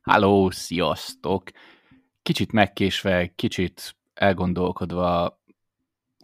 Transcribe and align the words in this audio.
Háló, 0.00 0.50
sziasztok! 0.50 1.50
Kicsit 2.22 2.52
megkésve, 2.52 3.34
kicsit 3.34 3.96
elgondolkodva, 4.14 5.40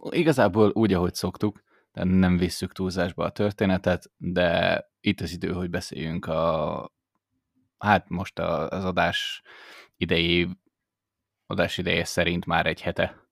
igazából 0.09 0.69
úgy, 0.73 0.93
ahogy 0.93 1.13
szoktuk, 1.13 1.63
de 1.91 2.03
nem 2.03 2.37
visszük 2.37 2.71
túlzásba 2.71 3.23
a 3.23 3.31
történetet, 3.31 4.11
de 4.17 4.79
itt 4.99 5.21
az 5.21 5.31
idő, 5.31 5.51
hogy 5.51 5.69
beszéljünk 5.69 6.25
a, 6.25 6.91
hát 7.77 8.09
most 8.09 8.39
az 8.39 8.83
adás 8.83 9.41
idei, 9.97 10.47
adás 11.45 11.77
ideje 11.77 12.03
szerint 12.03 12.45
már 12.45 12.65
egy 12.65 12.81
hete 12.81 13.24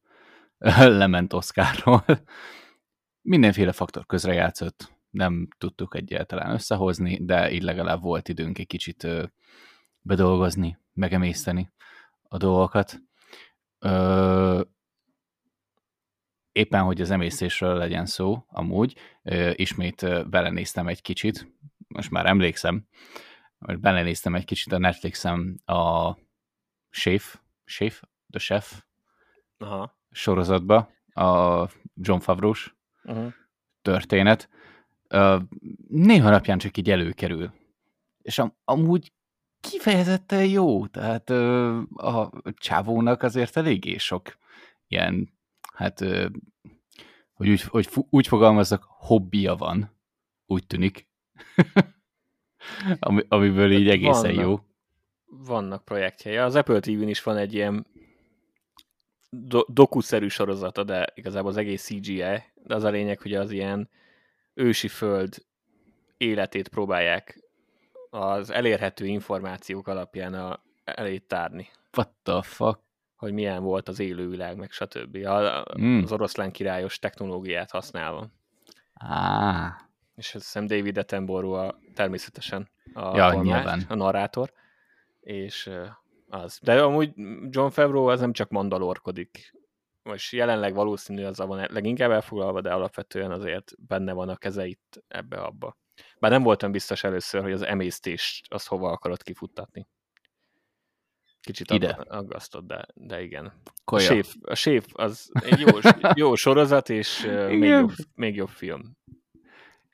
lement 1.00 1.34
Oszkárról. 1.34 2.06
Mindenféle 3.22 3.72
faktor 3.72 4.06
közrejátszott, 4.06 4.94
nem 5.10 5.48
tudtuk 5.58 5.96
egyáltalán 5.96 6.52
összehozni, 6.52 7.26
de 7.26 7.52
így 7.52 7.62
legalább 7.62 8.02
volt 8.02 8.30
időnk 8.30 8.58
egy 8.60 8.68
kicsit 8.68 9.08
bedolgozni, 10.02 10.78
megemészteni 10.94 11.72
a 12.22 12.38
dolgokat. 12.38 13.02
Éppen, 16.52 16.84
hogy 16.84 17.02
az 17.02 17.12
emésztésről 17.12 17.78
legyen 17.78 18.06
szó, 18.06 18.46
amúgy, 18.48 18.98
ismét 19.54 20.30
belenéztem 20.30 20.88
egy 20.88 21.02
kicsit, 21.02 21.48
most 21.88 22.12
már 22.12 22.26
emlékszem, 22.26 22.88
most 23.58 23.80
belenéztem 23.80 24.36
egy 24.36 24.46
kicsit 24.46 24.74
a 24.74 24.78
Netflixem 24.78 25.58
a 25.66 26.14
Chef, 26.90 27.40
Chef, 27.66 28.02
The 28.30 28.40
Chef 28.40 28.84
Aha. 29.58 30.02
Sorozatba, 30.14 30.92
a 31.14 31.68
John 31.96 32.20
favreau 32.20 32.54
uh-huh. 33.04 33.34
történet. 33.82 34.50
Néha 35.88 36.30
napján 36.30 36.58
csak 36.58 36.78
így 36.78 36.90
előkerül. 36.90 37.52
És 38.22 38.40
am- 38.40 38.58
amúgy 38.66 39.12
kifejezetten 39.60 40.46
jó, 40.46 40.88
tehát 40.88 41.30
a 41.96 42.32
csávónak 42.54 43.24
azért 43.24 43.58
eléggé 43.58 43.98
sok 43.98 44.38
ilyen, 44.88 45.34
hát, 45.74 46.00
hogy 47.34 47.50
úgy, 47.50 47.62
hogy 47.62 47.90
úgy 48.10 48.28
fogalmazzak, 48.28 48.86
hobbija 48.88 49.56
van, 49.56 49.92
úgy 50.46 50.68
tűnik, 50.68 51.08
Ami, 53.00 53.22
amiből 53.28 53.72
így 53.72 53.86
hát 53.86 53.94
egészen 53.94 54.36
vannak, 54.36 54.46
jó. 54.46 54.60
Vannak 55.26 55.86
projektjei. 55.86 56.38
Az 56.38 56.56
Apple 56.56 56.80
TV-n 56.80 57.08
is 57.08 57.24
van 57.24 57.38
egy 57.38 57.54
ilyen 57.54 57.86
do- 59.34 59.74
dokuszerű 59.74 60.28
sorozata, 60.28 60.84
de 60.84 61.08
igazából 61.14 61.50
az 61.50 61.58
egész 61.58 61.84
CGI, 61.84 62.24
de 62.64 62.76
az 62.76 62.84
a 62.84 62.90
lényeg, 62.90 63.20
hogy 63.20 63.34
az 63.34 63.52
ilyen 63.52 63.90
ősi 64.54 64.88
föld 64.88 65.46
életét 66.18 66.68
próbálják 66.68 67.44
az 68.10 68.50
elérhető 68.50 69.06
információk 69.06 69.88
alapján 69.88 70.34
a, 70.34 70.60
elé 70.84 71.18
tárni. 71.18 71.70
What 71.98 72.10
the 72.24 72.42
fuck? 72.42 72.80
Hogy 73.16 73.34
milyen 73.34 73.64
volt 73.64 73.88
az 73.88 74.00
élővilág, 74.00 74.58
meg 74.58 74.72
stb. 74.72 75.16
A, 75.16 75.66
mm. 75.80 76.02
Az 76.02 76.12
oroszlán 76.12 76.52
királyos 76.52 77.00
technológiát 77.00 77.72
használva. 77.72 78.28
Ah. 78.94 79.72
És 80.16 80.36
azt 80.36 80.44
hiszem 80.44 80.68
David 80.68 80.98
Attenborough 80.98 81.60
a, 81.60 81.80
természetesen 81.94 82.70
a, 82.94 83.18
ja, 83.18 83.32
tolmács, 83.32 83.84
a 83.88 83.96
narrátor. 83.96 84.52
És 85.22 85.70
az. 86.34 86.60
De 86.62 86.84
amúgy 86.84 87.14
John 87.50 87.70
Favreau 87.70 88.06
az 88.06 88.20
nem 88.20 88.34
csak 88.34 88.50
mandalorkodik. 88.50 89.54
Most 90.04 90.34
jelenleg 90.34 90.74
valószínű 90.74 91.24
az 91.24 91.38
van 91.38 91.68
leginkább 91.70 92.12
elfoglalva, 92.12 92.62
de 92.62 92.74
alapvetően 92.74 93.32
azért 93.32 93.72
benne 93.88 94.14
van 94.14 94.30
a 94.30 94.36
kezeit 94.36 95.04
ebbe-abba. 95.08 95.78
Bár 96.20 96.32
nem 96.32 96.44
voltam 96.44 96.72
biztos 96.72 97.04
először, 97.04 97.42
hogy 97.42 97.52
az 97.52 97.62
emésztést 97.62 98.54
azt 98.54 98.68
hova 98.68 98.92
akarod 98.92 99.24
kifuttatni. 99.24 99.88
Kicsit 101.42 101.72
Ide. 101.72 101.90
aggasztott, 101.90 102.68
de, 102.68 102.86
de 102.94 103.22
igen. 103.22 103.54
A 103.84 104.00
séf, 104.00 104.36
a 104.42 104.56
séf 104.56 104.86
az 104.94 105.32
egy 105.34 105.60
jó, 105.60 105.68
jó 106.26 106.36
sorozat, 106.36 106.90
és 106.90 107.26
még 107.48 107.64
jobb, 107.64 107.92
még 108.16 108.36
jobb 108.36 108.50
film. 108.50 108.98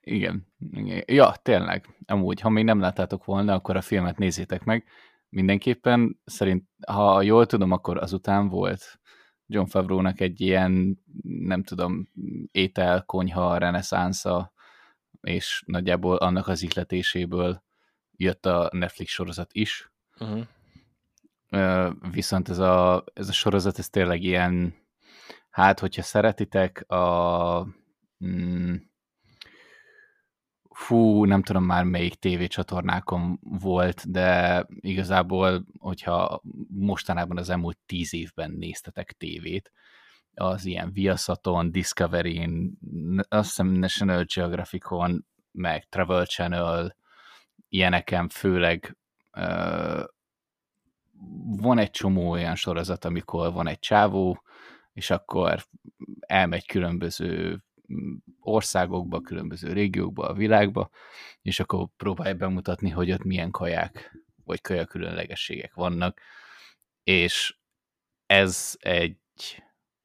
Igen. 0.01 0.47
igen. 0.71 1.03
Ja, 1.07 1.35
tényleg. 1.41 1.97
Amúgy, 2.05 2.39
ha 2.39 2.49
még 2.49 2.63
nem 2.63 2.79
láttátok 2.79 3.25
volna, 3.25 3.53
akkor 3.53 3.75
a 3.75 3.81
filmet 3.81 4.17
nézzétek 4.17 4.63
meg. 4.63 4.85
Mindenképpen 5.29 6.19
szerint, 6.25 6.63
ha 6.87 7.21
jól 7.21 7.45
tudom, 7.45 7.71
akkor 7.71 7.97
azután 7.97 8.47
volt 8.47 8.99
John 9.51 9.67
Favreau-nak 9.67 10.19
egy 10.19 10.41
ilyen, 10.41 10.99
nem 11.23 11.63
tudom, 11.63 12.09
étel, 12.51 13.03
konyha, 13.05 13.57
reneszánsza, 13.57 14.53
és 15.21 15.63
nagyjából 15.65 16.15
annak 16.15 16.47
az 16.47 16.61
ihletéséből 16.61 17.63
jött 18.11 18.45
a 18.45 18.69
Netflix 18.71 19.11
sorozat 19.11 19.53
is. 19.53 19.91
Uh-huh. 20.19 20.45
Viszont 22.11 22.49
ez 22.49 22.57
a, 22.57 23.03
ez 23.13 23.29
a 23.29 23.33
sorozat, 23.33 23.79
ez 23.79 23.89
tényleg 23.89 24.23
ilyen, 24.23 24.75
hát, 25.49 25.79
hogyha 25.79 26.01
szeretitek 26.01 26.89
a 26.91 27.67
mm, 28.25 28.75
fú, 30.79 31.25
nem 31.25 31.43
tudom 31.43 31.63
már 31.63 31.83
melyik 31.83 32.15
tévécsatornákon 32.15 33.39
volt, 33.41 34.11
de 34.11 34.65
igazából, 34.69 35.65
hogyha 35.79 36.41
mostanában 36.67 37.37
az 37.37 37.49
elmúlt 37.49 37.77
tíz 37.85 38.13
évben 38.13 38.51
néztetek 38.51 39.11
tévét, 39.11 39.71
az 40.33 40.65
ilyen 40.65 40.91
Viaszaton, 40.91 41.71
Discovery-n, 41.71 42.77
azt 43.29 43.47
hiszem 43.47 43.67
National 43.67 44.25
Geographic-on, 44.35 45.25
meg 45.51 45.89
Travel 45.89 46.25
Channel, 46.25 46.95
ilyeneken 47.69 48.29
főleg 48.29 48.97
van 51.45 51.77
egy 51.77 51.91
csomó 51.91 52.29
olyan 52.29 52.55
sorozat, 52.55 53.05
amikor 53.05 53.53
van 53.53 53.67
egy 53.67 53.79
csávó, 53.79 54.43
és 54.93 55.09
akkor 55.09 55.65
elmegy 56.19 56.65
különböző 56.65 57.63
országokba, 58.39 59.21
különböző 59.21 59.73
régiókba, 59.73 60.27
a 60.27 60.33
világba, 60.33 60.89
és 61.41 61.59
akkor 61.59 61.87
próbálja 61.97 62.33
bemutatni, 62.35 62.89
hogy 62.89 63.11
ott 63.11 63.23
milyen 63.23 63.51
kaják, 63.51 64.17
vagy 64.45 64.61
kaja 64.61 64.85
különlegességek 64.85 65.73
vannak, 65.73 66.21
és 67.03 67.57
ez 68.25 68.75
egy 68.79 69.17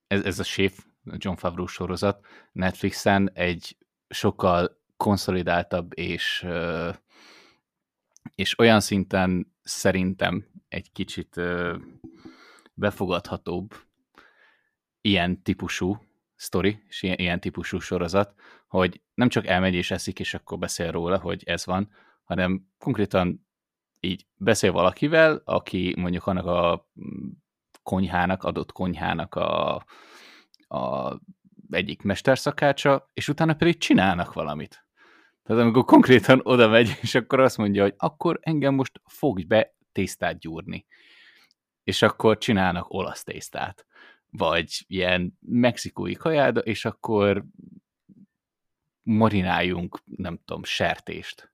ez, 0.06 0.24
ez 0.24 0.38
a 0.38 0.42
Chef, 0.42 0.78
John 1.04 1.36
Favreau 1.36 1.66
sorozat 1.66 2.26
Netflixen 2.52 3.30
egy 3.32 3.76
sokkal 4.08 4.80
konszolidáltabb 4.96 5.98
és, 5.98 6.46
és 8.34 8.58
olyan 8.58 8.80
szinten 8.80 9.54
szerintem 9.62 10.46
egy 10.68 10.92
kicsit 10.92 11.40
befogadhatóbb 12.74 13.74
ilyen 15.00 15.42
típusú 15.42 16.04
sztori, 16.44 16.82
és 16.88 17.02
ilyen, 17.02 17.16
ilyen 17.18 17.40
típusú 17.40 17.78
sorozat, 17.78 18.34
hogy 18.66 19.00
nem 19.14 19.28
csak 19.28 19.46
elmegy 19.46 19.74
és 19.74 19.90
eszik, 19.90 20.20
és 20.20 20.34
akkor 20.34 20.58
beszél 20.58 20.90
róla, 20.90 21.18
hogy 21.18 21.42
ez 21.46 21.66
van, 21.66 21.90
hanem 22.24 22.66
konkrétan 22.78 23.46
így 24.00 24.26
beszél 24.34 24.72
valakivel, 24.72 25.42
aki 25.44 25.94
mondjuk 25.96 26.26
annak 26.26 26.46
a 26.46 26.88
konyhának, 27.82 28.42
adott 28.42 28.72
konyhának 28.72 29.34
a, 29.34 29.74
a 30.68 31.18
egyik 31.70 32.02
mesterszakácsa, 32.02 33.10
és 33.14 33.28
utána 33.28 33.54
pedig 33.54 33.78
csinálnak 33.78 34.32
valamit. 34.32 34.86
Tehát 35.42 35.62
amikor 35.62 35.84
konkrétan 35.84 36.40
oda 36.42 36.68
megy, 36.68 36.98
és 37.02 37.14
akkor 37.14 37.40
azt 37.40 37.56
mondja, 37.58 37.82
hogy 37.82 37.94
akkor 37.96 38.38
engem 38.42 38.74
most 38.74 39.00
fogj 39.04 39.42
be 39.42 39.74
tésztát 39.92 40.38
gyúrni. 40.38 40.86
És 41.84 42.02
akkor 42.02 42.38
csinálnak 42.38 42.92
olasz 42.92 43.22
tésztát. 43.22 43.86
Vagy 44.36 44.84
ilyen 44.86 45.38
mexikói 45.40 46.14
kajáda, 46.14 46.60
és 46.60 46.84
akkor 46.84 47.44
marináljunk, 49.02 50.02
nem 50.04 50.38
tudom, 50.44 50.64
sertést. 50.64 51.52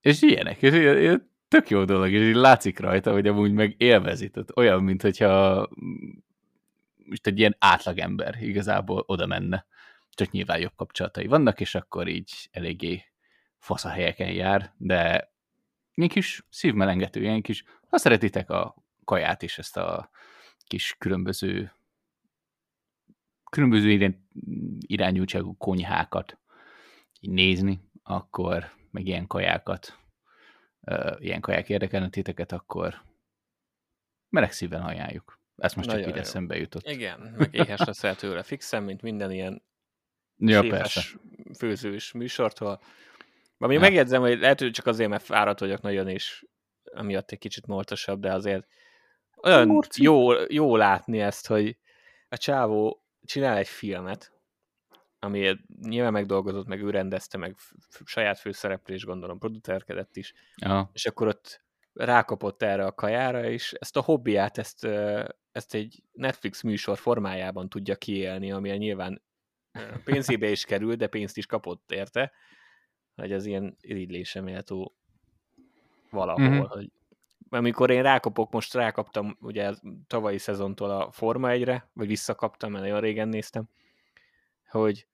És 0.00 0.22
ilyenek. 0.22 0.62
És 0.62 0.72
ilyen, 0.72 1.30
tök 1.48 1.68
jó 1.68 1.84
dolog, 1.84 2.10
és 2.10 2.28
így 2.28 2.34
látszik 2.34 2.78
rajta, 2.78 3.12
hogy 3.12 3.26
amúgy 3.26 3.52
meg 3.52 3.74
élvezi. 3.78 4.30
Tehát 4.30 4.56
olyan, 4.56 4.82
mint 4.82 5.02
hogyha 5.02 5.68
most 6.96 7.26
egy 7.26 7.38
ilyen 7.38 7.56
átlagember 7.58 8.34
igazából 8.40 9.04
oda 9.06 9.26
menne. 9.26 9.66
Csak 10.10 10.30
nyilván 10.30 10.60
jobb 10.60 10.74
kapcsolatai 10.76 11.26
vannak, 11.26 11.60
és 11.60 11.74
akkor 11.74 12.08
így 12.08 12.48
eléggé 12.50 13.04
fasz 13.58 13.84
a 13.84 13.88
helyeken 13.88 14.30
jár, 14.30 14.72
de 14.76 15.32
ilyen 15.94 16.08
kis 16.10 16.46
szívmelengető, 16.50 17.20
ilyen 17.20 17.42
kis, 17.42 17.64
ha 17.88 17.98
szeretitek 17.98 18.50
a 18.50 18.74
kaját 19.04 19.42
és 19.42 19.58
ezt 19.58 19.76
a 19.76 20.10
kis 20.66 20.94
különböző 20.98 21.72
különböző 23.50 24.16
irányultságú 24.78 25.56
konyhákat 25.56 26.38
így 27.20 27.30
nézni, 27.30 27.80
akkor 28.02 28.72
meg 28.90 29.06
ilyen 29.06 29.26
kajákat 29.26 29.98
ilyen 31.18 31.40
kaják 31.40 31.68
érdekelne 31.68 32.08
titeket, 32.08 32.52
akkor 32.52 33.02
meleg 34.28 34.52
szívvel 34.52 34.86
ajánljuk. 34.86 35.38
Ezt 35.56 35.76
most 35.76 35.88
csak 35.88 35.96
Nagyon 35.98 36.12
így 36.12 36.16
jó. 36.16 36.26
eszembe 36.26 36.56
jutott. 36.56 36.88
Igen, 36.88 37.20
meg 37.20 37.54
éhes 37.54 37.78
leszel 37.80 38.16
tőle 38.16 38.42
fixen, 38.42 38.82
mint 38.82 39.02
minden 39.02 39.30
ilyen 39.30 39.62
Ja, 40.36 40.60
persze. 40.60 41.02
főzős 41.58 42.12
műsortól. 42.12 42.80
Ami 43.58 43.74
Ja. 43.74 43.80
megjegyzem, 43.80 44.20
hogy 44.20 44.38
lehet, 44.38 44.60
hogy 44.60 44.70
csak 44.70 44.86
azért, 44.86 45.10
mert 45.10 45.22
fáradt 45.24 45.60
vagyok 45.60 45.80
nagyon, 45.80 46.08
és 46.08 46.46
amiatt 46.84 47.30
egy 47.30 47.38
kicsit 47.38 47.66
mortosabb, 47.66 48.20
de 48.20 48.32
azért 48.32 48.66
olyan 49.44 49.66
Morci. 49.66 50.02
jó, 50.02 50.30
jó 50.48 50.76
látni 50.76 51.20
ezt, 51.20 51.46
hogy 51.46 51.76
a 52.28 52.36
csávó 52.36 53.04
csinál 53.24 53.56
egy 53.56 53.68
filmet, 53.68 54.32
ami 55.18 55.56
nyilván 55.80 56.12
megdolgozott, 56.12 56.66
meg 56.66 56.82
ő 56.82 56.90
rendezte, 56.90 57.38
meg 57.38 57.56
saját 58.04 58.38
főszereplés, 58.38 59.04
gondolom, 59.04 59.38
producerkedett 59.38 60.16
is, 60.16 60.32
Ja. 60.56 60.90
és 60.92 61.06
akkor 61.06 61.26
ott 61.26 61.62
rákapott 61.92 62.62
erre 62.62 62.84
a 62.86 62.92
kajára, 62.94 63.44
és 63.50 63.72
ezt 63.72 63.96
a 63.96 64.02
hobbiát, 64.02 64.58
ezt, 64.58 64.84
ezt 65.52 65.74
egy 65.74 66.02
Netflix 66.12 66.62
műsor 66.62 66.98
formájában 66.98 67.68
tudja 67.68 67.96
kiélni, 67.96 68.52
ami 68.52 68.70
nyilván 68.70 69.22
pénzébe 70.04 70.48
is 70.50 70.64
kerül, 70.64 70.94
de 70.94 71.06
pénzt 71.06 71.36
is 71.36 71.46
kapott 71.46 71.90
érte, 71.92 72.32
hogy 73.14 73.32
az 73.32 73.46
ilyen 73.46 73.76
irigylésre 73.80 74.40
méltó 74.40 74.96
valahol, 76.10 76.42
Mhm. 76.44 76.52
mm-hmm. 76.54 76.64
hogy 76.66 76.90
amikor 77.48 77.90
én 77.90 78.02
rákapok, 78.02 78.52
most 78.52 78.74
rákaptam 78.74 79.36
ugye 79.40 79.72
tavalyi 80.06 80.38
szezontól 80.38 80.90
a 80.90 81.10
Forma 81.10 81.48
1-re, 81.50 81.88
vagy 81.92 82.06
visszakaptam, 82.06 82.70
mert 82.70 82.84
nagyon 82.84 83.00
régen 83.00 83.28
néztem, 83.28 83.68
hogy 84.70 85.06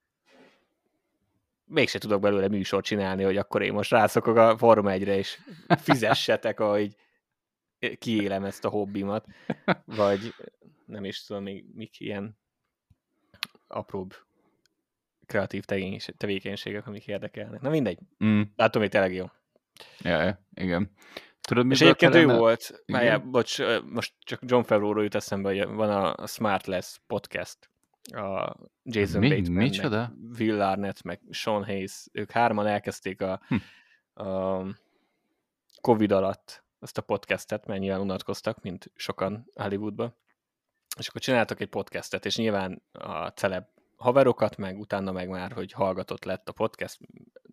mégse 1.65 1.99
tudok 1.99 2.21
belőle 2.21 2.49
műsort 2.49 2.85
csinálni, 2.85 3.23
hogy 3.23 3.37
akkor 3.37 3.63
én 3.63 3.73
most 3.73 3.91
rászokok 3.91 4.37
a 4.37 4.59
Forma 4.59 4.91
1-re, 4.93 5.17
és 5.17 5.39
fizessetek, 5.69 6.61
ahogy 6.61 6.97
kiélem 7.99 8.45
ezt 8.45 8.65
a 8.65 8.69
hobbimat, 8.69 9.27
vagy 9.85 10.35
nem 10.85 11.05
is 11.05 11.25
tudom, 11.25 11.43
még 11.43 11.65
mik 11.75 12.01
ilyen 12.01 12.39
apróbb 13.67 14.15
kreatív 15.27 15.65
tevékenységek, 16.17 16.87
amik 16.87 17.07
érdekelnek. 17.07 17.61
Na 17.61 17.71
mindegy, 17.71 17.99
Mm. 18.25 18.43
látom, 18.57 18.83
hogy 18.83 18.91
tényleg 18.91 19.15
jó. 19.15 19.27
Ja, 19.99 20.41
igen. 20.55 20.91
Tudod, 21.41 21.71
És 21.71 21.81
egyébként 21.81 22.15
ő 22.15 22.19
kellene- 22.19 22.39
volt, 22.39 22.83
Igen? 22.85 23.01
várjál, 23.01 23.19
bocs, 23.19 23.59
most 23.85 24.15
csak 24.19 24.41
John 24.43 24.63
Favreau-ról 24.63 25.03
jut 25.03 25.15
eszembe, 25.15 25.49
hogy 25.49 25.67
van 25.75 25.91
a 25.91 26.27
Smartless 26.27 27.01
podcast, 27.07 27.59
a 28.13 28.57
Jason 28.83 29.21
Mi- 29.21 29.29
Bateman, 29.29 29.63
micsoda? 29.63 30.13
Will 30.39 30.61
Arnett, 30.61 31.03
meg 31.03 31.21
Sean 31.31 31.65
Hayes, 31.65 32.07
ők 32.13 32.31
hárman 32.31 32.67
elkezdték 32.67 33.23
a, 33.23 33.41
Hm. 33.49 34.23
a 34.25 34.65
Covid 35.81 36.13
alatt 36.13 36.65
ezt 36.81 36.99
a 36.99 37.03
podcastet, 37.03 37.67
mert 37.67 37.81
nyilván 37.81 38.01
unatkoztak, 38.01 38.63
mint 38.63 38.91
sokan 38.95 39.47
Hollywoodban, 39.55 40.15
és 40.99 41.09
akkor 41.09 41.21
csináltak 41.21 41.61
egy 41.61 41.69
podcastet, 41.69 42.25
és 42.25 42.37
nyilván 42.37 42.83
a 42.93 43.27
celeb 43.29 43.65
haverokat, 43.97 44.57
meg 44.57 44.79
utána 44.79 45.13
meg 45.13 45.29
már, 45.29 45.53
hogy 45.53 45.73
hallgatott 45.73 46.25
lett 46.25 46.49
a 46.49 46.53
podcast, 46.53 46.99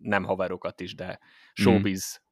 nem 0.00 0.24
haverokat 0.24 0.80
is, 0.80 0.94
de 0.94 1.18
showbiz 1.52 2.22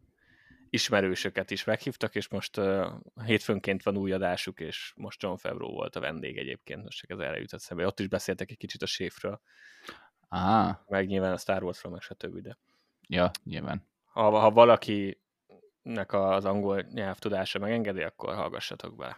ismerősöket 0.77 1.51
is 1.51 1.65
meghívtak, 1.65 2.15
és 2.15 2.29
most 2.29 2.57
uh, 2.57 2.87
hétfőnként 3.25 3.83
van 3.83 3.97
új 3.97 4.13
adásuk, 4.13 4.61
és 4.61 4.93
most 4.97 5.23
John 5.23 5.37
Favreau 5.37 5.73
volt 5.73 5.97
a 5.97 6.01
vendég 6.01 6.39
egyébként, 6.39 6.83
most 6.83 6.99
csak 6.99 7.11
ez 7.11 7.19
erre 7.19 7.39
jutott 7.39 7.61
szembe. 7.61 7.87
Ott 7.87 8.01
is 8.01 8.09
beszéltek 8.09 8.51
egy 8.51 8.57
kicsit 8.57 8.83
a 8.83 8.87
séfről, 8.87 9.41
Á, 10.29 10.81
meg 10.89 11.07
nyilván 11.07 11.33
a 11.33 11.37
Star 11.37 11.63
Warsról, 11.63 11.93
meg 11.93 12.01
stb. 12.01 12.39
De 12.39 12.59
ja, 13.09 13.31
nyilván. 13.45 13.89
ha, 14.05 14.39
ha 14.39 14.51
valakinek 14.51 16.13
az 16.13 16.45
angol 16.45 16.81
nyelvtudása 16.81 17.59
megengedi, 17.59 18.03
akkor 18.03 18.35
hallgassatok 18.35 18.97
bele. 18.97 19.17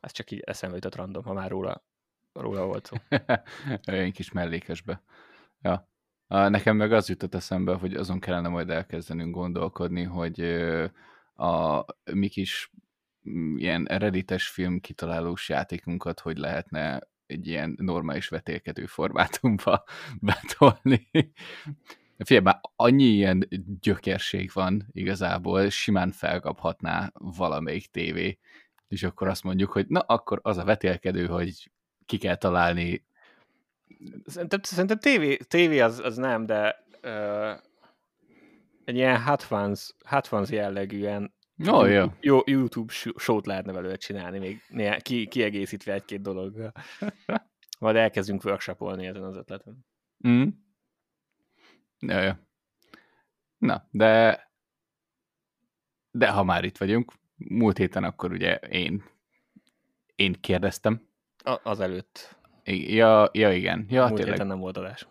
Ez 0.00 0.12
csak 0.12 0.30
így 0.30 0.40
eszembe 0.40 0.74
jutott 0.74 0.94
random, 0.94 1.24
ha 1.24 1.32
már 1.32 1.50
róla, 1.50 1.84
róla 2.32 2.66
volt 2.66 2.86
szó. 2.86 2.96
Olyan 3.92 4.10
kis 4.10 4.32
mellékesbe. 4.32 5.02
Ja. 5.60 5.88
Nekem 6.28 6.76
meg 6.76 6.92
az 6.92 7.08
jutott 7.08 7.34
eszembe, 7.34 7.74
hogy 7.74 7.94
azon 7.94 8.20
kellene 8.20 8.48
majd 8.48 8.70
elkezdenünk 8.70 9.34
gondolkodni, 9.34 10.02
hogy 10.02 10.40
a 11.34 11.84
mi 12.12 12.28
kis 12.28 12.72
mm, 13.30 13.56
ilyen 13.56 13.84
reddites 13.84 14.48
film 14.48 14.80
kitalálós 14.80 15.48
játékunkat 15.48 16.20
hogy 16.20 16.38
lehetne 16.38 17.08
egy 17.26 17.46
ilyen 17.46 17.74
normális 17.78 18.28
vetélkedő 18.28 18.86
formátumba 18.86 19.84
betolni. 20.20 21.10
Figyelj, 22.18 22.44
már 22.44 22.60
annyi 22.76 23.04
ilyen 23.04 23.48
gyökerség 23.80 24.50
van 24.52 24.86
igazából, 24.92 25.68
simán 25.68 26.10
felkaphatná 26.10 27.10
valamelyik 27.14 27.86
tévé, 27.90 28.38
és 28.88 29.02
akkor 29.02 29.28
azt 29.28 29.42
mondjuk, 29.44 29.72
hogy 29.72 29.86
na, 29.88 30.00
akkor 30.00 30.40
az 30.42 30.56
a 30.56 30.64
vetélkedő, 30.64 31.26
hogy 31.26 31.70
ki 32.06 32.18
kell 32.18 32.36
találni 32.36 33.06
Szerintem, 34.26 34.60
szerintem 34.62 34.98
tévé, 34.98 35.36
tévé 35.36 35.80
az, 35.80 35.98
az 35.98 36.16
nem, 36.16 36.46
de 36.46 36.84
uh, 37.02 37.60
egy 38.84 38.94
ilyen 38.96 39.22
Hot 39.22 39.46
Ones, 39.50 39.94
Hot 40.04 40.32
Ones 40.32 40.50
jellegűen 40.50 41.34
Ó, 41.68 41.84
jó. 41.84 41.92
YouTube, 41.92 42.16
jó, 42.20 42.40
YouTube 42.44 42.92
s- 42.92 43.12
show-t 43.16 43.46
lehetne 43.46 43.72
belőle 43.72 43.96
csinálni, 43.96 44.38
még 44.38 44.62
néha, 44.68 44.96
ki, 44.96 45.26
kiegészítve 45.28 45.92
egy-két 45.92 46.20
dologgal. 46.20 46.72
Majd 47.78 47.96
elkezdünk 47.96 48.44
workshopolni 48.44 49.06
ezen 49.06 49.22
az 49.22 49.36
ötleten. 49.36 49.86
Mm. 50.28 50.48
Ja, 51.98 52.20
ja. 52.20 52.46
Na, 53.58 53.88
de 53.90 54.46
de 56.10 56.30
ha 56.30 56.42
már 56.44 56.64
itt 56.64 56.78
vagyunk, 56.78 57.12
múlt 57.36 57.76
héten 57.76 58.04
akkor 58.04 58.32
ugye 58.32 58.54
én 58.54 59.04
én 60.14 60.32
kérdeztem. 60.40 61.08
A, 61.44 61.60
az 61.62 61.80
előtt. 61.80 62.37
Ja, 62.70 63.30
ja 63.32 63.52
igen. 63.52 63.86
Ja, 63.88 64.06
Múlt 64.06 64.20
tényleg. 64.20 64.46
nem 64.46 64.58
volt 64.58 64.76
adás. 64.76 65.06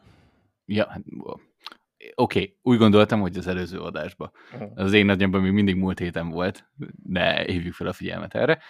Ja, 0.66 0.90
hát, 0.90 1.02
oké, 1.08 2.40
okay. 2.40 2.58
úgy 2.62 2.78
gondoltam, 2.78 3.22
hogy 3.22 3.38
az 3.38 3.48
előző 3.48 3.80
adásban. 3.80 4.32
Uh-huh. 4.54 4.72
Az 4.76 4.94
én 4.94 5.06
nagyomban 5.06 5.42
még 5.42 5.52
mindig 5.52 5.76
múlt 5.76 6.00
héten 6.00 6.30
volt, 6.30 6.70
de 7.04 7.44
hívjuk 7.44 7.74
fel 7.74 7.88
a 7.88 7.94
figyelmet 7.94 8.36
erre. 8.36 8.62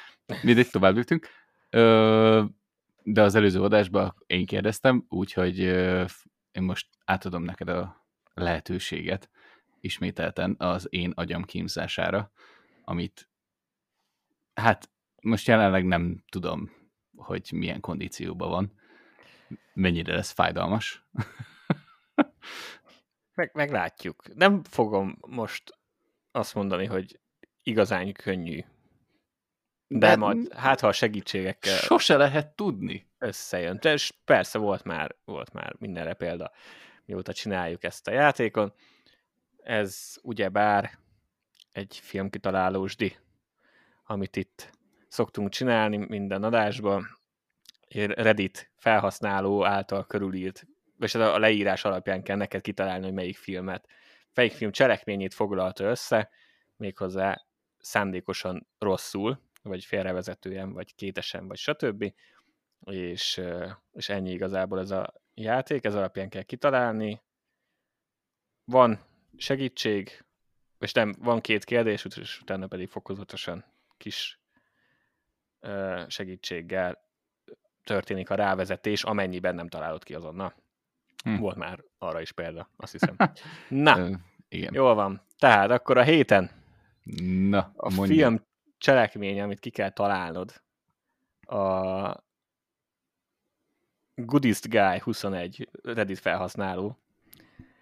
Mindegy, 0.44 0.70
tovább 0.70 0.96
léptünk. 0.96 1.28
De 3.04 3.22
az 3.22 3.36
előző 3.36 3.62
adásban 3.62 4.16
én 4.28 4.46
kérdeztem, 4.46 5.06
úgyhogy 5.10 5.60
én 6.52 6.64
most 6.64 6.88
átadom 7.06 7.44
neked 7.44 7.70
a 7.70 8.06
lehetőséget 8.34 9.30
ismételten 9.80 10.56
az 10.58 10.88
én 10.90 11.12
agyam 11.16 11.44
kínzására, 11.44 12.32
amit 12.84 13.30
hát 14.54 14.90
most 15.22 15.48
jelenleg 15.48 15.86
nem 15.86 16.24
tudom, 16.30 16.72
hogy 17.18 17.50
milyen 17.52 17.80
kondícióban 17.80 18.50
van, 18.50 18.74
mennyire 19.74 20.16
lesz 20.16 20.32
fájdalmas. 20.32 21.06
Meg, 23.34 23.52
meglátjuk. 23.54 24.36
Nem 24.36 24.64
fogom 24.64 25.18
most 25.28 25.78
azt 26.32 26.54
mondani, 26.56 26.86
hogy 26.86 27.20
igazán 27.64 28.14
könnyű. 28.14 28.64
De, 29.88 30.08
De- 30.08 30.16
majd, 30.16 30.54
hát 30.54 30.80
ha 30.80 30.88
a 30.88 30.92
segítségekkel 30.92 31.78
Sose 31.78 32.18
lehet 32.18 32.56
tudni. 32.56 33.08
összejön. 33.18 33.78
De 33.82 33.98
persze 34.26 34.58
volt 34.58 34.84
már, 34.84 35.16
volt 35.26 35.54
már 35.54 35.76
mindenre 35.80 36.14
példa, 36.14 36.52
mióta 37.06 37.34
csináljuk 37.34 37.84
ezt 37.84 38.08
a 38.08 38.12
játékon. 38.12 38.74
Ez 39.64 40.18
ugyebár 40.22 40.98
egy 41.72 42.00
filmkitalálósdi, 42.04 43.18
amit 44.04 44.36
itt 44.36 44.72
szoktunk 45.08 45.50
csinálni 45.50 45.98
minden 45.98 46.44
adásban. 46.44 47.20
Reddit 47.96 48.72
felhasználó 48.76 49.66
által 49.66 50.06
körülírt, 50.06 50.68
és 51.00 51.16
a 51.16 51.40
leírás 51.40 51.86
alapján 51.86 52.24
kell 52.24 52.38
neked 52.38 52.62
kitalálni, 52.62 53.04
hogy 53.04 53.14
melyik 53.14 53.38
filmet, 53.38 53.88
melyik 54.34 54.52
film 54.52 54.72
cselekményét 54.72 55.34
foglalta 55.34 55.84
össze, 55.84 56.30
méghozzá 56.76 57.46
szándékosan 57.78 58.68
rosszul, 58.80 59.42
vagy 59.64 59.86
félrevezetően, 59.86 60.74
vagy 60.74 60.96
kétesen, 60.96 61.48
vagy 61.48 61.58
stb 61.58 62.14
és, 62.86 63.42
és 63.94 64.10
ennyi 64.10 64.32
igazából 64.32 64.80
ez 64.80 64.92
a 64.92 65.14
játék, 65.34 65.86
ez 65.86 65.96
alapján 65.96 66.30
kell 66.30 66.44
kitalálni. 66.44 67.22
Van 68.66 69.00
segítség, 69.38 70.26
és 70.80 70.92
nem, 70.92 71.16
van 71.20 71.42
két 71.42 71.64
kérdés, 71.64 72.06
és 72.06 72.42
utána 72.42 72.68
pedig 72.68 72.90
fokozatosan 72.90 73.66
kis 73.98 74.40
segítséggel 76.08 77.06
történik 77.84 78.30
a 78.30 78.36
rávezetés, 78.36 79.04
amennyiben 79.04 79.56
nem 79.56 79.68
találod 79.68 80.04
ki 80.04 80.14
azonnal. 80.14 80.54
Hm. 81.24 81.30
Hm. 81.30 81.40
Volt 81.40 81.56
már 81.56 81.84
arra 81.98 82.22
is 82.22 82.32
példa, 82.32 82.70
azt 82.78 82.92
hiszem. 82.92 83.16
Na, 83.70 84.10
igen. 84.48 84.74
jól 84.74 84.94
van. 84.94 85.22
Tehát 85.38 85.72
akkor 85.72 85.98
a 85.98 86.04
héten 86.04 86.52
Na, 87.50 87.74
a 87.76 87.94
mondja. 87.94 88.16
film 88.16 88.46
cselekmény, 88.78 89.42
amit 89.42 89.60
ki 89.60 89.70
kell 89.70 89.90
találnod, 89.90 90.62
a 91.42 92.26
Goodist 94.16 94.70
Guy 94.70 95.00
21 95.00 95.70
Reddit 95.84 96.20
felhasználó 96.20 96.98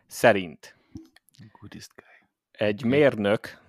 szerint 0.08 0.76
Goodest 1.60 1.92
guy. 1.96 2.28
egy 2.52 2.84
mérnök, 2.84 3.62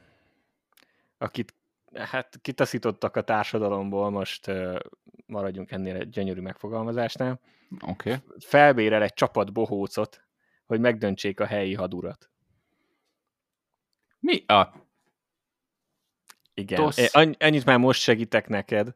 akit 1.18 1.54
hát 1.94 2.38
kitaszítottak 2.42 3.16
a 3.16 3.22
társadalomból, 3.22 4.10
most 4.10 4.46
uh, 4.46 4.78
maradjunk 5.26 5.70
ennél 5.70 5.96
egy 5.96 6.08
gyönyörű 6.08 6.40
megfogalmazásnál. 6.40 7.40
Oké. 7.80 8.12
Okay. 8.12 8.22
Felbérel 8.38 9.02
egy 9.02 9.14
csapat 9.14 9.52
bohócot, 9.52 10.22
hogy 10.66 10.80
megdöntsék 10.80 11.40
a 11.40 11.46
helyi 11.46 11.74
hadurat. 11.74 12.30
Mi 14.18 14.44
a... 14.46 14.84
Igen, 16.54 16.80
Tosz. 16.80 17.10
ennyit 17.38 17.64
már 17.64 17.78
most 17.78 18.00
segítek 18.00 18.48
neked, 18.48 18.94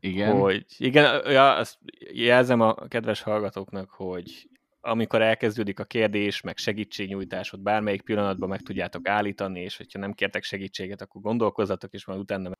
igen. 0.00 0.36
hogy 0.36 0.64
igen, 0.78 1.30
ja, 1.30 1.54
azt 1.54 1.78
jelzem 2.12 2.60
a 2.60 2.74
kedves 2.74 3.22
hallgatóknak, 3.22 3.90
hogy 3.90 4.49
amikor 4.80 5.22
elkezdődik 5.22 5.80
a 5.80 5.84
kérdés, 5.84 6.40
meg 6.40 6.56
segítségnyújtásod, 6.56 7.60
bármelyik 7.60 8.02
pillanatban 8.02 8.48
meg 8.48 8.60
tudjátok 8.60 9.08
állítani, 9.08 9.60
és 9.60 9.76
hogyha 9.76 9.98
nem 9.98 10.12
kértek 10.12 10.42
segítséget, 10.42 11.00
akkor 11.00 11.20
gondolkozzatok, 11.22 11.92
és 11.92 12.04
majd 12.06 12.20
utána 12.20 12.52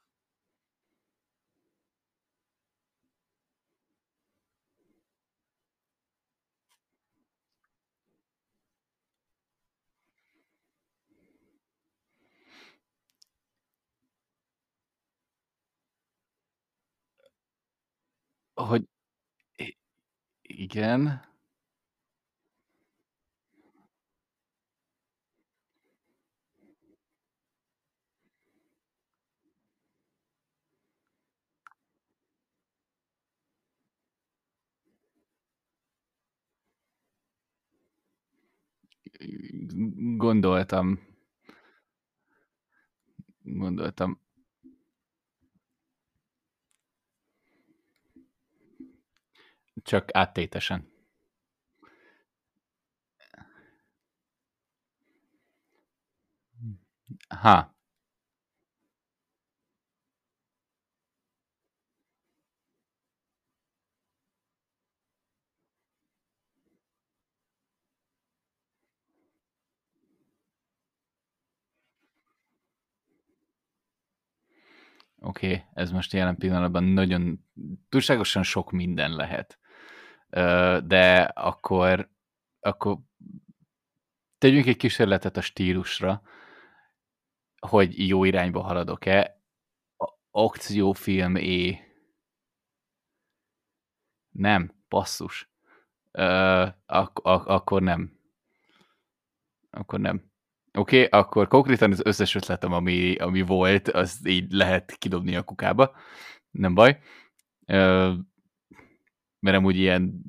hogy 18.55 18.89
igen. 20.43 21.30
Gondoltam. 40.17 41.01
Gondoltam. 43.43 44.21
Csak 49.83 50.15
áttétesen. 50.15 50.93
Ha. 57.29 57.80
Oké, 75.23 75.47
okay, 75.47 75.65
ez 75.73 75.91
most 75.91 76.13
jelen 76.13 76.37
pillanatban 76.37 76.85
nagyon 76.85 77.47
túlságosan 77.89 78.43
sok 78.43 78.71
minden 78.71 79.15
lehet. 79.15 79.59
De 80.87 81.21
akkor, 81.23 82.11
akkor 82.61 82.99
tegyünk 84.39 84.67
egy 84.67 84.77
kísérletet 84.77 85.37
a 85.37 85.41
stílusra, 85.41 86.23
hogy 87.67 88.09
jó 88.09 88.25
irányba 88.25 88.61
haladok-e. 88.63 89.43
Akciófilm 90.31 91.37
é. 91.37 91.79
Nem, 94.31 94.75
passzus. 94.89 95.51
Ak- 96.87 97.19
ak- 97.23 97.47
akkor 97.47 97.83
nem. 97.83 98.19
Akkor 99.71 100.01
nem. 100.01 100.30
Oké, 100.79 101.05
okay, 101.05 101.21
akkor 101.21 101.49
konkrétan 101.49 101.91
az 101.91 102.05
összes 102.05 102.35
ötletem, 102.35 102.73
ami, 102.73 103.15
ami 103.17 103.41
volt, 103.43 103.89
az 103.89 104.21
így 104.27 104.53
lehet 104.53 104.97
kidobni 104.99 105.37
a 105.37 105.43
kukába. 105.43 105.97
Nem 106.51 106.75
baj. 106.75 107.01
Mert 109.41 109.57
amúgy 109.57 109.77
ilyen 109.77 110.23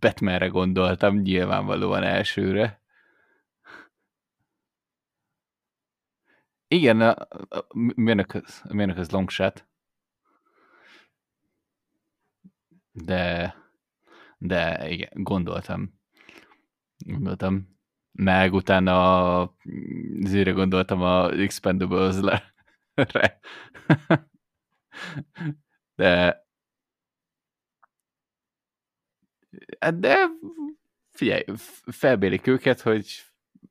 Batmanre 0.00 0.46
gondoltam, 0.46 1.16
nyilvánvalóan 1.16 2.02
elsőre. 2.02 2.82
Igen, 6.68 7.00
a, 7.00 7.10
a, 7.48 7.58
a 7.58 7.66
mérnök 8.74 8.96
az 8.96 9.10
long 9.10 9.30
shot. 9.30 9.66
De, 12.92 13.54
de 14.38 14.88
igen, 14.90 15.10
gondoltam. 15.12 16.00
Gondoltam 16.96 17.73
meg 18.14 18.52
utána 18.52 19.40
a, 19.40 19.56
zére 20.24 20.50
gondoltam 20.50 21.02
a 21.02 21.30
Expendables-re. 21.30 22.52
De 25.96 26.44
de 29.94 30.26
figyelj, 31.12 31.44
felbélik 31.84 32.46
őket, 32.46 32.80
hogy 32.80 33.06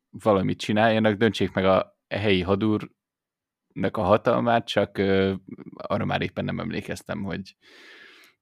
valamit 0.10 0.60
csináljanak, 0.60 1.18
döntsék 1.18 1.52
meg 1.52 1.66
a 1.66 1.98
helyi 2.08 2.42
hadúrnak 2.42 2.88
a 3.92 4.02
hatalmát, 4.02 4.68
csak 4.68 4.98
arra 5.74 6.06
már 6.06 6.22
éppen 6.22 6.46
nem 6.46 6.60
emlékeztem, 6.60 7.24
hogy 7.24 7.56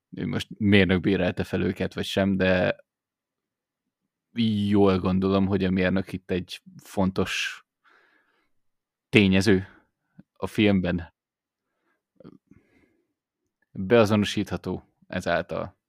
most 0.10 0.48
mérnök 0.58 1.01
bérelte 1.01 1.43
fel 1.43 1.62
őket, 1.62 1.93
vagy 1.93 2.05
sem, 2.05 2.38
de 2.38 2.75
jól 4.33 5.00
gondolom, 5.00 5.47
hogy 5.47 5.63
a 5.63 5.69
mérnök 5.69 6.13
itt 6.13 6.31
egy 6.31 6.61
fontos 6.83 7.63
tényező 9.09 9.67
a 10.33 10.47
filmben. 10.47 11.13
Beazonosítható 13.71 14.83
ezáltal. 15.07 15.79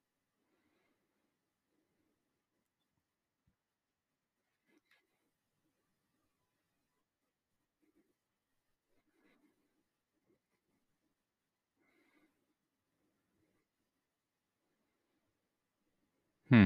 Hm. 16.49 16.65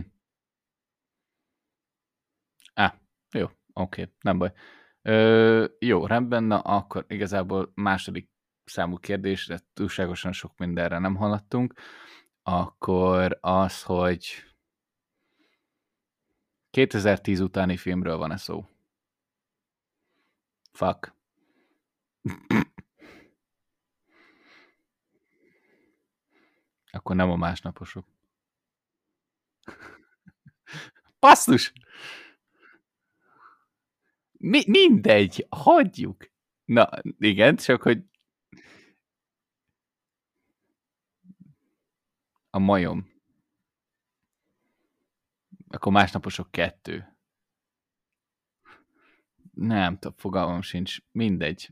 Á, 2.74 3.00
jó, 3.32 3.48
oké, 3.74 4.12
nem 4.22 4.38
baj. 4.38 4.52
Ö, 5.02 5.66
jó, 5.80 6.06
rendben, 6.06 6.44
na 6.44 6.60
akkor 6.60 7.06
igazából 7.08 7.72
második 7.76 8.30
számú 8.64 8.98
kérdés, 8.98 9.48
de 9.48 9.60
túlságosan 9.74 10.32
sok 10.32 10.58
mindenre 10.58 11.00
nem 11.00 11.16
haladtunk, 11.16 11.74
akkor 12.44 13.38
az, 13.42 13.84
hogy 13.84 14.48
2010 16.70 17.40
utáni 17.40 17.78
filmről 17.78 18.18
van-e 18.18 18.38
szó? 18.38 18.66
Fuck. 20.72 21.16
Akkor 26.92 27.16
nem 27.16 27.30
a 27.30 27.36
másnaposok. 27.36 28.06
Passzus! 31.20 31.74
Mi, 34.40 34.64
mindegy, 34.68 35.46
hagyjuk. 35.50 36.32
Na, 36.66 36.90
igen, 37.18 37.56
csak 37.56 37.82
hogy 37.82 38.04
a 42.50 42.60
majom. 42.60 43.16
Akkor 45.68 45.92
másnaposok 45.92 46.52
kettő. 46.52 47.18
Nem, 49.54 50.00
fogalmam 50.16 50.62
sincs. 50.62 50.98
Mindegy. 51.12 51.70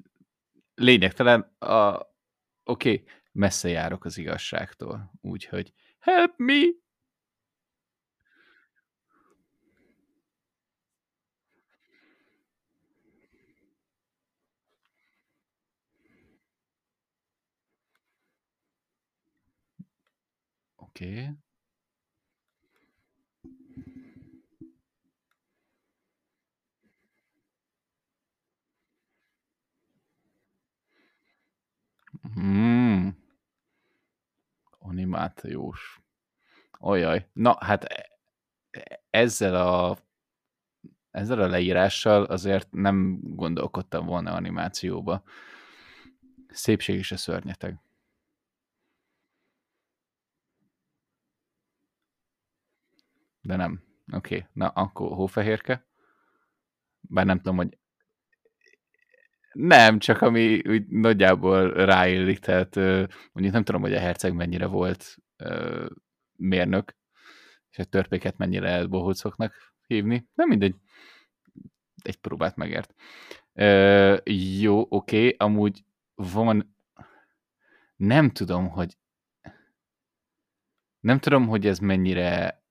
Lényegtelen, 0.75 1.41
a... 1.59 1.95
oké, 1.95 2.09
okay, 2.63 3.03
messze 3.31 3.69
járok 3.69 4.05
az 4.05 4.17
igazságtól. 4.17 5.11
Úgyhogy 5.21 5.73
help 5.99 6.33
me! 6.37 6.83
Oké. 20.95 21.05
Okay. 21.05 21.37
Hmm. 32.33 33.15
Animációs. 34.79 36.01
Olyaj. 36.79 37.27
Na, 37.33 37.57
hát 37.59 37.83
e, 37.83 38.09
e, 38.71 39.01
ezzel 39.09 39.55
a 39.55 39.97
ezzel 41.11 41.41
a 41.41 41.47
leírással 41.47 42.23
azért 42.23 42.71
nem 42.71 43.19
gondolkodtam 43.21 44.05
volna 44.05 44.33
animációba. 44.33 45.23
Szépség 46.47 46.97
is 46.99 47.11
a 47.11 47.17
szörnyeteg. 47.17 47.84
De 53.45 53.55
nem. 53.55 53.83
Oké, 54.13 54.35
okay. 54.35 54.47
na 54.53 54.67
akkor 54.67 55.07
hófehérke. 55.15 55.85
Bár 57.01 57.25
nem 57.25 57.37
tudom, 57.37 57.55
hogy 57.55 57.77
nem, 59.51 59.99
csak 59.99 60.21
ami 60.21 60.61
úgy 60.67 60.87
nagyjából 60.87 61.71
ráillik, 61.71 62.39
tehát 62.39 62.75
mondjuk 63.31 63.53
nem 63.53 63.63
tudom, 63.63 63.81
hogy 63.81 63.93
a 63.93 63.99
herceg 63.99 64.33
mennyire 64.33 64.65
volt 64.65 65.15
mérnök, 66.35 66.95
és 67.69 67.77
a 67.77 67.83
törpéket 67.83 68.37
mennyire 68.37 68.69
lehet 68.69 68.89
bohócoknak 68.89 69.53
hívni. 69.87 70.27
Nem 70.33 70.47
mindegy. 70.47 70.75
Egy 72.01 72.17
próbát 72.17 72.55
megért. 72.55 72.93
jó, 74.59 74.79
oké, 74.79 75.17
okay. 75.17 75.35
amúgy 75.37 75.85
van 76.15 76.75
nem 77.95 78.31
tudom, 78.31 78.69
hogy 78.69 78.97
nem 80.99 81.19
tudom, 81.19 81.47
hogy 81.47 81.67
ez 81.67 81.79
mennyire 81.79 82.63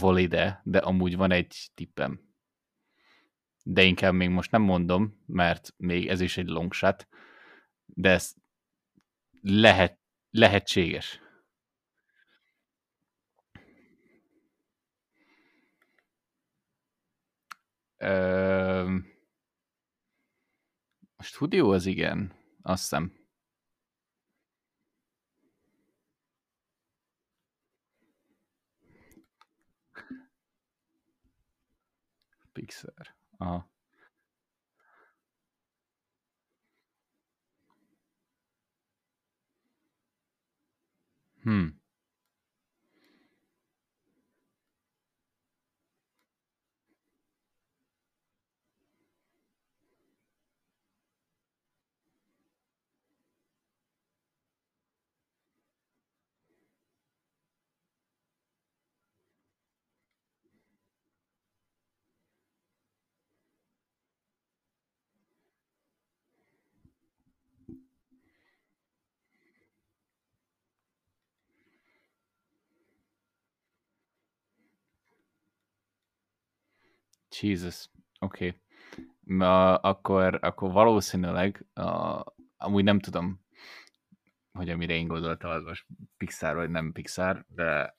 valide, 0.00 0.60
de 0.64 0.78
amúgy 0.78 1.16
van 1.16 1.30
egy 1.30 1.70
tippem 1.74 2.30
de 3.62 3.82
inkább 3.82 4.14
még 4.14 4.28
most 4.28 4.50
nem 4.50 4.62
mondom, 4.62 5.22
mert 5.26 5.74
még 5.76 6.08
ez 6.08 6.20
is 6.20 6.36
egy 6.36 6.46
long 6.46 6.72
shot, 6.72 7.08
de 7.84 8.10
ez 8.10 8.34
lehet, 9.40 9.98
lehetséges. 10.30 11.20
Ö, 17.96 18.96
stúdió 21.18 21.70
az 21.70 21.86
igen, 21.86 22.32
azt 22.62 22.80
hiszem. 22.80 23.19
Pixar. 32.60 33.14
Aha. 33.40 33.64
Hmm. 41.44 41.79
Jesus, 77.30 77.90
oké. 78.18 78.46
Okay. 78.46 78.60
Akkor, 79.80 80.38
akkor 80.42 80.72
valószínűleg, 80.72 81.66
uh, 81.74 82.20
amúgy 82.56 82.84
nem 82.84 82.98
tudom, 82.98 83.40
hogy 84.52 84.70
amire 84.70 84.94
én 84.94 85.06
gondoltam, 85.06 85.50
az 85.50 85.62
most 85.62 85.86
Pixar 86.16 86.54
vagy 86.54 86.70
nem 86.70 86.92
Pixar, 86.92 87.44
de, 87.48 87.96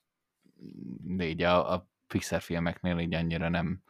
de 1.04 1.26
így 1.28 1.42
a, 1.42 1.74
a 1.74 1.90
Pixar 2.08 2.42
filmeknél 2.42 3.00
így 3.00 3.14
annyira 3.14 3.50
nem, 3.50 3.84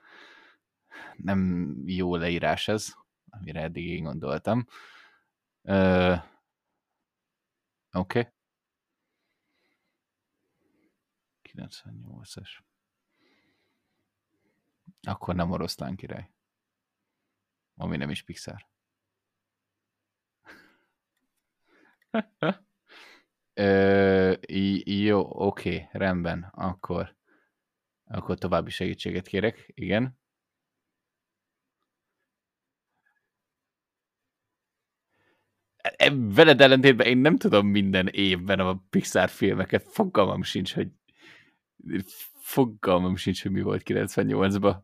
nem 1.15 1.73
jó 1.85 2.15
leírás 2.15 2.67
ez, 2.67 2.93
amire 3.29 3.61
eddig 3.61 3.87
én 3.87 4.03
gondoltam. 4.03 4.65
Oké. 5.63 6.19
Okay. 8.19 8.27
98-as. 11.53 12.49
Akkor 15.01 15.35
nem 15.35 15.51
oroszlán 15.51 15.95
király. 15.95 16.29
Ami 17.75 17.97
nem 17.97 18.09
is 18.09 18.23
Pixar. 18.23 18.69
Ö, 23.53 24.33
jó, 24.83 25.45
oké, 25.47 25.87
rendben. 25.91 26.43
Akkor, 26.51 27.15
akkor 28.03 28.37
további 28.37 28.69
segítséget 28.69 29.27
kérek. 29.27 29.71
Igen. 29.73 30.19
E, 35.81 36.11
veled 36.15 36.61
ellentétben 36.61 37.07
én 37.07 37.17
nem 37.17 37.37
tudom 37.37 37.67
minden 37.67 38.07
évben 38.07 38.59
a 38.59 38.83
Pixar 38.89 39.29
filmeket, 39.29 39.83
fogalmam 39.87 40.43
sincs, 40.43 40.73
hogy 40.73 40.91
fogalmam 42.51 43.15
sincs, 43.15 43.41
hogy 43.41 43.51
mi 43.51 43.61
volt 43.61 43.81
98-ban. 43.85 44.83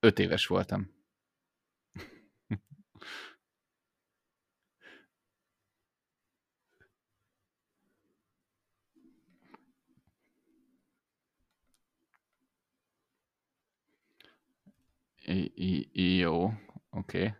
Öt 0.00 0.18
éves 0.18 0.46
voltam. 0.46 0.90
I, 15.26 15.52
I, 15.54 16.16
jó, 16.16 16.52
oké. 16.90 17.18
Okay. 17.18 17.32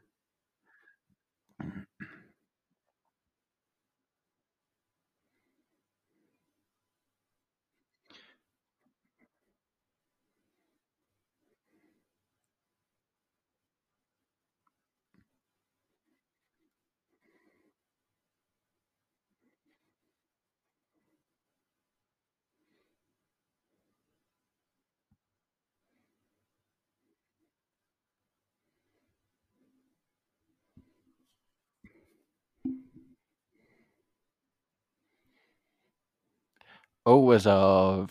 Ó, 37.05 37.33
ez 37.33 37.47
a... 37.47 38.05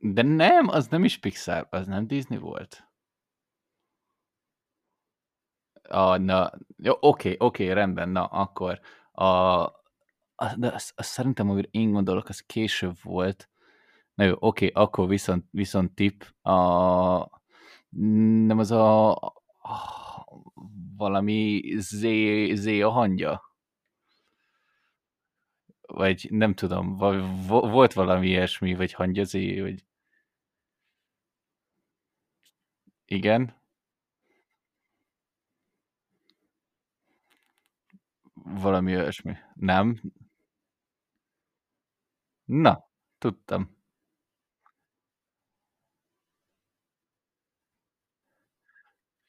De 0.00 0.22
nem, 0.22 0.68
az 0.68 0.88
nem 0.88 1.04
is 1.04 1.18
Pixar, 1.18 1.66
az 1.70 1.86
nem 1.86 2.06
Disney 2.06 2.38
volt. 2.38 2.88
A, 5.88 6.16
na, 6.16 6.52
jó, 6.76 6.94
oké, 7.00 7.36
oké, 7.38 7.70
rendben, 7.72 8.08
na, 8.08 8.24
akkor 8.24 8.80
a, 9.12 9.24
a 10.34 10.54
de 10.56 10.72
azt, 10.72 10.92
azt 10.96 11.08
szerintem, 11.08 11.46
hogy 11.46 11.68
én 11.70 11.92
gondolok, 11.92 12.28
az 12.28 12.40
később 12.40 12.96
volt. 13.02 13.50
Na 14.14 14.24
jó, 14.24 14.34
oké, 14.38 14.70
akkor 14.74 15.08
viszont, 15.08 15.44
viszont 15.50 15.94
tip, 15.94 16.34
a, 16.42 16.50
nem 18.46 18.58
az 18.58 18.70
a, 18.70 19.10
a 19.12 19.28
valami 20.96 21.74
Z, 21.78 22.06
Z 22.54 22.66
a 22.66 22.90
hangya? 22.90 23.47
Vagy 25.88 26.28
nem 26.30 26.54
tudom, 26.54 26.96
volt 27.46 27.92
valami 27.92 28.26
ilyesmi, 28.26 28.74
vagy 28.74 28.92
hangyazi, 28.92 29.60
vagy... 29.60 29.84
Igen? 33.04 33.54
Valami 38.34 38.96
olyasmi. 38.96 39.36
Nem? 39.54 40.00
Na, 42.46 42.88
tudtam. 43.18 43.76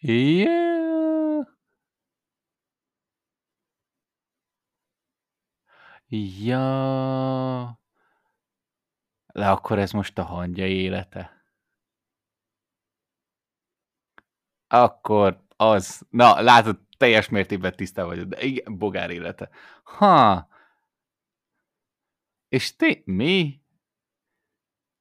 Yeah. 0.02 1.59
Ja... 6.10 7.80
Le 9.34 9.52
akkor 9.52 9.80
ez 9.80 9.92
most 9.92 10.18
a 10.18 10.24
hangya 10.24 10.66
élete. 10.66 11.44
Akkor 14.68 15.46
az... 15.56 16.06
Na, 16.10 16.42
látod, 16.42 16.80
teljes 16.98 17.30
mértékben 17.30 17.76
tisztában 17.76 18.10
vagyok, 18.10 18.28
de 18.28 18.42
igen, 18.42 18.78
bogár 18.78 19.10
élete. 19.10 19.50
Ha. 19.84 20.48
És 22.48 22.76
ti, 22.76 23.02
mi? 23.06 23.62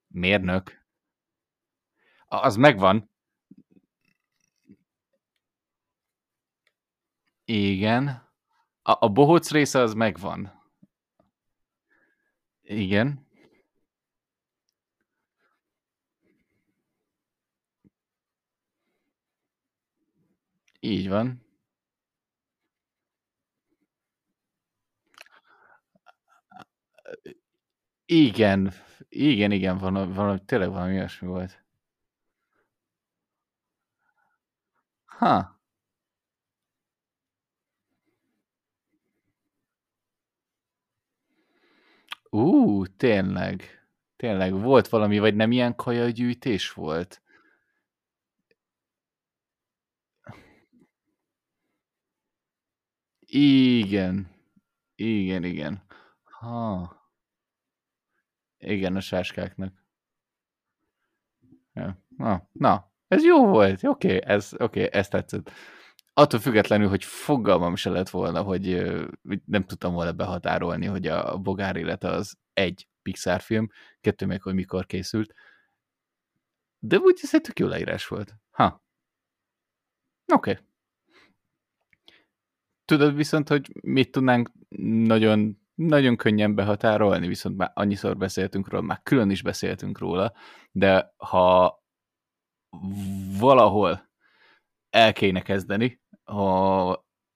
Mérnök. 0.06 0.86
Az 2.26 2.56
megvan. 2.56 3.10
Igen. 7.44 8.08
A, 8.82 9.04
a 9.04 9.08
bohóc 9.08 9.50
része 9.50 9.80
az 9.80 9.94
megvan. 9.94 10.57
Igen. 12.68 13.26
Így 20.80 21.08
van. 21.08 21.42
Igen, 28.06 28.72
igen, 29.08 29.50
igen, 29.52 29.78
van, 29.78 30.12
van, 30.12 30.46
tényleg 30.46 30.68
valami 30.70 30.92
ilyesmi 30.92 31.28
volt. 31.28 31.64
Ha. 35.04 35.57
Ú, 42.30 42.86
tényleg. 42.86 43.62
Tényleg, 44.16 44.52
volt 44.52 44.88
valami, 44.88 45.18
vagy 45.18 45.34
nem 45.34 45.52
ilyen 45.52 45.74
kajagyűjtés 45.74 46.72
volt? 46.72 47.22
Igen. 53.26 54.30
Igen, 54.94 55.44
igen. 55.44 55.82
Ha. 56.24 56.96
Igen, 58.58 58.96
a 58.96 59.00
sáskáknak. 59.00 59.84
Ja. 61.72 62.02
Na, 62.16 62.48
na, 62.52 62.92
ez 63.08 63.24
jó 63.24 63.46
volt. 63.46 63.84
Oké, 63.84 64.16
okay, 64.16 64.34
ez, 64.34 64.52
okay, 64.58 64.88
ez 64.92 65.08
tetszett. 65.08 65.50
Attól 66.18 66.40
függetlenül, 66.40 66.88
hogy 66.88 67.04
fogalmam 67.04 67.76
se 67.76 67.90
lett 67.90 68.08
volna, 68.08 68.42
hogy 68.42 68.84
nem 69.44 69.64
tudtam 69.64 69.92
volna 69.92 70.12
behatárolni, 70.12 70.86
hogy 70.86 71.06
a 71.06 71.36
Bogár 71.36 71.76
élete 71.76 72.08
az 72.08 72.38
egy 72.52 72.88
Pixar 73.02 73.40
film, 73.40 73.68
kettő 74.00 74.26
meg, 74.26 74.42
hogy 74.42 74.54
mikor 74.54 74.86
készült. 74.86 75.34
De 76.78 76.96
úgy 76.98 77.20
egy 77.30 77.40
tök 77.40 77.58
jó 77.58 77.66
leírás 77.66 78.06
volt. 78.06 78.34
Ha. 78.50 78.84
Oké. 80.34 80.50
Okay. 80.50 80.64
Tudod 82.84 83.14
viszont, 83.14 83.48
hogy 83.48 83.72
mit 83.82 84.10
tudnánk 84.10 84.50
nagyon, 85.06 85.60
nagyon 85.74 86.16
könnyen 86.16 86.54
behatárolni, 86.54 87.26
viszont 87.26 87.56
már 87.56 87.70
annyiszor 87.74 88.16
beszéltünk 88.16 88.68
róla, 88.68 88.84
már 88.84 89.00
külön 89.02 89.30
is 89.30 89.42
beszéltünk 89.42 89.98
róla, 89.98 90.32
de 90.72 91.14
ha 91.16 91.82
valahol 93.38 94.06
el 94.90 95.12
kéne 95.12 95.40
kezdeni 95.40 96.00
a, 96.28 96.90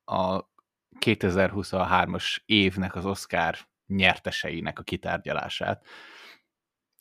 a 0.04 0.50
2023-as 0.98 2.36
évnek 2.44 2.94
az 2.94 3.06
Oscar 3.06 3.56
nyerteseinek 3.86 4.78
a 4.78 4.82
kitárgyalását. 4.82 5.86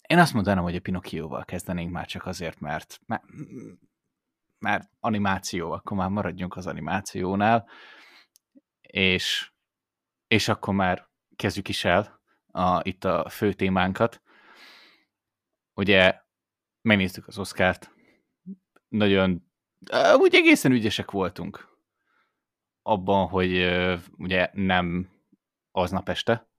Én 0.01 0.19
azt 0.19 0.33
mondanám, 0.33 0.63
hogy 0.63 0.75
a 0.75 0.79
Pinocchio-val 0.79 1.45
kezdenénk 1.45 1.91
már 1.91 2.05
csak 2.07 2.25
azért, 2.25 2.59
mert, 2.59 2.99
mert, 3.05 3.23
mert 4.59 4.89
animáció, 4.99 5.71
akkor 5.71 5.97
már 5.97 6.09
maradjunk 6.09 6.55
az 6.55 6.67
animációnál, 6.67 7.67
és, 8.81 9.51
és 10.27 10.47
akkor 10.47 10.73
már 10.73 11.09
kezdjük 11.35 11.69
is 11.69 11.85
el 11.85 12.21
a, 12.47 12.79
itt 12.83 13.03
a 13.03 13.29
fő 13.29 13.53
témánkat. 13.53 14.21
Ugye 15.73 16.21
megnéztük 16.81 17.27
az 17.27 17.37
Oscárt, 17.37 17.91
nagyon, 18.87 19.51
úgy 20.17 20.35
egészen 20.35 20.71
ügyesek 20.71 21.11
voltunk 21.11 21.70
abban, 22.81 23.27
hogy 23.27 23.51
ugye 24.17 24.49
nem 24.53 25.09
aznap 25.71 26.09
este 26.09 26.49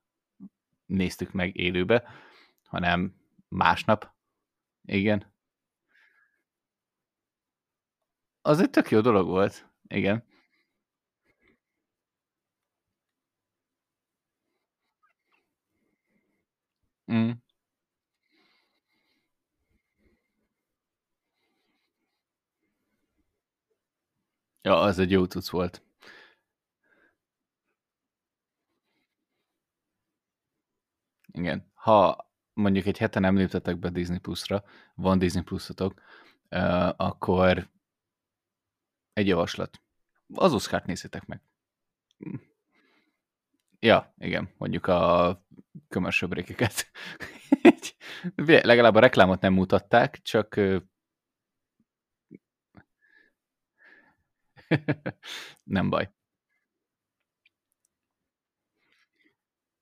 néztük 0.86 1.32
meg 1.32 1.56
élőbe, 1.56 2.04
hanem 2.62 3.14
másnap. 3.48 4.12
Igen. 4.84 5.32
Az 8.42 8.60
egy 8.60 8.70
tök 8.70 8.90
jó 8.90 9.00
dolog 9.00 9.26
volt. 9.26 9.68
Igen. 9.88 10.24
Mm. 17.12 17.30
Ja, 24.62 24.80
az 24.80 24.98
egy 24.98 25.10
jó 25.10 25.26
tudsz 25.26 25.50
volt. 25.50 25.82
Igen. 31.32 31.70
Ha 31.74 32.30
mondjuk 32.52 32.86
egy 32.86 32.98
hete 32.98 33.20
nem 33.20 33.36
léptetek 33.36 33.78
be 33.78 33.88
Disney 33.88 34.18
Plus-ra, 34.18 34.64
van 34.94 35.18
Disney 35.18 35.42
Plus-otok, 35.42 36.00
uh, 36.50 36.88
akkor 36.96 37.70
egy 39.12 39.26
javaslat. 39.26 39.80
Az 40.34 40.52
Oscar-t 40.52 40.86
nézzétek 40.86 41.26
meg. 41.26 41.42
Ja, 43.78 44.14
igen, 44.18 44.54
mondjuk 44.58 44.86
a 44.86 45.44
kömörsöbrékeket. 45.88 46.90
Legalább 48.36 48.94
a 48.94 49.00
reklámot 49.00 49.40
nem 49.40 49.52
mutatták, 49.52 50.22
csak 50.22 50.60
nem 55.64 55.90
baj. 55.90 56.12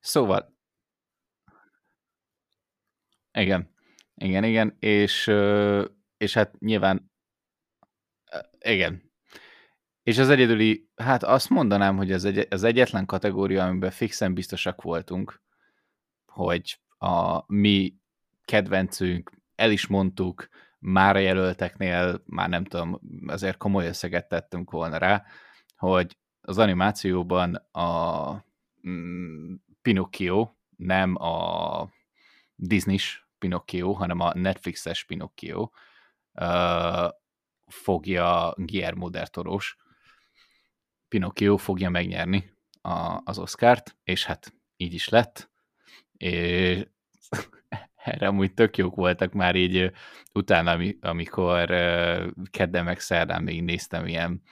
Szóval. 0.01 0.59
Igen. 3.33 3.75
Igen, 4.14 4.45
igen, 4.45 4.77
és, 4.79 5.27
és 6.16 6.35
hát 6.35 6.59
nyilván 6.59 7.11
igen. 8.59 9.12
És 10.03 10.19
az 10.19 10.29
egyedüli, 10.29 10.88
hát 10.97 11.23
azt 11.23 11.49
mondanám, 11.49 11.97
hogy 11.97 12.12
az, 12.12 12.25
egy, 12.25 12.47
az 12.51 12.62
egyetlen 12.62 13.07
kategória, 13.07 13.64
amiben 13.64 13.90
fixen 13.90 14.35
biztosak 14.35 14.83
voltunk, 14.83 15.43
hogy 16.27 16.81
a 16.99 17.43
mi 17.47 17.95
kedvencünk, 18.45 19.31
el 19.55 19.71
is 19.71 19.87
mondtuk, 19.87 20.49
már 20.79 21.16
a 21.16 21.19
jelölteknél, 21.19 22.23
már 22.27 22.49
nem 22.49 22.64
tudom, 22.64 23.01
azért 23.27 23.57
komoly 23.57 23.87
összeget 23.87 24.29
tettünk 24.29 24.71
volna 24.71 24.97
rá, 24.97 25.25
hogy 25.77 26.19
az 26.40 26.59
animációban 26.59 27.55
a 27.73 28.45
mm, 28.88 29.55
Pinocchio 29.83 30.51
nem 30.77 31.16
a 31.16 31.88
Disney-s 32.61 33.27
Pinocchio, 33.38 33.92
hanem 33.92 34.20
a 34.20 34.33
Netflixes 34.35 35.05
Pinocchio 35.05 35.70
uh, 36.33 37.09
fogja 37.66 38.55
Guillermo 38.57 39.09
del 39.09 39.27
Toros. 39.27 39.77
Pinocchio 41.09 41.57
fogja 41.57 41.90
megnyerni 41.90 42.53
a, 42.83 43.20
az 43.25 43.38
Oscárt, 43.38 43.96
és 44.03 44.25
hát 44.25 44.55
így 44.77 44.94
is 44.94 45.09
lett. 45.09 45.51
És 46.16 46.87
erre 48.05 48.27
amúgy 48.27 48.55
tök 48.55 48.77
jók 48.77 48.94
voltak 48.94 49.33
már 49.33 49.55
így 49.57 49.92
utána, 50.33 50.79
amikor 51.01 51.66
kedden 52.51 52.85
meg 52.85 53.01
szerdán 53.01 53.42
még 53.42 53.62
néztem 53.62 54.07
ilyen 54.07 54.42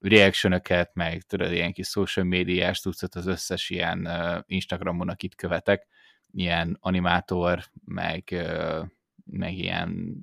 reactionöket, 0.00 0.94
meg 0.94 1.22
tudod, 1.22 1.52
ilyen 1.52 1.72
kis 1.72 1.88
social 1.88 2.26
médiás 2.26 2.80
tudszat 2.80 3.14
az 3.14 3.26
összes 3.26 3.70
ilyen 3.70 4.08
Instagramon, 4.46 5.08
akit 5.08 5.34
követek, 5.34 5.86
ilyen 6.32 6.76
animátor, 6.80 7.64
meg, 7.84 8.46
meg 9.24 9.54
ilyen, 9.54 10.16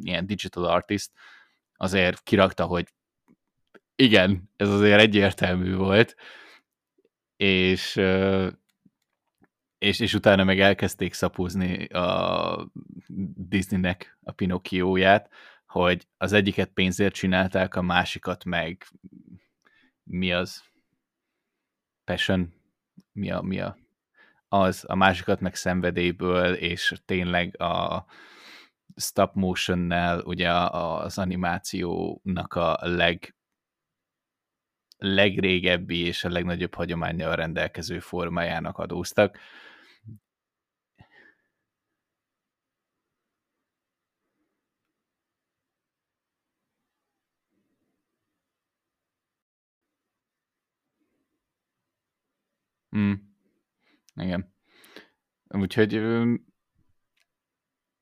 ilyen 0.00 0.26
digital 0.26 0.64
artist, 0.64 1.10
azért 1.74 2.22
kirakta, 2.22 2.64
hogy 2.64 2.88
igen, 3.94 4.50
ez 4.56 4.68
azért 4.68 5.00
egyértelmű 5.00 5.74
volt, 5.74 6.16
és 7.36 8.00
és, 9.82 10.00
és 10.00 10.14
utána 10.14 10.44
meg 10.44 10.60
elkezdték 10.60 11.12
szapúzni 11.12 11.84
a 11.84 12.72
Disneynek 13.34 14.18
a 14.22 14.32
Pinokkióját, 14.32 15.30
hogy 15.66 16.06
az 16.16 16.32
egyiket 16.32 16.68
pénzért 16.68 17.14
csinálták, 17.14 17.74
a 17.74 17.82
másikat 17.82 18.44
meg 18.44 18.86
mi 20.02 20.32
az? 20.32 20.62
Passion? 22.04 22.54
Mi 23.12 23.30
a, 23.30 23.40
mi 23.40 23.60
a 23.60 23.81
az, 24.52 24.84
a 24.88 24.94
másikat 24.94 25.40
meg 25.40 25.54
szenvedélyből, 25.54 26.54
és 26.54 26.94
tényleg 27.04 27.60
a 27.60 28.04
stop 28.96 29.34
motion-nel 29.34 30.20
ugye 30.20 30.50
az 30.52 31.18
animációnak 31.18 32.54
a 32.54 32.78
leg 32.80 33.34
legrégebbi 34.98 35.98
és 36.06 36.24
a 36.24 36.28
legnagyobb 36.28 36.74
hagyományjal 36.74 37.34
rendelkező 37.36 37.98
formájának 37.98 38.78
adóztak. 38.78 39.38
Mm. 52.96 53.31
Igen. 54.14 54.54
Úgyhogy 55.48 55.92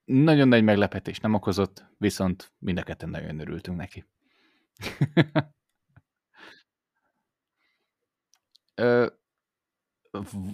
nagyon 0.05 0.49
nagy 0.49 0.65
meglepetés 0.65 1.19
nem 1.19 1.35
okozott, 1.35 1.85
viszont 1.99 2.53
mind 2.59 2.79
a 2.79 2.83
ketten 2.83 3.09
nagyon 3.09 3.39
örültünk 3.39 3.77
neki. 3.77 4.05
Ö, 8.75 9.07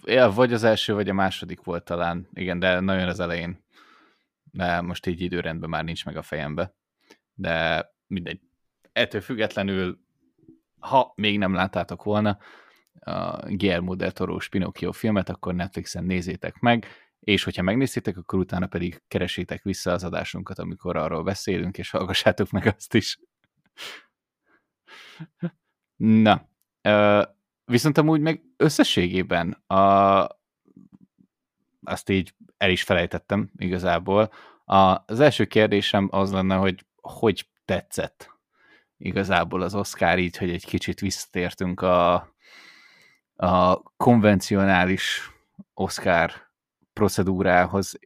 ja, 0.05 0.31
vagy 0.31 0.53
az 0.53 0.65
első, 0.65 0.95
vagy 0.95 1.09
a 1.09 1.15
második 1.15 1.63
volt 1.63 1.85
talán. 1.85 2.29
Igen, 2.33 2.59
de 2.59 2.81
nagyon 2.81 3.09
az 3.09 3.21
elején. 3.21 3.65
De 4.45 4.81
most 4.81 5.07
így 5.07 5.21
időrendben 5.21 5.69
már 5.69 5.85
nincs 5.85 6.05
meg 6.05 6.17
a 6.17 6.23
fejembe. 6.23 6.75
De 7.35 7.87
mindegy. 8.07 8.41
Ettől 8.93 9.21
függetlenül, 9.21 10.01
ha 10.79 11.13
még 11.17 11.39
nem 11.39 11.55
láttátok 11.55 12.03
volna 12.03 12.39
a 13.01 13.49
Guillermo 13.49 13.95
del 13.95 14.13
Toro 14.13 14.39
Pinocchio 14.51 14.93
filmet, 14.93 15.29
akkor 15.29 15.55
Netflixen 15.55 16.05
nézzétek 16.05 16.59
meg, 16.59 16.87
és 17.21 17.45
hogyha 17.45 17.63
megnéztétek, 17.63 18.17
akkor 18.17 18.39
utána 18.39 18.67
pedig 18.67 19.03
keresétek 19.09 19.63
vissza 19.63 19.93
az 19.93 20.05
adásunkat, 20.05 20.59
amikor 20.59 20.97
arról 20.97 21.23
beszélünk, 21.23 21.79
és 21.79 21.91
hallgassátok 21.91 22.51
meg 22.51 22.75
azt 22.77 22.95
is. 22.95 23.19
Na, 25.97 26.49
Viszont 27.65 27.99
amúgy 27.99 28.21
meg 28.21 28.43
összességében 28.57 29.53
a, 29.67 29.77
azt 31.83 32.09
így 32.09 32.35
el 32.57 32.71
is 32.71 32.83
felejtettem 32.83 33.51
igazából. 33.57 34.33
A, 34.65 35.03
az 35.07 35.21
első 35.21 35.45
kérdésem 35.45 36.09
az 36.11 36.33
lenne, 36.33 36.55
hogy 36.55 36.87
hogy 37.01 37.49
tetszett 37.65 38.31
igazából 38.97 39.63
az 39.63 39.75
Oscar 39.75 40.19
így, 40.19 40.37
hogy 40.37 40.51
egy 40.51 40.67
kicsit 40.67 41.01
visszatértünk 41.01 41.81
a, 41.81 42.35
a 43.37 43.83
konvencionális 43.97 45.33
Oscar 45.75 46.33
procedúrához. 46.93 47.99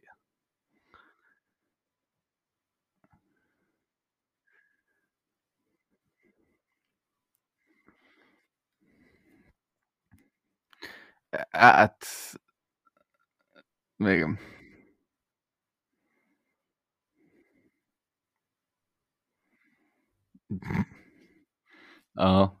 Hát... 11.51 12.05
Igen. 13.99 14.39
Aha. 22.15 22.60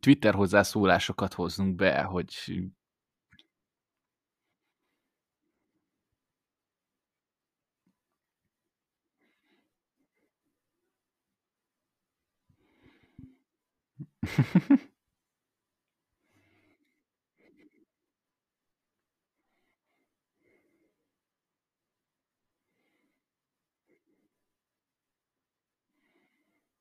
Twitter 0.00 0.34
hozzászólásokat 0.34 1.34
hozzunk 1.34 1.74
be, 1.74 2.02
hogy 2.02 2.34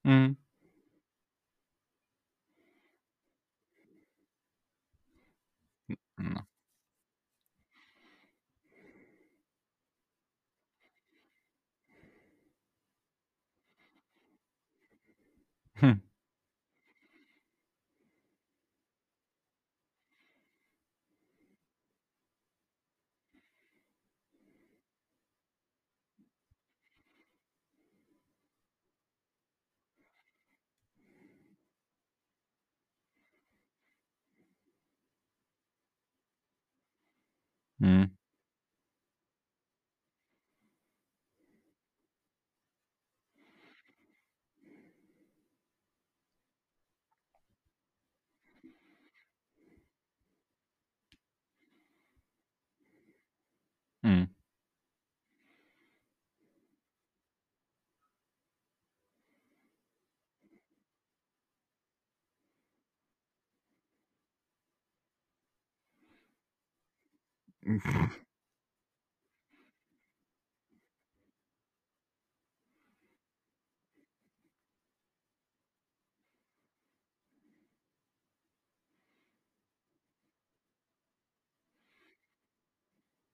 mm. 0.08 0.43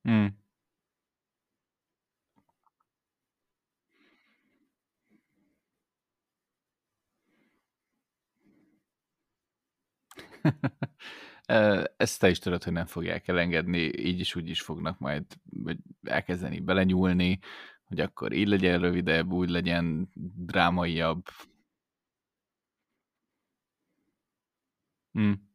Mm. 0.05 0.33
Ezt 11.97 12.19
te 12.19 12.29
is 12.29 12.39
tudod, 12.39 12.63
hogy 12.63 12.73
nem 12.73 12.85
fogják 12.85 13.27
elengedni, 13.27 13.79
így 13.79 14.19
is 14.19 14.35
úgy 14.35 14.49
is 14.49 14.61
fognak 14.61 14.99
majd 14.99 15.25
elkezdeni 16.03 16.59
belenyúlni, 16.59 17.39
hogy 17.83 17.99
akkor 17.99 18.33
így 18.33 18.47
legyen 18.47 18.79
rövidebb, 18.79 19.31
úgy 19.31 19.49
legyen 19.49 20.09
drámaiabb. 20.35 21.23
Hmm. 25.11 25.48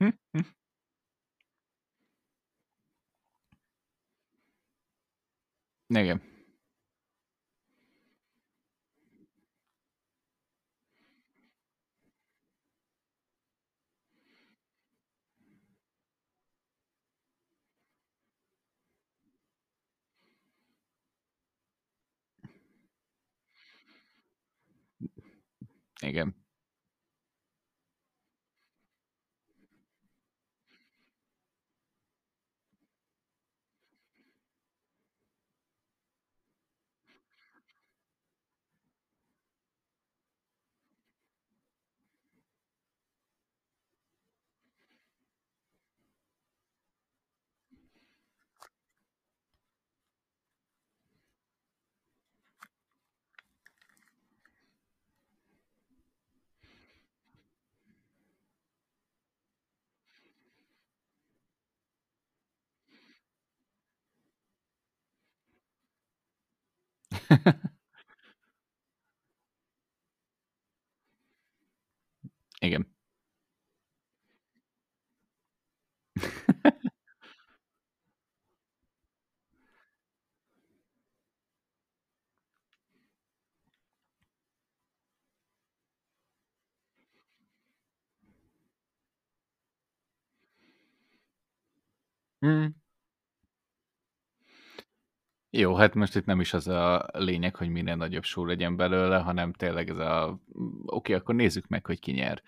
Igen. 5.88 6.20
Igen. 26.02 26.43
Igen. 72.60 72.84
Mm. 92.42 92.74
Jó, 95.56 95.74
hát 95.74 95.94
most 95.94 96.14
itt 96.16 96.24
nem 96.24 96.40
is 96.40 96.52
az 96.54 96.68
a 96.68 97.06
lényeg, 97.12 97.56
hogy 97.56 97.68
minél 97.68 97.96
nagyobb 97.96 98.24
show 98.24 98.44
legyen 98.44 98.76
belőle, 98.76 99.18
hanem 99.18 99.52
tényleg 99.52 99.88
ez 99.88 99.98
a 99.98 100.38
oké, 100.86 101.12
akkor 101.12 101.34
nézzük 101.34 101.66
meg, 101.68 101.86
hogy 101.86 102.00
ki 102.00 102.12
nyer. 102.12 102.42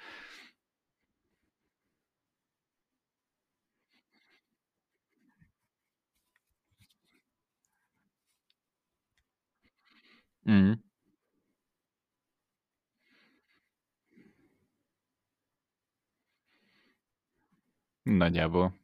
Mm. 10.45 10.73
Nagyjából. 18.05 18.75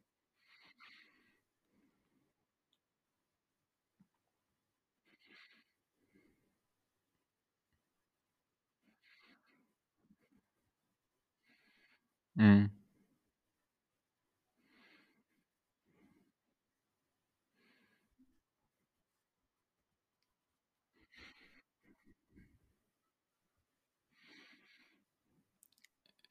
Mm. 12.40 12.64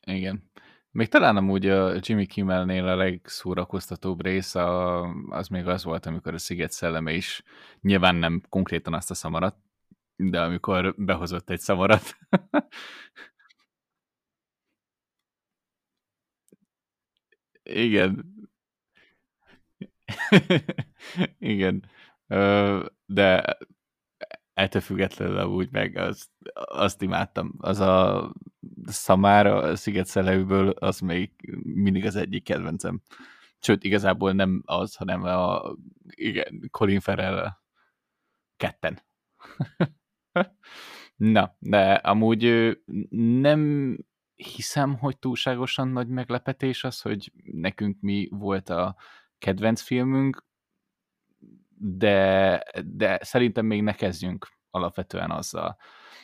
Igen. 0.06 0.50
Még 0.92 1.08
talán 1.08 1.38
amúgy 1.38 1.68
a 1.68 1.94
Jimmy 2.00 2.26
Kimmelnél 2.26 2.88
a 2.88 2.96
legszórakoztatóbb 2.96 4.22
rész 4.22 4.56
a, 4.56 5.02
az 5.30 5.48
még 5.48 5.68
az 5.68 5.84
volt, 5.84 6.06
amikor 6.06 6.34
a 6.34 6.38
Sziget 6.38 6.72
szelleme 6.72 7.14
is 7.14 7.44
nyilván 7.82 8.16
nem 8.16 8.42
konkrétan 8.50 8.94
azt 8.94 9.12
a 9.12 9.14
szamarat, 9.14 9.56
de 10.16 10.42
amikor 10.42 10.96
behozott 10.98 11.50
egy 11.50 11.60
szamarat. 11.60 12.18
Igen. 17.74 18.26
Igen. 21.40 21.90
De 23.06 23.58
ettől 24.54 24.82
függetlenül 24.82 25.44
úgy 25.46 25.72
meg 25.72 25.96
azt, 25.96 26.30
azt 26.54 27.02
imádtam. 27.02 27.54
Az 27.58 27.80
a 27.80 28.34
szamár 28.86 29.78
Sziget 29.78 30.06
Szelejűből, 30.06 30.70
az 30.70 31.00
még 31.00 31.32
mindig 31.64 32.06
az 32.06 32.16
egyik 32.16 32.44
kedvencem. 32.44 33.02
Sőt, 33.60 33.84
igazából 33.84 34.32
nem 34.32 34.62
az, 34.66 34.96
hanem 34.96 35.24
a 35.24 35.76
igen, 36.10 36.68
Colin 36.72 37.00
farrell 37.00 37.50
ketten. 38.58 39.00
Na, 41.16 41.56
de 41.60 41.94
amúgy 41.94 42.78
nem 43.20 43.98
hiszem, 44.44 44.98
hogy 44.98 45.18
túlságosan 45.18 45.88
nagy 45.88 46.08
meglepetés 46.08 46.84
az, 46.84 47.02
hogy 47.02 47.32
nekünk 47.44 47.98
mi 48.00 48.28
volt 48.32 48.70
a 48.70 48.96
kedvenc 49.38 49.82
filmünk, 49.82 50.46
de, 51.78 52.64
de 52.86 53.20
szerintem 53.22 53.66
még 53.66 53.82
ne 53.82 53.94
kezdjünk 53.94 54.48
alapvetően 54.70 55.32
azzal. 55.32 55.78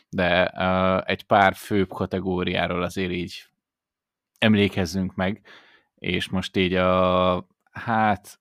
De 0.10 0.51
uh, 0.56 1.10
egy 1.10 1.23
pár 1.23 1.56
főbb 1.56 1.89
kategóriáról 1.89 2.84
azért 2.84 3.12
így 3.12 3.45
emlékezzünk 4.38 5.15
meg, 5.15 5.41
és 5.95 6.30
most 6.30 6.56
így 6.56 6.73
a, 6.73 7.47
hát 7.71 8.39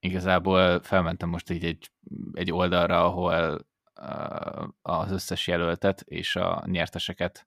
igazából 0.00 0.82
felmentem 0.82 1.28
most 1.28 1.50
így 1.50 1.64
egy, 1.64 1.90
egy 2.32 2.52
oldalra, 2.52 3.04
ahol 3.04 3.66
uh, 4.00 4.68
az 4.82 5.10
összes 5.10 5.46
jelöltet 5.46 6.00
és 6.00 6.36
a 6.36 6.64
nyerteseket 6.66 7.46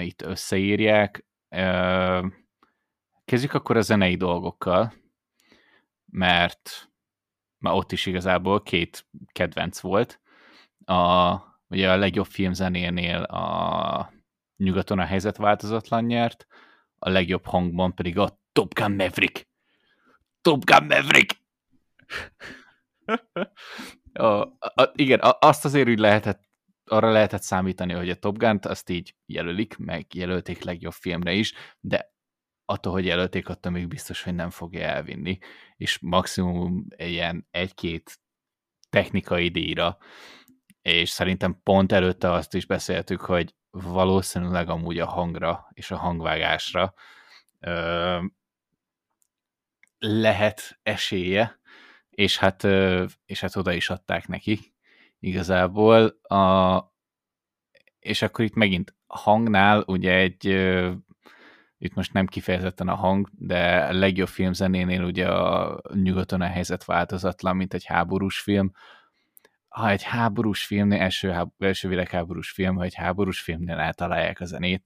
itt 0.00 0.22
összeírják. 0.22 1.26
Kezdjük 3.24 3.54
akkor 3.54 3.76
a 3.76 3.80
zenei 3.80 4.16
dolgokkal 4.16 4.92
mert 6.14 6.90
már 7.58 7.74
ott 7.74 7.92
is 7.92 8.06
igazából 8.06 8.62
két 8.62 9.06
kedvenc 9.32 9.80
volt. 9.80 10.20
A, 10.84 11.34
ugye 11.68 11.90
a 11.90 11.96
legjobb 11.96 12.26
filmzenénél 12.26 13.22
a 13.22 14.12
Nyugaton 14.56 14.98
a 14.98 15.04
helyzet 15.04 15.36
változatlan 15.36 16.04
nyert, 16.04 16.46
a 16.98 17.08
legjobb 17.08 17.46
hangban 17.46 17.94
pedig 17.94 18.18
a 18.18 18.38
Top 18.52 18.74
Gun 18.74 18.90
Maverick. 18.90 19.48
Top 20.40 20.64
Gun 20.64 20.86
Maverick! 20.86 21.36
a, 24.12 24.40
a, 24.58 24.92
igen, 24.92 25.20
azt 25.38 25.64
azért 25.64 25.88
úgy 25.88 25.98
lehetett, 25.98 26.43
arra 26.86 27.10
lehetett 27.10 27.42
számítani, 27.42 27.92
hogy 27.92 28.10
a 28.10 28.14
Top 28.14 28.38
Gun-t 28.38 28.66
azt 28.66 28.90
így 28.90 29.14
jelölik, 29.26 29.76
meg 29.76 30.14
jelölték 30.14 30.62
legjobb 30.62 30.92
filmre 30.92 31.32
is, 31.32 31.52
de 31.80 32.12
attól, 32.64 32.92
hogy 32.92 33.04
jelölték, 33.04 33.48
attól 33.48 33.72
még 33.72 33.88
biztos, 33.88 34.22
hogy 34.22 34.34
nem 34.34 34.50
fogja 34.50 34.82
elvinni, 34.82 35.38
és 35.76 35.98
maximum 35.98 36.86
ilyen 36.96 37.46
egy-két 37.50 38.20
technikai 38.90 39.48
díjra, 39.48 39.98
és 40.82 41.08
szerintem 41.08 41.60
pont 41.62 41.92
előtte 41.92 42.30
azt 42.30 42.54
is 42.54 42.66
beszéltük, 42.66 43.20
hogy 43.20 43.54
valószínűleg 43.70 44.68
amúgy 44.68 44.98
a 44.98 45.06
hangra 45.06 45.68
és 45.72 45.90
a 45.90 45.96
hangvágásra 45.96 46.94
ö, 47.60 48.24
lehet 49.98 50.78
esélye, 50.82 51.58
és 52.10 52.38
hát, 52.38 52.64
és 53.24 53.40
hát 53.40 53.56
oda 53.56 53.72
is 53.72 53.90
adták 53.90 54.26
neki 54.26 54.73
igazából. 55.24 56.06
A, 56.22 56.78
és 57.98 58.22
akkor 58.22 58.44
itt 58.44 58.54
megint 58.54 58.94
hangnál 59.06 59.84
ugye 59.86 60.14
egy, 60.14 60.46
itt 61.78 61.94
most 61.94 62.12
nem 62.12 62.26
kifejezetten 62.26 62.88
a 62.88 62.94
hang, 62.94 63.28
de 63.32 63.84
a 63.84 63.92
legjobb 63.92 64.28
filmzenénél 64.28 65.02
ugye 65.02 65.28
a 65.28 65.80
nyugaton 65.94 66.40
a 66.40 66.46
helyzet 66.46 66.84
változatlan, 66.84 67.56
mint 67.56 67.74
egy 67.74 67.84
háborús 67.84 68.40
film. 68.40 68.72
Ha 69.68 69.90
egy 69.90 70.02
háborús 70.02 70.64
filmnél, 70.64 71.00
első, 71.00 71.30
háb, 71.30 71.50
első 71.58 71.88
világháborús 71.88 72.50
film, 72.50 72.76
ha 72.76 72.82
egy 72.82 72.94
háborús 72.94 73.40
filmnél 73.40 73.78
eltalálják 73.78 74.40
a 74.40 74.44
zenét, 74.44 74.84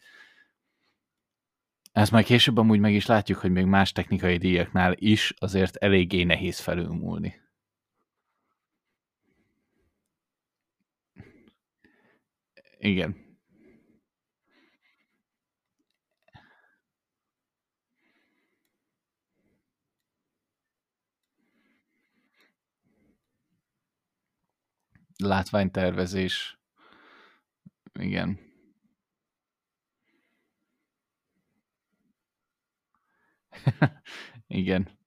ezt 1.93 2.11
majd 2.11 2.25
később 2.25 2.57
amúgy 2.57 2.81
meg 2.81 2.93
is 2.93 3.07
látjuk, 3.07 3.39
hogy 3.39 3.51
még 3.51 3.65
más 3.65 3.93
technikai 3.93 4.37
díjaknál 4.37 4.93
is 4.97 5.35
azért 5.39 5.77
eléggé 5.77 6.23
nehéz 6.23 6.59
felülmúlni. 6.59 7.48
Igen. 12.79 13.27
Látványtervezés. 25.17 26.59
Igen. 27.93 28.39
Igen. 34.47 34.98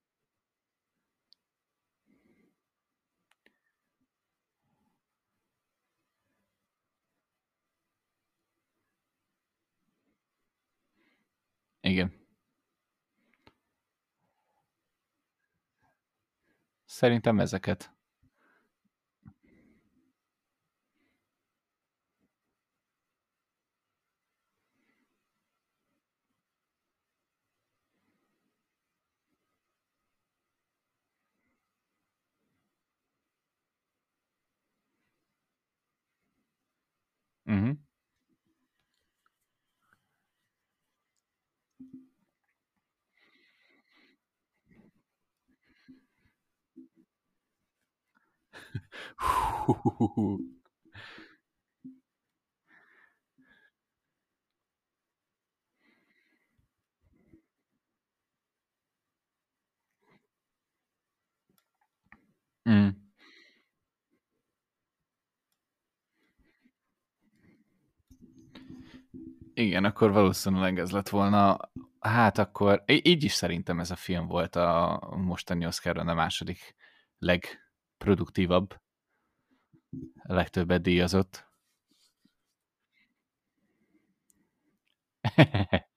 Igen. 11.84 12.12
Szerintem 16.86 17.40
ezeket. 17.40 17.92
Uh-huh. 37.48 37.76
Mm. 62.70 62.90
Igen, 69.54 69.86
akkor 69.86 70.12
valószínűleg 70.12 70.80
ez 70.80 70.92
lett 70.92 71.10
volna. 71.10 71.58
Hát 72.00 72.38
akkor, 72.38 72.84
így 72.86 73.24
is 73.24 73.34
szerintem 73.34 73.80
ez 73.80 73.92
a 73.92 73.96
film 73.96 74.28
volt 74.28 74.56
a 74.56 75.00
mostani 75.18 75.66
Oscaron 75.66 76.08
a 76.08 76.14
második 76.14 76.76
legproduktívabb, 77.18 78.81
legtöbbet 80.24 80.82
díjazott. 80.82 81.50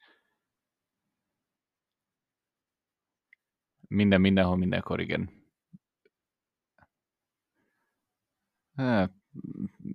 Minden, 3.89 4.21
mindenhol, 4.21 4.57
mindenkor, 4.57 5.01
igen. 5.01 5.43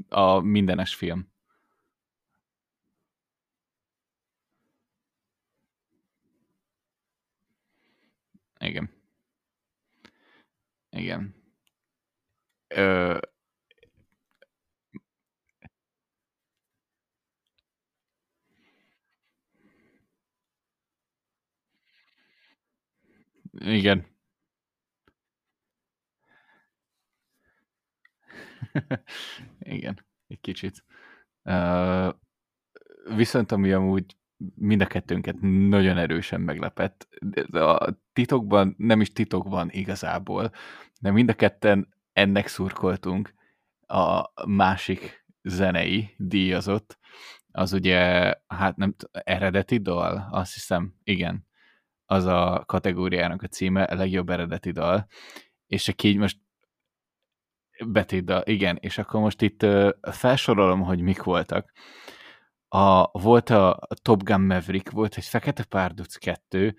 A 0.10 0.40
mindenes 0.40 0.96
film. 0.96 1.32
Igen. 8.60 8.90
Igen. 10.90 11.36
Ö... 12.68 13.20
Igen. 23.60 24.06
Igen, 29.60 30.06
egy 30.28 30.40
kicsit. 30.42 30.84
Uh, 31.44 32.14
viszont 33.16 33.52
ami 33.52 33.72
amúgy 33.72 34.18
mind 34.56 34.82
a 34.82 34.86
kettőnket 34.86 35.36
nagyon 35.70 35.98
erősen 35.98 36.42
meglepett. 36.42 37.08
A 37.52 37.90
titokban, 38.14 38.76
nem 38.78 39.02
is 39.02 39.12
titokban 39.14 39.70
igazából, 39.70 40.52
de 41.00 41.12
mind 41.12 41.30
a 41.30 41.34
ketten 41.34 41.94
ennek 42.14 42.48
szurkoltunk 42.48 43.34
a 43.88 44.30
másik 44.46 45.26
zenei 45.44 46.16
díjazott, 46.18 47.00
az 47.52 47.74
ugye, 47.74 48.34
hát 48.48 48.76
nem 48.76 48.96
eredeti 49.12 49.78
dal, 49.78 50.28
azt 50.32 50.54
hiszem, 50.54 50.94
igen, 51.04 51.48
az 52.10 52.26
a 52.26 52.64
kategóriának 52.66 53.42
a 53.42 53.48
címe, 53.48 53.84
a 53.84 53.96
legjobb 53.96 54.30
eredeti 54.30 54.72
dal, 54.72 55.08
és 55.68 55.84
csak 55.84 56.04
így 56.04 56.18
most 56.18 56.38
betétdal, 57.86 58.42
igen, 58.46 58.78
és 58.82 58.98
akkor 58.98 59.22
most 59.22 59.42
itt 59.42 59.66
felsorolom, 60.02 60.82
hogy 60.82 61.02
mik 61.02 61.24
voltak. 61.24 61.72
A, 62.68 63.20
volt 63.20 63.50
a 63.50 63.88
Top 64.02 64.24
Gun 64.24 64.42
Maverick, 64.42 64.92
volt 64.92 65.18
egy 65.18 65.26
Fekete 65.26 65.64
Párduc 65.64 66.16
2, 66.16 66.76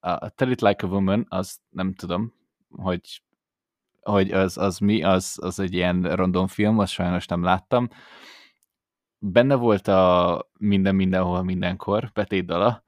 a 0.00 0.28
Tell 0.28 0.50
It 0.50 0.60
Like 0.60 0.86
a 0.86 0.88
Woman, 0.88 1.26
az 1.28 1.58
nem 1.68 1.94
tudom, 1.94 2.32
hogy, 2.68 3.22
hogy 4.00 4.30
az, 4.30 4.58
az 4.58 4.78
mi, 4.78 5.02
az, 5.02 5.38
az 5.42 5.58
egy 5.58 5.74
ilyen 5.74 6.02
random 6.02 6.46
film, 6.46 6.78
azt 6.78 6.92
sajnos 6.92 7.26
nem 7.26 7.42
láttam. 7.42 7.88
Benne 9.18 9.54
volt 9.54 9.88
a 9.88 10.50
Minden 10.58 10.94
Mindenhol 10.94 11.42
Mindenkor, 11.42 12.10
betétdala, 12.14 12.84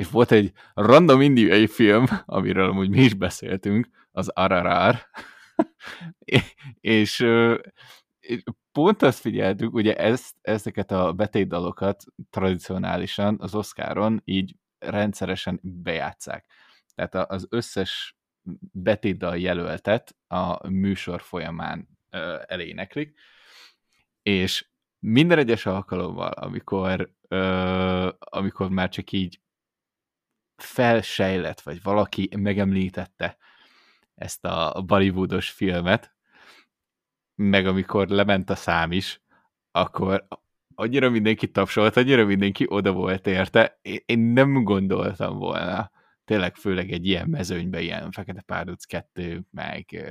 és 0.00 0.10
volt 0.10 0.32
egy 0.32 0.52
random 0.74 1.20
indiai 1.20 1.66
film, 1.66 2.04
amiről 2.24 2.68
amúgy 2.68 2.88
mi 2.88 3.00
is 3.00 3.14
beszéltünk, 3.14 3.88
az 4.12 4.28
Ararar, 4.28 4.96
és 6.80 7.26
pont 8.72 9.02
azt 9.02 9.18
figyeltük, 9.18 9.74
ugye 9.74 9.96
ezt, 9.96 10.34
ezeket 10.40 10.90
a 10.90 11.12
betétdalokat 11.12 12.04
tradicionálisan 12.30 13.36
az 13.40 13.54
Oscaron 13.54 14.20
így 14.24 14.56
rendszeresen 14.78 15.60
bejátszák. 15.62 16.46
Tehát 16.94 17.30
az 17.30 17.46
összes 17.50 18.16
betétdal 18.72 19.38
jelöltet 19.38 20.16
a 20.26 20.68
műsor 20.68 21.20
folyamán 21.20 21.88
eléneklik, 22.46 23.18
és 24.22 24.68
minden 24.98 25.38
egyes 25.38 25.66
alkalommal, 25.66 26.30
amikor, 26.30 27.12
ö, 27.28 28.12
amikor 28.18 28.70
már 28.70 28.88
csak 28.88 29.12
így 29.12 29.40
felsejlett, 30.62 31.60
vagy 31.60 31.82
valaki 31.82 32.28
megemlítette 32.36 33.36
ezt 34.14 34.44
a 34.44 34.82
Bollywoodos 34.86 35.50
filmet, 35.50 36.14
meg 37.34 37.66
amikor 37.66 38.08
lement 38.08 38.50
a 38.50 38.54
szám 38.54 38.92
is, 38.92 39.20
akkor 39.70 40.26
annyira 40.74 41.10
mindenki 41.10 41.50
tapsolt, 41.50 41.96
annyira 41.96 42.24
mindenki 42.24 42.64
oda 42.68 42.92
volt 42.92 43.26
érte, 43.26 43.78
én 43.82 44.18
nem 44.18 44.64
gondoltam 44.64 45.38
volna. 45.38 45.90
Tényleg 46.24 46.56
főleg 46.56 46.92
egy 46.92 47.06
ilyen 47.06 47.28
mezőnybe, 47.28 47.80
ilyen 47.80 48.10
Fekete 48.10 48.42
Párduc 48.42 48.84
2, 48.84 49.44
meg, 49.50 50.04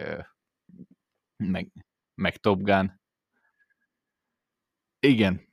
meg, 1.37 1.71
meg 2.15 2.37
Top 2.37 2.61
Gun. 2.61 3.01
Igen. 4.99 5.48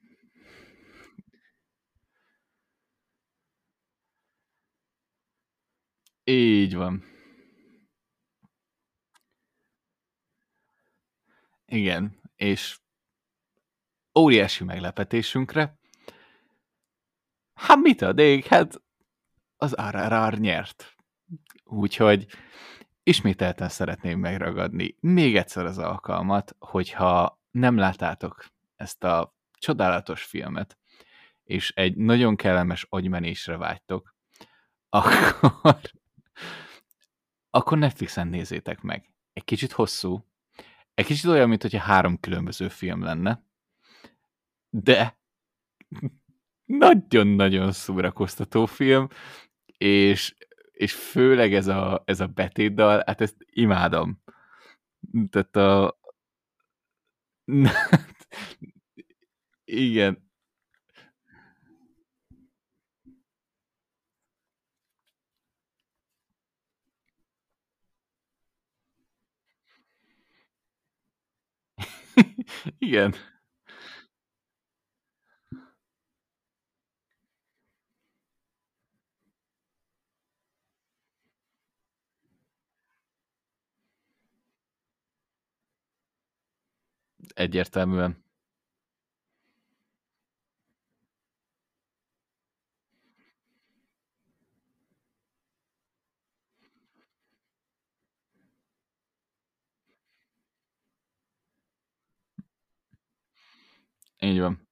Így 6.28 6.74
van. 6.74 7.04
Igen, 11.66 12.20
és 12.36 12.78
óriási 14.18 14.64
meglepetésünkre. 14.64 15.78
Hát 17.54 17.76
mit 17.76 18.02
adég? 18.02 18.44
Hát 18.44 18.82
az 19.56 19.74
RRR 19.90 20.38
nyert. 20.38 20.96
Úgyhogy 21.64 22.26
ismételten 23.02 23.68
szeretném 23.68 24.18
megragadni 24.18 24.96
még 25.00 25.36
egyszer 25.36 25.64
az 25.64 25.78
alkalmat, 25.78 26.56
hogyha 26.58 27.40
nem 27.50 27.76
látátok 27.76 28.46
ezt 28.76 29.04
a 29.04 29.34
csodálatos 29.58 30.22
filmet, 30.22 30.78
és 31.44 31.70
egy 31.70 31.96
nagyon 31.96 32.36
kellemes 32.36 32.86
agymenésre 32.88 33.56
vágytok, 33.56 34.14
akkor 34.88 35.80
akkor 37.56 37.78
Netflixen 37.78 38.28
nézzétek 38.28 38.80
meg. 38.80 39.10
Egy 39.32 39.44
kicsit 39.44 39.72
hosszú, 39.72 40.26
egy 40.94 41.06
kicsit 41.06 41.24
olyan, 41.30 41.48
mint 41.48 41.62
hogyha 41.62 41.80
három 41.80 42.20
különböző 42.20 42.68
film 42.68 43.02
lenne, 43.02 43.44
de 44.70 45.18
nagyon-nagyon 46.64 47.72
szórakoztató 47.72 48.66
film, 48.66 49.08
és, 49.78 50.34
és 50.72 50.92
főleg 50.92 51.54
ez 51.54 51.66
a, 51.66 52.02
ez 52.06 52.20
a 52.20 52.26
betétdal, 52.26 53.02
hát 53.06 53.20
ezt 53.20 53.36
imádom. 53.50 54.22
Tehát 55.30 55.56
a... 55.56 55.98
Igen. 59.64 60.25
Igen. 72.78 73.14
Egyértelműen. 87.34 88.25
Így 104.20 104.38
van. 104.40 104.68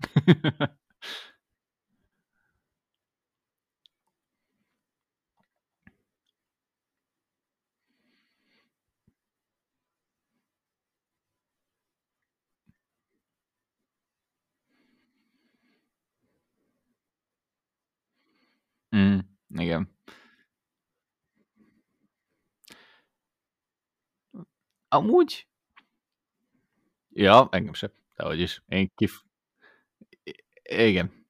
mm, 18.92 19.18
igen. 19.58 19.88
Amúgy... 24.88 25.46
Ja, 27.10 27.48
engem 27.50 27.72
sem. 27.72 27.90
Dehogy 28.16 28.40
is. 28.40 28.62
Én 28.68 28.90
kif... 28.94 29.22
Igen. 30.62 31.26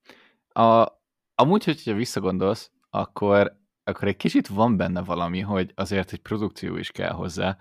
A, 0.49 0.87
amúgy, 1.35 1.65
hogyha 1.65 1.95
visszagondolsz, 1.95 2.71
akkor, 2.91 3.61
akkor 3.85 4.09
egy 4.09 4.17
kicsit 4.17 4.49
van 4.49 4.77
benne 4.77 5.03
valami, 5.03 5.41
hogy 5.41 5.73
azért 5.75 6.13
egy 6.13 6.21
produkció 6.21 6.77
is 6.77 6.91
kell 6.91 7.13
hozzá, 7.13 7.57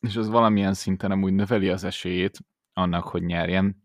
és 0.00 0.16
az 0.16 0.28
valamilyen 0.28 0.74
szinten 0.74 1.10
amúgy 1.10 1.32
növeli 1.32 1.68
az 1.68 1.84
esélyét 1.84 2.38
annak, 2.72 3.04
hogy 3.04 3.22
nyerjen. 3.22 3.82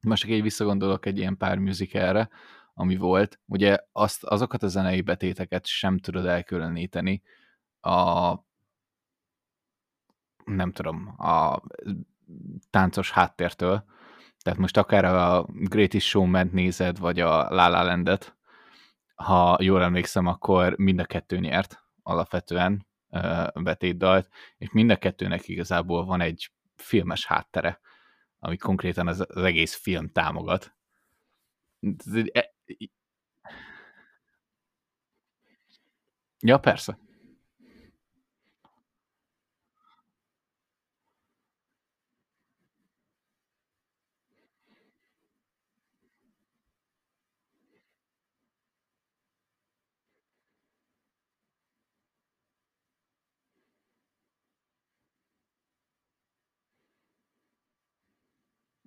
Most 0.00 0.24
egy 0.24 0.42
visszagondolok 0.42 1.06
egy 1.06 1.18
ilyen 1.18 1.36
pár 1.36 1.58
musicalre, 1.58 2.28
ami 2.74 2.96
volt, 2.96 3.40
ugye 3.46 3.78
azt, 3.92 4.24
azokat 4.24 4.62
a 4.62 4.68
zenei 4.68 5.00
betéteket 5.00 5.66
sem 5.66 5.98
tudod 5.98 6.26
elkülöníteni 6.26 7.22
a 7.80 8.34
nem 10.44 10.72
tudom, 10.72 11.14
a 11.18 11.60
táncos 12.70 13.10
háttértől. 13.10 13.84
Tehát 14.38 14.58
most 14.58 14.76
akár 14.76 15.04
a 15.04 15.46
Greatest 15.48 16.06
Showman 16.06 16.48
nézed, 16.52 16.98
vagy 16.98 17.20
a 17.20 17.50
La 17.50 17.68
La 17.68 17.82
Landet, 17.82 18.36
ha 19.14 19.58
jól 19.60 19.82
emlékszem, 19.82 20.26
akkor 20.26 20.76
mind 20.76 20.98
a 20.98 21.04
kettő 21.04 21.38
nyert 21.38 21.82
alapvetően 22.02 22.86
betétdalt, 23.54 24.28
és 24.58 24.70
mind 24.72 24.90
a 24.90 24.96
kettőnek 24.96 25.48
igazából 25.48 26.04
van 26.04 26.20
egy 26.20 26.52
filmes 26.76 27.26
háttere, 27.26 27.80
ami 28.38 28.56
konkrétan 28.56 29.06
az, 29.08 29.24
az 29.28 29.42
egész 29.42 29.74
film 29.74 30.08
támogat. 30.08 30.74
E- 32.32 32.54
ja, 36.40 36.58
persze. 36.58 36.98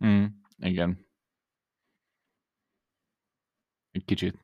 Mm, 0.06 0.26
igen. 0.58 1.06
Egy 3.92 4.06
kicsit. 4.06 4.38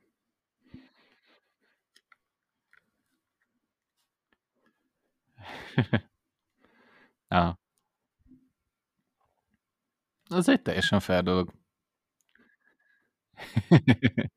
ah. 7.27 7.55
Az 10.29 10.49
egy 10.49 10.61
teljesen 10.61 10.99
fair 10.99 11.23
dolog. 11.23 11.53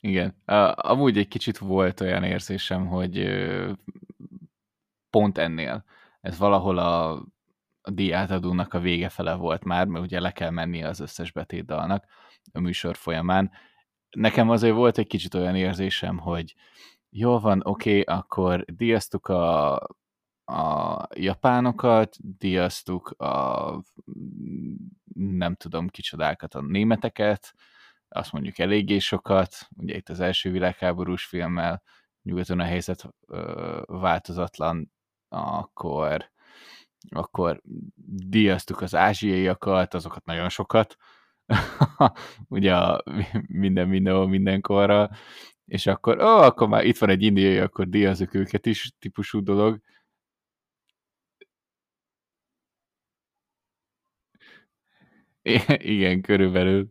Igen. 0.00 0.42
Amúgy 0.74 1.18
egy 1.18 1.28
kicsit 1.28 1.58
volt 1.58 2.00
olyan 2.00 2.24
érzésem, 2.24 2.86
hogy 2.86 3.18
pont 5.10 5.38
ennél. 5.38 5.84
Ez 6.20 6.38
valahol 6.38 6.78
a, 6.78 7.10
a 7.80 7.90
díjátadónak 7.90 8.74
a 8.74 8.80
vége 8.80 9.08
fele 9.08 9.34
volt 9.34 9.64
már, 9.64 9.86
mert 9.86 10.04
ugye 10.04 10.20
le 10.20 10.30
kell 10.30 10.50
mennie 10.50 10.88
az 10.88 11.00
összes 11.00 11.32
betétdalnak 11.32 12.04
a 12.52 12.60
műsor 12.60 12.96
folyamán. 12.96 13.50
Nekem 14.10 14.50
azért 14.50 14.74
volt 14.74 14.98
egy 14.98 15.06
kicsit 15.06 15.34
olyan 15.34 15.56
érzésem, 15.56 16.18
hogy 16.18 16.54
jó 17.10 17.38
van, 17.38 17.60
oké, 17.64 18.00
okay, 18.00 18.16
akkor 18.16 18.64
díjaztuk 18.64 19.28
a, 19.28 19.74
a 20.44 21.06
japánokat, 21.14 22.16
díjaztuk 22.38 23.10
a 23.10 23.82
nem 25.14 25.54
tudom 25.54 25.88
kicsodákat, 25.88 26.54
a 26.54 26.60
németeket, 26.60 27.54
azt 28.08 28.32
mondjuk 28.32 28.58
eléggé 28.58 28.98
sokat, 28.98 29.68
ugye 29.76 29.96
itt 29.96 30.08
az 30.08 30.20
első 30.20 30.50
világháborús 30.50 31.24
filmmel 31.24 31.82
nyugaton 32.22 32.60
a 32.60 32.64
helyzet 32.64 33.04
ö, 33.26 33.82
változatlan, 33.86 34.92
akkor, 35.28 36.30
akkor 37.10 37.60
díjaztuk 38.26 38.80
az 38.80 38.94
ázsiaiakat, 38.94 39.94
azokat 39.94 40.24
nagyon 40.24 40.48
sokat, 40.48 40.96
ugye 42.48 42.76
a 42.76 43.02
minden 43.46 43.88
mindenhol 43.88 44.28
mindenkorra, 44.28 45.10
és 45.64 45.86
akkor, 45.86 46.20
ó, 46.20 46.26
akkor 46.26 46.68
már 46.68 46.84
itt 46.84 46.98
van 46.98 47.10
egy 47.10 47.22
indiai, 47.22 47.58
akkor 47.58 47.88
díjazok 47.88 48.34
őket 48.34 48.66
is, 48.66 48.92
típusú 48.98 49.42
dolog. 49.42 49.80
Igen, 55.94 56.20
körülbelül. 56.22 56.90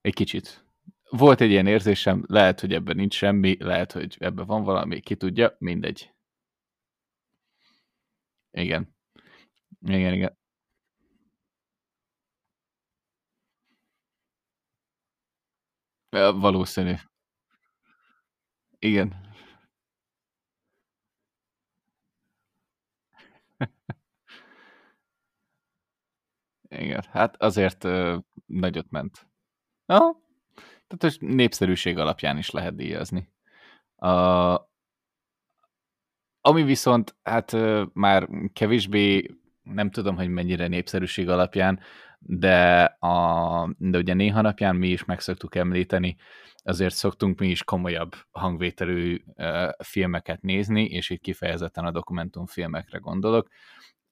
Egy 0.00 0.14
kicsit. 0.14 0.64
Volt 1.10 1.40
egy 1.40 1.50
ilyen 1.50 1.66
érzésem, 1.66 2.24
lehet, 2.28 2.60
hogy 2.60 2.72
ebben 2.72 2.96
nincs 2.96 3.14
semmi, 3.14 3.56
lehet, 3.58 3.92
hogy 3.92 4.16
ebben 4.18 4.46
van 4.46 4.62
valami, 4.62 5.00
ki 5.00 5.16
tudja, 5.16 5.56
mindegy. 5.58 6.15
Igen. 8.56 8.94
Igen, 9.80 10.12
igen. 10.12 10.36
Valószínű. 16.40 16.94
Igen. 18.78 19.24
Igen, 26.68 27.02
hát 27.10 27.42
azért 27.42 27.84
ö, 27.84 28.18
nagyot 28.46 28.90
ment. 28.90 29.28
Aha. 29.86 30.20
Tehát 30.86 31.20
népszerűség 31.20 31.98
alapján 31.98 32.38
is 32.38 32.50
lehet 32.50 32.76
díjazni. 32.76 33.32
A, 33.96 34.08
ami 36.46 36.62
viszont, 36.62 37.14
hát 37.22 37.56
már 37.92 38.28
kevésbé, 38.52 39.30
nem 39.62 39.90
tudom, 39.90 40.16
hogy 40.16 40.28
mennyire 40.28 40.66
népszerűség 40.66 41.28
alapján, 41.28 41.80
de, 42.18 42.82
a, 42.84 43.74
de 43.78 43.98
ugye 43.98 44.14
néha 44.14 44.40
napján 44.40 44.76
mi 44.76 44.88
is 44.88 45.04
meg 45.04 45.20
szoktuk 45.20 45.54
említeni, 45.54 46.16
azért 46.62 46.94
szoktunk 46.94 47.38
mi 47.38 47.48
is 47.48 47.64
komolyabb 47.64 48.14
hangvételű 48.30 49.22
filmeket 49.78 50.42
nézni, 50.42 50.84
és 50.84 51.10
itt 51.10 51.20
kifejezetten 51.20 51.84
a 51.84 51.90
dokumentumfilmekre 51.90 52.98
gondolok. 52.98 53.48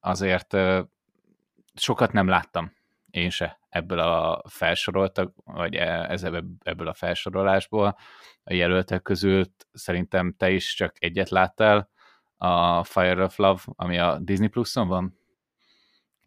Azért 0.01 0.57
sokat 1.74 2.12
nem 2.12 2.28
láttam 2.28 2.72
én 3.11 3.30
se 3.30 3.59
ebből 3.68 3.99
a 3.99 4.43
felsoroltak, 4.49 5.32
vagy 5.45 5.74
e, 5.74 6.07
ez 6.11 6.22
ebből 6.62 6.89
a 6.89 6.95
felsorolásból 6.95 7.97
a 8.45 8.53
jelöltek 8.53 9.03
közül 9.03 9.45
szerintem 9.72 10.35
te 10.39 10.51
is 10.51 10.74
csak 10.74 10.95
egyet 10.99 11.28
láttál, 11.28 11.93
a 12.37 12.85
Fire 12.85 13.22
of 13.22 13.37
Love, 13.37 13.61
ami 13.64 13.99
a 13.99 14.18
Disney 14.18 14.49
Plus-on 14.49 14.89
van? 14.89 15.18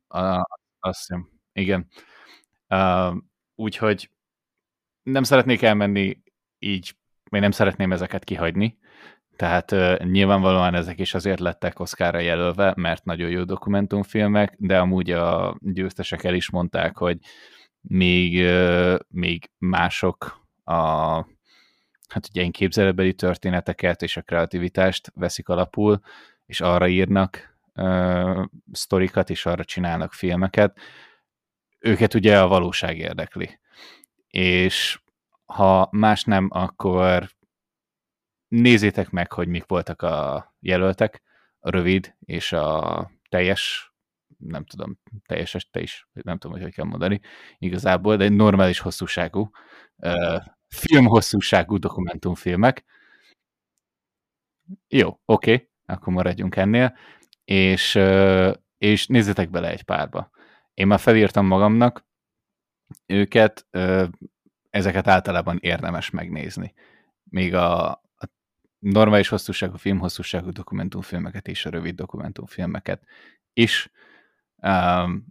A, 0.07 0.47
azt 0.79 0.99
hiszem, 0.99 1.29
igen. 1.53 1.87
Uh, 2.69 3.15
úgyhogy 3.55 4.11
nem 5.03 5.23
szeretnék 5.23 5.61
elmenni 5.61 6.23
így, 6.59 6.95
még 7.31 7.41
nem 7.41 7.51
szeretném 7.51 7.91
ezeket 7.91 8.23
kihagyni, 8.23 8.77
tehát 9.35 9.71
uh, 9.71 9.99
nyilvánvalóan 9.99 10.75
ezek 10.75 10.99
is 10.99 11.13
azért 11.13 11.39
lettek 11.39 11.79
Oscarra 11.79 12.19
jelölve, 12.19 12.73
mert 12.75 13.05
nagyon 13.05 13.29
jó 13.29 13.43
dokumentumfilmek, 13.43 14.55
de 14.57 14.79
amúgy 14.79 15.11
a 15.11 15.57
győztesek 15.59 16.23
el 16.23 16.33
is 16.33 16.49
mondták, 16.49 16.97
hogy 16.97 17.17
még, 17.81 18.39
uh, 18.39 18.97
még 19.07 19.51
mások 19.57 20.45
a 20.63 21.25
hát 22.07 22.27
ugye 22.29 22.41
én 22.41 22.51
képzelőbeli 22.51 23.13
történeteket 23.13 24.01
és 24.01 24.17
a 24.17 24.21
kreativitást 24.21 25.11
veszik 25.15 25.49
alapul, 25.49 25.99
és 26.45 26.61
arra 26.61 26.87
írnak 26.87 27.59
uh, 27.75 28.45
sztorikat, 28.71 29.29
és 29.29 29.45
arra 29.45 29.63
csinálnak 29.63 30.13
filmeket. 30.13 30.79
Őket 31.79 32.13
ugye 32.13 32.39
a 32.39 32.47
valóság 32.47 32.97
érdekli. 32.97 33.59
És 34.27 35.01
ha 35.45 35.87
más 35.91 36.23
nem, 36.23 36.47
akkor 36.51 37.29
nézzétek 38.47 39.09
meg, 39.09 39.31
hogy 39.31 39.47
mik 39.47 39.65
voltak 39.67 40.01
a 40.01 40.55
jelöltek, 40.59 41.21
a 41.59 41.69
rövid 41.69 42.15
és 42.19 42.51
a 42.51 43.11
teljes, 43.29 43.93
nem 44.37 44.65
tudom, 44.65 44.99
teljes, 45.25 45.69
te 45.71 45.79
is, 45.79 46.07
nem 46.13 46.37
tudom, 46.37 46.55
hogy 46.55 46.65
hogy 46.65 46.73
kell 46.73 46.85
mondani, 46.85 47.21
igazából, 47.57 48.17
de 48.17 48.23
egy 48.23 48.35
normális 48.35 48.79
hosszúságú 48.79 49.49
filmhosszúságú 50.67 51.77
dokumentumfilmek. 51.77 52.85
Jó, 54.87 55.19
oké, 55.25 55.53
okay, 55.53 55.69
akkor 55.85 56.13
maradjunk 56.13 56.55
ennél, 56.55 56.97
és, 57.45 57.99
és 58.77 59.07
nézzetek 59.07 59.49
bele 59.49 59.69
egy 59.69 59.83
párba. 59.83 60.29
Én 60.73 60.87
már 60.87 60.99
felírtam 60.99 61.45
magamnak 61.45 62.05
őket, 63.05 63.67
ezeket 64.69 65.07
általában 65.07 65.57
érdemes 65.61 66.09
megnézni. 66.09 66.73
Még 67.23 67.53
a, 67.53 67.91
a 67.91 68.29
normális 68.79 69.27
hosszúságú, 69.27 69.77
filmhosszúságú 69.77 70.51
dokumentumfilmeket 70.51 71.47
és 71.47 71.65
a 71.65 71.69
rövid 71.69 71.95
dokumentumfilmeket 71.95 73.03
is. 73.53 73.91
Um, 74.55 75.25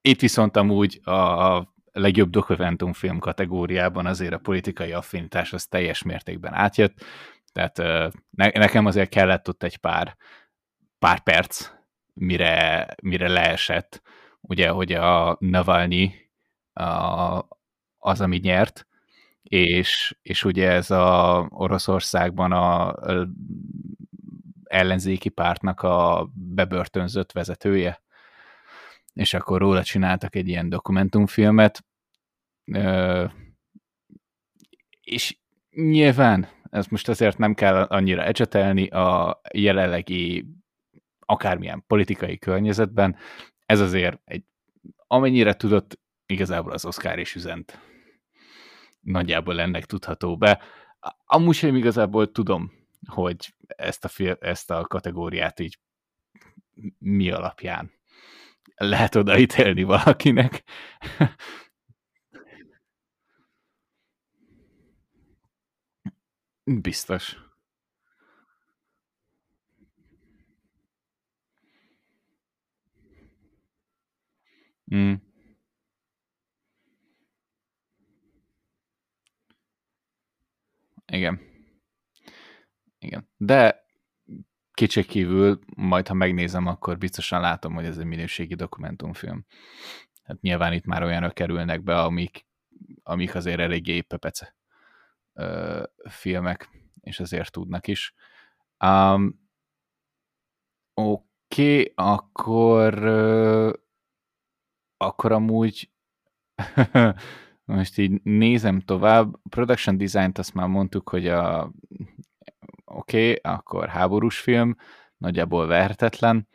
itt 0.00 0.20
viszont 0.20 0.56
amúgy 0.56 1.00
a 1.04 1.71
legjobb 1.92 2.30
dokumentumfilm 2.30 3.18
kategóriában 3.18 4.06
azért 4.06 4.32
a 4.32 4.38
politikai 4.38 4.92
affinitás 4.92 5.52
az 5.52 5.66
teljes 5.66 6.02
mértékben 6.02 6.54
átjött, 6.54 7.04
tehát 7.52 7.78
ne, 8.30 8.48
nekem 8.52 8.86
azért 8.86 9.08
kellett 9.08 9.48
ott 9.48 9.62
egy 9.62 9.76
pár, 9.76 10.16
pár 10.98 11.22
perc, 11.22 11.70
mire, 12.12 12.88
mire 13.02 13.28
leesett, 13.28 14.02
ugye, 14.40 14.68
hogy 14.68 14.92
a 14.92 15.36
Navalnyi 15.40 16.14
a, 16.72 17.38
az, 17.98 18.20
ami 18.20 18.36
nyert, 18.36 18.86
és, 19.42 20.16
és 20.22 20.44
ugye 20.44 20.70
ez 20.70 20.90
a 20.90 21.46
Oroszországban 21.50 22.52
a, 22.52 22.88
a 22.88 23.28
ellenzéki 24.64 25.28
pártnak 25.28 25.80
a 25.80 26.28
bebörtönzött 26.34 27.32
vezetője, 27.32 28.02
és 29.12 29.34
akkor 29.34 29.60
róla 29.60 29.82
csináltak 29.82 30.34
egy 30.34 30.48
ilyen 30.48 30.68
dokumentumfilmet, 30.68 31.84
és 35.00 35.38
nyilván 35.70 36.48
ez 36.70 36.86
most 36.86 37.08
azért 37.08 37.38
nem 37.38 37.54
kell 37.54 37.82
annyira 37.82 38.24
ecsetelni 38.24 38.86
a 38.86 39.40
jelenlegi 39.52 40.46
akármilyen 41.18 41.84
politikai 41.86 42.38
környezetben, 42.38 43.16
ez 43.66 43.80
azért 43.80 44.20
egy, 44.24 44.44
amennyire 45.06 45.54
tudott, 45.54 46.00
igazából 46.26 46.72
az 46.72 46.84
Oscar 46.84 47.18
is 47.18 47.34
üzent. 47.34 47.78
Nagyjából 49.00 49.60
ennek 49.60 49.84
tudható 49.84 50.36
be. 50.36 50.62
Amúgy 51.24 51.54
sem 51.54 51.76
igazából 51.76 52.30
tudom, 52.30 52.72
hogy 53.06 53.54
ezt 53.66 54.04
a, 54.04 54.08
fil- 54.08 54.42
ezt 54.42 54.70
a 54.70 54.82
kategóriát 54.82 55.60
így 55.60 55.78
mi 56.98 57.30
alapján 57.30 57.92
lehet 58.88 59.14
odaítélni 59.14 59.82
valakinek. 59.82 60.62
Biztos. 66.82 67.36
Mm. 74.94 75.14
Igen. 81.12 81.40
Igen. 82.98 83.28
De 83.36 83.81
kívül, 84.86 85.58
majd 85.76 86.08
ha 86.08 86.14
megnézem, 86.14 86.66
akkor 86.66 86.98
biztosan 86.98 87.40
látom, 87.40 87.74
hogy 87.74 87.84
ez 87.84 87.98
egy 87.98 88.04
minőségi 88.04 88.54
dokumentumfilm. 88.54 89.44
Hát 90.22 90.40
nyilván 90.40 90.72
itt 90.72 90.84
már 90.84 91.02
olyanok 91.02 91.34
kerülnek 91.34 91.82
be, 91.82 92.00
amik, 92.00 92.46
amik 93.02 93.34
azért 93.34 93.60
eléggé 93.60 94.00
pepece 94.00 94.56
ö, 95.32 95.82
filmek, 96.08 96.68
és 97.00 97.20
azért 97.20 97.52
tudnak 97.52 97.86
is. 97.86 98.14
Um, 98.84 99.40
Oké, 100.94 101.24
okay, 101.80 101.92
akkor 101.94 103.02
ö, 103.02 103.72
akkor 104.96 105.32
amúgy 105.32 105.90
most 107.64 107.98
így 107.98 108.22
nézem 108.22 108.80
tovább. 108.80 109.36
Production 109.48 109.96
Design-t 109.96 110.38
azt 110.38 110.54
már 110.54 110.66
mondtuk, 110.68 111.08
hogy 111.08 111.28
a 111.28 111.72
oké, 112.92 113.30
okay, 113.30 113.52
akkor 113.52 113.88
háborús 113.88 114.38
film, 114.38 114.76
nagyjából 115.16 115.66
verhetetlen. 115.66 116.48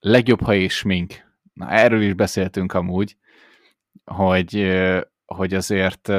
Legjobb, 0.00 0.42
ha 0.42 0.54
és 0.54 0.76
smink. 0.76 1.14
Na, 1.52 1.70
erről 1.70 2.02
is 2.02 2.14
beszéltünk 2.14 2.72
amúgy, 2.72 3.16
hogy, 4.04 4.72
hogy 5.24 5.54
azért 5.54 6.12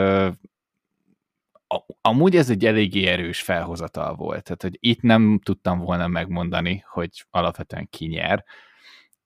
amúgy 2.01 2.35
ez 2.35 2.49
egy 2.49 2.65
eléggé 2.65 3.05
erős 3.05 3.41
felhozatal 3.41 4.15
volt, 4.15 4.43
tehát 4.43 4.61
hogy 4.61 4.77
itt 4.79 5.01
nem 5.01 5.39
tudtam 5.43 5.79
volna 5.79 6.07
megmondani, 6.07 6.83
hogy 6.87 7.25
alapvetően 7.29 7.87
ki 7.89 8.05
nyer, 8.05 8.45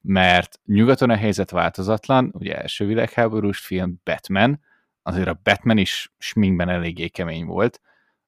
mert 0.02 0.60
nyugaton 0.66 1.10
a 1.10 1.16
helyzet 1.16 1.52
változatlan, 1.52 2.32
ugye 2.34 2.58
első 2.58 2.86
világháborús 2.86 3.60
film 3.60 4.02
Batman, 4.04 4.60
azért 5.02 5.28
a 5.28 5.40
Batman 5.44 5.78
is 5.78 6.14
sminkben 6.18 6.70
eléggé 6.70 7.08
kemény 7.08 7.46
volt, 7.46 7.82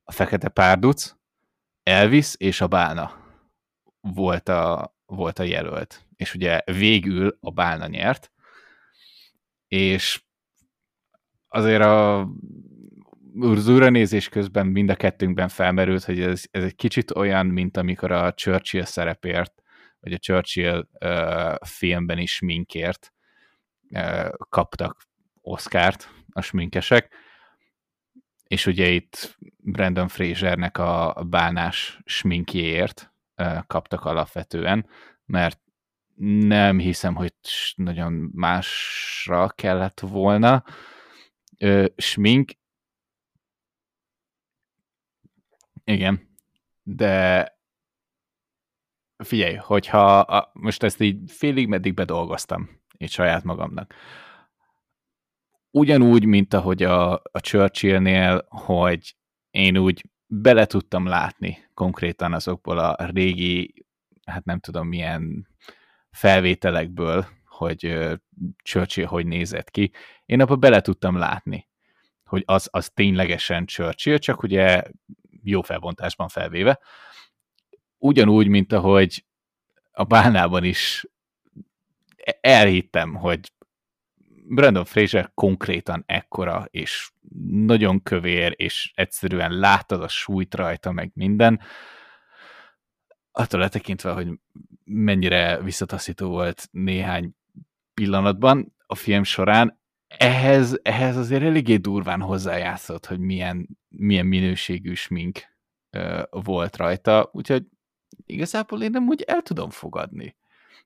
a 0.03 0.11
Fekete 0.11 0.49
Párduc, 0.49 1.15
Elvis 1.83 2.35
és 2.37 2.61
a 2.61 2.67
Bálna 2.67 3.11
volt 4.01 4.49
a, 4.49 4.95
volt 5.05 5.39
a 5.39 5.43
jelölt. 5.43 6.05
És 6.15 6.33
ugye 6.33 6.61
végül 6.65 7.37
a 7.39 7.51
Bálna 7.51 7.87
nyert, 7.87 8.31
és 9.67 10.23
azért 11.47 11.81
a 11.81 12.27
az 13.39 13.65
nézés 13.65 14.29
közben 14.29 14.67
mind 14.67 14.89
a 14.89 14.95
kettőnkben 14.95 15.47
felmerült, 15.47 16.03
hogy 16.03 16.21
ez, 16.21 16.43
ez 16.51 16.63
egy 16.63 16.75
kicsit 16.75 17.15
olyan, 17.15 17.45
mint 17.45 17.77
amikor 17.77 18.11
a 18.11 18.33
Churchill 18.33 18.83
szerepért, 18.83 19.53
vagy 19.99 20.13
a 20.13 20.17
Churchill 20.17 20.87
uh, 20.99 21.55
filmben 21.67 22.17
is 22.17 22.39
minkért 22.39 23.13
uh, 23.89 24.29
kaptak 24.49 25.03
Oscárt 25.41 26.09
a 26.31 26.41
sminkesek. 26.41 27.13
És 28.47 28.65
ugye 28.65 28.87
itt 28.87 29.37
Brandon 29.57 30.07
Frasernek 30.07 30.77
a 30.77 31.23
bánás 31.29 31.99
sminkjéért 32.05 33.13
kaptak 33.67 34.05
alapvetően, 34.05 34.87
mert 35.25 35.61
nem 36.39 36.79
hiszem, 36.79 37.15
hogy 37.15 37.33
nagyon 37.75 38.13
másra 38.33 39.49
kellett 39.49 39.99
volna. 39.99 40.63
Ö, 41.57 41.85
smink. 41.95 42.51
Igen. 45.83 46.37
De 46.83 47.47
figyelj, 49.23 49.55
hogyha 49.55 50.19
a, 50.19 50.51
most 50.53 50.83
ezt 50.83 51.01
így 51.01 51.31
félig 51.31 51.67
meddig 51.67 51.93
bedolgoztam, 51.93 52.81
így 52.97 53.11
saját 53.11 53.43
magamnak. 53.43 53.93
Ugyanúgy, 55.75 56.25
mint 56.25 56.53
ahogy 56.53 56.83
a, 56.83 57.13
a 57.13 57.39
Churchillnél, 57.39 58.45
hogy 58.49 59.15
én 59.51 59.77
úgy 59.77 60.03
bele 60.27 60.65
tudtam 60.65 61.05
látni 61.05 61.69
konkrétan 61.73 62.33
azokból 62.33 62.77
a 62.77 63.05
régi, 63.05 63.85
hát 64.25 64.45
nem 64.45 64.59
tudom 64.59 64.87
milyen 64.87 65.47
felvételekből, 66.11 67.25
hogy 67.45 68.09
Churchill 68.63 69.05
hogy 69.05 69.25
nézett 69.25 69.69
ki. 69.69 69.91
Én 70.25 70.41
abba 70.41 70.55
bele 70.55 70.81
tudtam 70.81 71.17
látni, 71.17 71.67
hogy 72.25 72.43
az, 72.45 72.67
az 72.71 72.89
ténylegesen 72.89 73.65
Churchill, 73.65 74.17
csak 74.17 74.43
ugye 74.43 74.83
jó 75.43 75.61
felbontásban 75.61 76.27
felvéve. 76.27 76.79
Ugyanúgy, 77.97 78.47
mint 78.47 78.73
ahogy 78.73 79.25
a 79.91 80.03
bánában 80.03 80.63
is 80.63 81.05
elhittem, 82.41 83.13
hogy 83.13 83.51
Brandon 84.45 84.85
Fraser 84.85 85.31
konkrétan 85.33 86.03
ekkora, 86.05 86.67
és 86.69 87.11
nagyon 87.49 88.03
kövér, 88.03 88.53
és 88.55 88.91
egyszerűen 88.95 89.51
látod 89.51 90.01
a 90.01 90.07
súlyt 90.07 90.55
rajta, 90.55 90.91
meg 90.91 91.11
minden, 91.13 91.59
attól 93.31 93.59
letekintve, 93.59 94.11
hogy 94.11 94.27
mennyire 94.83 95.61
visszataszító 95.61 96.29
volt 96.29 96.67
néhány 96.71 97.35
pillanatban 97.93 98.75
a 98.85 98.95
film 98.95 99.23
során, 99.23 99.81
ehhez, 100.07 100.79
ehhez 100.81 101.17
azért 101.17 101.43
eléggé 101.43 101.75
durván 101.75 102.21
hozzájátszott, 102.21 103.05
hogy 103.05 103.19
milyen, 103.19 103.67
milyen 103.89 104.25
minőségű 104.25 104.93
smink 104.93 105.39
volt 106.29 106.77
rajta, 106.77 107.29
úgyhogy 107.31 107.65
igazából 108.25 108.81
én 108.81 108.89
nem 108.91 109.07
úgy 109.07 109.21
el 109.21 109.41
tudom 109.41 109.69
fogadni. 109.69 110.35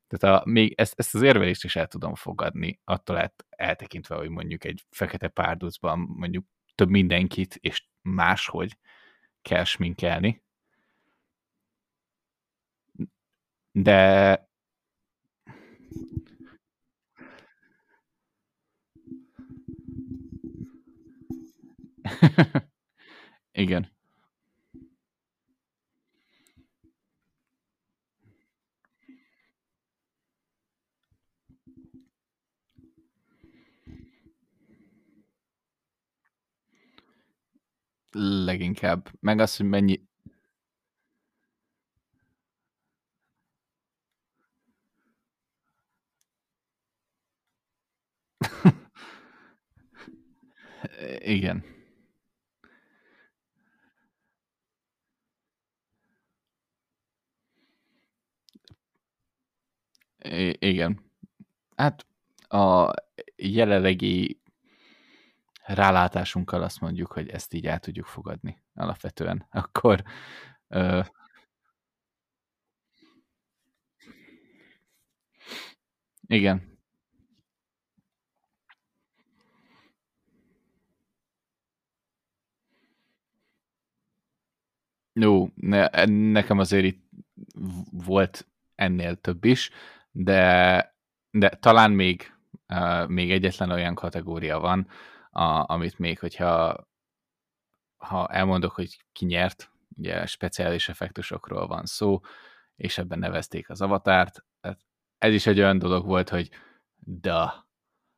Tehát 0.07 0.41
a, 0.41 0.49
még 0.49 0.73
ezt, 0.77 0.93
ezt 0.99 1.15
az 1.15 1.21
érvelést 1.21 1.63
is 1.63 1.75
el 1.75 1.87
tudom 1.87 2.15
fogadni, 2.15 2.79
attól 2.83 3.17
el, 3.19 3.33
eltekintve, 3.49 4.15
hogy 4.15 4.29
mondjuk 4.29 4.63
egy 4.63 4.85
fekete 4.89 5.27
párducban 5.27 5.99
mondjuk 5.99 6.45
több 6.75 6.89
mindenkit, 6.89 7.55
és 7.59 7.85
máshogy 8.01 8.77
kell 9.41 9.63
sminkelni. 9.63 10.41
De 13.71 14.47
Igen. 23.51 23.96
Leginkább. 38.45 39.09
Meg 39.19 39.39
az, 39.39 39.57
hogy 39.57 39.65
mennyi... 39.65 40.01
Igen. 51.25 51.63
I- 60.23 60.57
igen. 60.59 60.99
Hát 61.75 62.05
a 62.49 62.93
jelenlegi 63.35 64.41
rálátásunkkal 65.67 66.63
azt 66.63 66.79
mondjuk, 66.79 67.11
hogy 67.11 67.29
ezt 67.29 67.53
így 67.53 67.65
el 67.65 67.79
tudjuk 67.79 68.05
fogadni 68.05 68.63
alapvetően, 68.73 69.45
akkor 69.63 70.03
ö, 70.67 71.01
igen. 76.27 76.75
Jó, 85.13 85.49
ne, 85.55 86.05
nekem 86.05 86.59
azért 86.59 86.85
itt 86.85 87.09
volt 87.91 88.47
ennél 88.75 89.15
több 89.15 89.43
is, 89.43 89.69
de, 90.11 90.95
de 91.31 91.49
talán 91.49 91.91
még, 91.91 92.33
uh, 92.67 93.07
még 93.07 93.31
egyetlen 93.31 93.71
olyan 93.71 93.95
kategória 93.95 94.59
van, 94.59 94.87
a, 95.37 95.65
amit 95.67 95.99
még, 95.99 96.19
hogyha 96.19 96.87
ha 97.97 98.27
elmondok, 98.27 98.71
hogy 98.71 99.03
ki 99.11 99.25
nyert, 99.25 99.71
ugye 99.95 100.25
speciális 100.25 100.89
effektusokról 100.89 101.67
van 101.67 101.85
szó, 101.85 102.19
és 102.75 102.97
ebben 102.97 103.19
nevezték 103.19 103.69
az 103.69 103.81
avatárt. 103.81 104.45
Hát 104.61 104.79
ez 105.17 105.33
is 105.33 105.45
egy 105.45 105.59
olyan 105.59 105.77
dolog 105.77 106.05
volt, 106.05 106.29
hogy 106.29 106.49
da. 106.97 107.67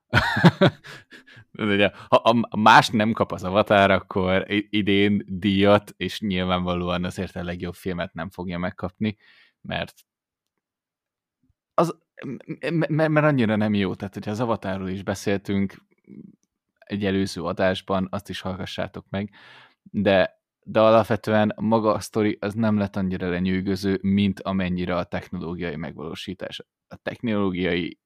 ha 2.10 2.48
más 2.58 2.90
nem 2.90 3.12
kap 3.12 3.32
az 3.32 3.44
avatár, 3.44 3.92
akkor 3.92 4.46
idén 4.70 5.24
díjat, 5.28 5.94
és 5.98 6.20
nyilvánvalóan 6.20 7.04
azért 7.04 7.36
a 7.36 7.44
legjobb 7.44 7.76
filmet 7.76 8.14
nem 8.14 8.30
fogja 8.30 8.58
megkapni, 8.58 9.18
mert 9.62 9.94
az, 11.74 11.98
mert 12.88 13.26
annyira 13.26 13.56
nem 13.56 13.74
jó, 13.74 13.96
tehát 13.96 14.14
hogyha 14.14 14.32
az 14.32 14.40
avatárról 14.40 14.90
is 14.90 15.04
beszéltünk, 15.04 15.88
egy 16.90 17.06
előző 17.06 17.44
adásban, 17.44 18.08
azt 18.12 18.30
is 18.30 18.42
hallgassátok 18.42 19.06
meg, 19.10 19.32
de, 19.84 20.42
de 20.64 20.80
alapvetően 20.82 21.54
maga 21.56 21.94
a 21.94 22.00
sztori 22.00 22.38
az 22.42 22.54
nem 22.54 22.78
lett 22.78 22.96
annyira 22.96 23.30
lenyűgöző, 23.30 24.00
mint 24.02 24.40
amennyire 24.40 24.96
a 24.96 25.04
technológiai 25.04 25.76
megvalósítás. 25.76 26.64
A 26.88 26.96
technológiai 26.96 28.00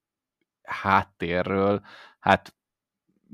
háttérről, 0.62 1.82
hát 2.18 2.54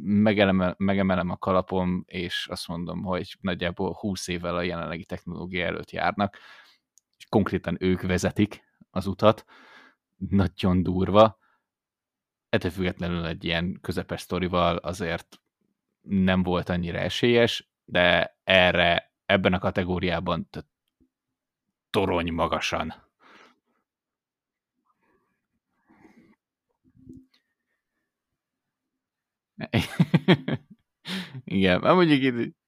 megemelem, 0.02 0.74
megemelem 0.78 1.30
a 1.30 1.36
kalapom, 1.36 2.04
és 2.06 2.46
azt 2.50 2.68
mondom, 2.68 3.02
hogy 3.02 3.36
nagyjából 3.40 3.92
20 3.92 4.28
évvel 4.28 4.56
a 4.56 4.62
jelenlegi 4.62 5.04
technológia 5.04 5.66
előtt 5.66 5.90
járnak, 5.90 6.36
és 7.16 7.26
konkrétan 7.28 7.76
ők 7.80 8.02
vezetik 8.02 8.62
az 8.90 9.06
utat, 9.06 9.44
nagyon 10.16 10.82
durva, 10.82 11.38
ettől 12.48 12.70
függetlenül 12.70 13.26
egy 13.26 13.44
ilyen 13.44 13.78
közepes 13.80 14.20
sztorival 14.20 14.76
azért 14.76 15.39
nem 16.00 16.42
volt 16.42 16.68
annyira 16.68 16.98
esélyes, 16.98 17.70
de 17.84 18.36
erre, 18.44 19.12
ebben 19.26 19.52
a 19.52 19.58
kategóriában 19.58 20.48
torony 21.90 22.32
magasan. 22.32 22.94
Igen, 31.44 31.80
már 31.80 31.94
mondjuk 31.94 32.22
itt... 32.22 32.58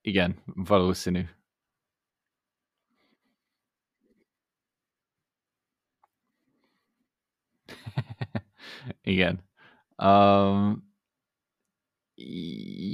Igen, 0.00 0.42
valószínű. 0.44 1.24
Igen. 9.02 9.48
Um, 9.96 10.92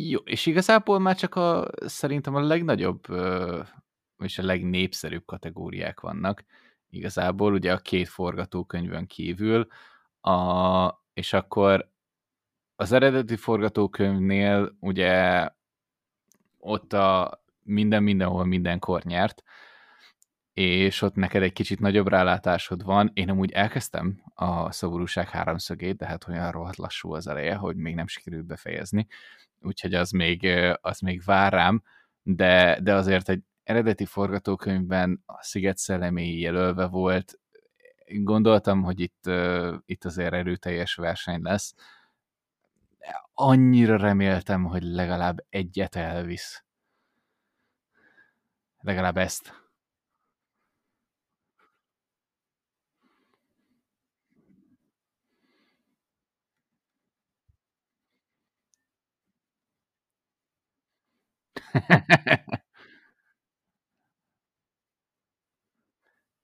jó, 0.09 0.19
és 0.19 0.47
igazából 0.47 0.99
már 0.99 1.17
csak 1.17 1.35
a, 1.35 1.69
szerintem 1.87 2.35
a 2.35 2.41
legnagyobb, 2.41 3.03
és 4.19 4.39
a 4.39 4.45
legnépszerűbb 4.45 5.25
kategóriák 5.25 6.01
vannak 6.01 6.45
igazából, 6.91 7.53
ugye 7.53 7.73
a 7.73 7.79
két 7.79 8.09
forgatókönyvön 8.09 9.07
kívül, 9.07 9.67
a, 10.21 10.89
és 11.13 11.33
akkor 11.33 11.91
az 12.77 12.93
eredeti 12.93 13.37
forgatókönyvnél 13.37 14.77
ugye 14.81 15.49
ott 16.59 16.93
a 16.93 17.43
minden 17.63 18.03
mindenhol 18.03 18.45
mindenkor 18.45 19.03
nyert, 19.03 19.43
és 20.61 21.03
ott 21.03 21.15
neked 21.15 21.43
egy 21.43 21.53
kicsit 21.53 21.81
nagyobb 21.81 22.09
rálátásod 22.09 22.85
van. 22.85 23.11
Én 23.15 23.31
amúgy 23.31 23.53
elkezdtem 23.53 24.23
a 24.35 24.73
szoborúság 24.73 25.29
háromszögét, 25.29 25.97
de 25.97 26.07
hát 26.07 26.29
olyan 26.29 26.51
rohadt 26.51 26.77
lassú 26.77 27.15
az 27.15 27.27
eleje, 27.27 27.55
hogy 27.55 27.77
még 27.77 27.95
nem 27.95 28.07
sikerült 28.07 28.47
befejezni, 28.47 29.07
úgyhogy 29.61 29.95
az 29.95 30.11
még, 30.11 30.47
az 30.81 31.01
még 31.01 31.23
vár 31.25 31.53
rám, 31.53 31.83
de, 32.23 32.81
de 32.83 32.95
azért 32.95 33.29
egy 33.29 33.43
eredeti 33.63 34.05
forgatókönyvben 34.05 35.23
a 35.27 35.43
Sziget 35.43 35.79
szelleméi 35.79 36.41
jelölve 36.41 36.87
volt, 36.87 37.39
gondoltam, 38.07 38.83
hogy 38.83 39.01
itt, 39.01 39.31
itt 39.85 40.05
azért 40.05 40.33
erőteljes 40.33 40.95
verseny 40.95 41.43
lesz. 41.43 41.75
Annyira 43.35 43.97
reméltem, 43.97 44.65
hogy 44.65 44.83
legalább 44.83 45.45
egyet 45.49 45.95
elvisz. 45.95 46.65
Legalább 48.81 49.17
ezt. 49.17 49.60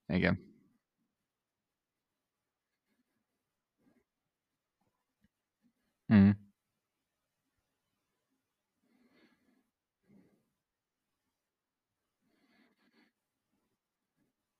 Igen. 0.08 0.38
Mm. 6.08 6.36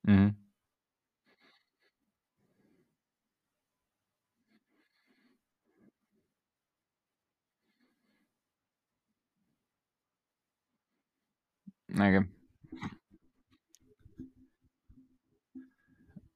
Mm. 0.08 0.45
Igen. 12.00 12.34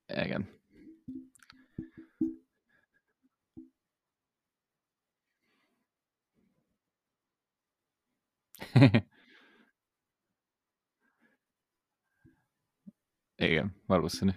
Igen. 0.07 0.49
Igen, 13.37 13.75
valószínű. 13.87 14.31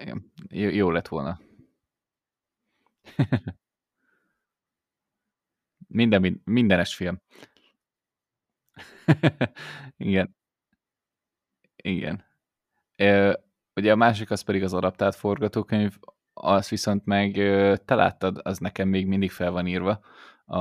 Igen, 0.00 0.32
jó, 0.50 0.68
jó 0.68 0.90
lett 0.90 1.08
volna. 1.08 1.40
Minden, 5.88 6.40
mindenes 6.44 6.94
film. 6.94 7.20
Igen. 9.96 10.36
Igen. 11.76 12.24
Ugye 13.74 13.92
a 13.92 13.96
másik 13.96 14.30
az 14.30 14.40
pedig 14.40 14.62
az 14.62 14.74
adaptált 14.74 15.14
forgatókönyv, 15.14 15.98
az 16.32 16.68
viszont 16.68 17.04
meg 17.04 17.32
te 17.84 17.94
láttad, 17.94 18.40
az 18.42 18.58
nekem 18.58 18.88
még 18.88 19.06
mindig 19.06 19.30
fel 19.30 19.50
van 19.50 19.66
írva, 19.66 20.00
a 20.44 20.60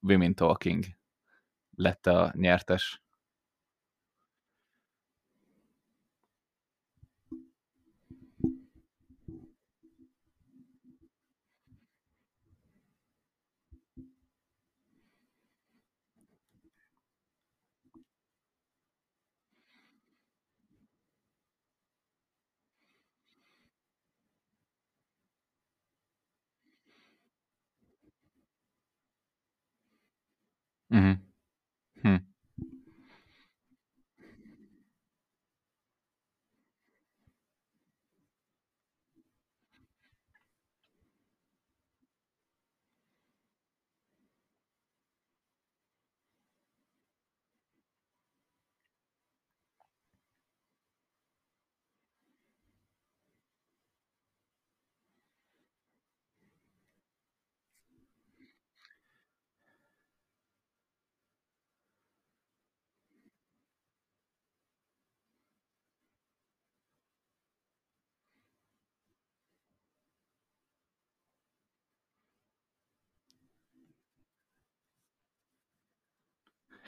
Women 0.00 0.34
Talking 0.34 0.84
lett 1.70 2.06
a 2.06 2.32
nyertes. 2.36 3.02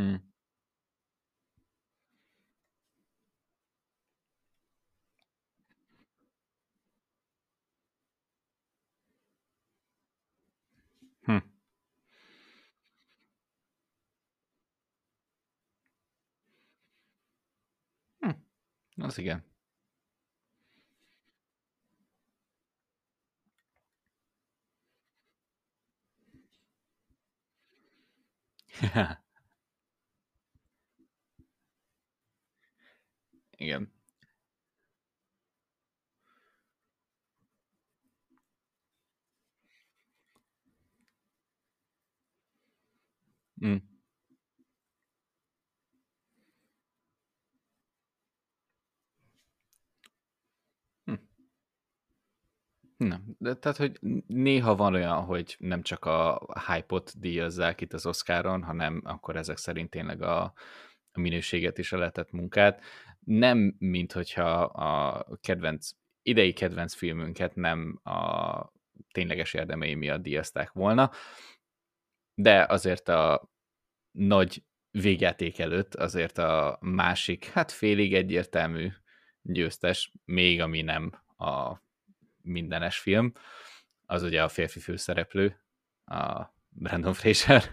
mm. 0.00 0.20
Hm. 11.26 11.36
Hm. 18.20 18.30
Az 19.02 19.18
igen. 19.18 19.44
Igen. 33.60 33.92
Mm. 43.64 43.76
Hm. 51.04 51.14
Nem, 52.96 53.36
de 53.38 53.54
tehát, 53.54 53.76
hogy 53.78 53.98
néha 54.26 54.74
van 54.76 54.94
olyan, 54.94 55.24
hogy 55.24 55.56
nem 55.58 55.82
csak 55.82 56.04
a 56.04 56.40
hype-ot 56.66 57.18
díjazzák 57.20 57.80
itt 57.80 57.92
az 57.92 58.06
Oscaron, 58.06 58.62
hanem 58.62 59.00
akkor 59.04 59.36
ezek 59.36 59.56
szerint 59.56 59.90
tényleg 59.90 60.22
a, 60.22 60.52
a 61.12 61.20
minőséget 61.20 61.78
is 61.78 61.92
a 61.92 61.98
letett 61.98 62.30
munkát. 62.30 62.82
Nem, 63.24 63.74
mint 63.78 64.12
hogyha 64.12 64.62
a 64.62 65.24
kedvenc 65.40 65.90
idei 66.22 66.52
kedvenc 66.52 66.94
filmünket 66.94 67.54
nem 67.54 68.00
a 68.02 68.72
tényleges 69.12 69.54
érdemei 69.54 69.94
miatt 69.94 70.22
díjazták 70.22 70.72
volna, 70.72 71.10
de 72.34 72.64
azért 72.68 73.08
a 73.08 73.50
nagy 74.10 74.64
végjáték 74.90 75.58
előtt 75.58 75.94
azért 75.94 76.38
a 76.38 76.78
másik, 76.80 77.44
hát 77.44 77.72
félig 77.72 78.14
egyértelmű 78.14 78.90
győztes, 79.42 80.12
még 80.24 80.60
ami 80.60 80.82
nem 80.82 81.22
a 81.36 81.82
mindenes 82.42 82.98
film, 82.98 83.32
az 84.06 84.22
ugye 84.22 84.42
a 84.42 84.48
férfi 84.48 84.80
főszereplő, 84.80 85.60
a 86.04 86.54
Brandon 86.68 87.14
Fraser. 87.14 87.62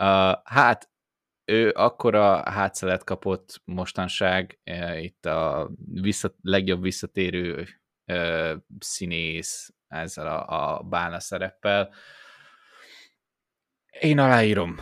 Uh, 0.00 0.34
hát 0.44 0.90
ő 1.50 1.70
akkora 1.70 2.50
hátszelet 2.50 3.04
kapott 3.04 3.60
mostanság, 3.64 4.58
uh, 4.70 5.02
itt 5.02 5.26
a 5.26 5.70
vissza, 5.92 6.34
legjobb 6.42 6.82
visszatérő 6.82 7.66
színész 8.78 9.74
ezzel 9.88 10.26
a, 10.26 10.76
a 10.76 10.82
bálna 10.82 11.20
szereppel. 11.20 11.94
Én 14.00 14.18
aláírom. 14.18 14.76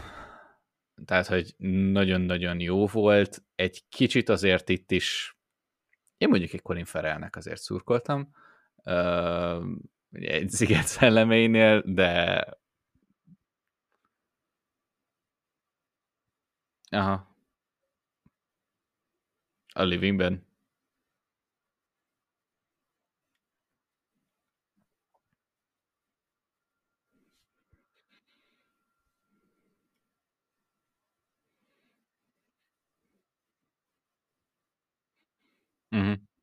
Tehát, 1.04 1.26
hogy 1.26 1.54
nagyon-nagyon 1.92 2.60
jó 2.60 2.86
volt. 2.86 3.44
Egy 3.54 3.84
kicsit 3.88 4.28
azért 4.28 4.68
itt 4.68 4.90
is, 4.90 5.38
én 6.16 6.28
mondjuk 6.28 6.52
egy 6.52 6.62
Colin 6.62 6.84
Farrellnek 6.84 7.36
azért 7.36 7.60
szurkoltam, 7.60 8.30
egy 10.10 10.50
sziget 10.50 10.86
szellemeinél, 10.86 11.82
de 11.86 12.44
Aha. 16.92 17.26
A 19.74 19.84
livingben. 19.84 20.46
Mhm. 35.92 36.02
Mhm. 36.12 36.35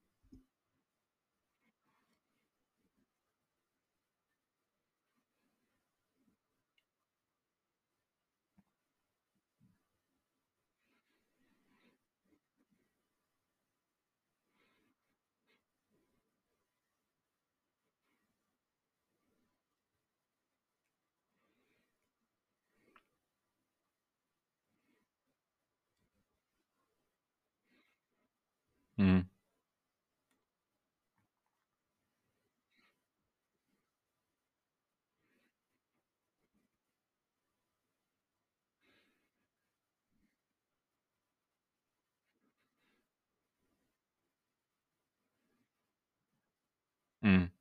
Mm. 47.23 47.51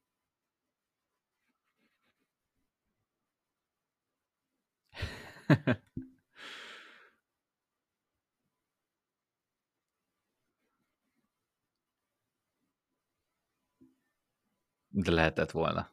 De 14.88 15.10
lehetett 15.12 15.50
volna. 15.52 15.88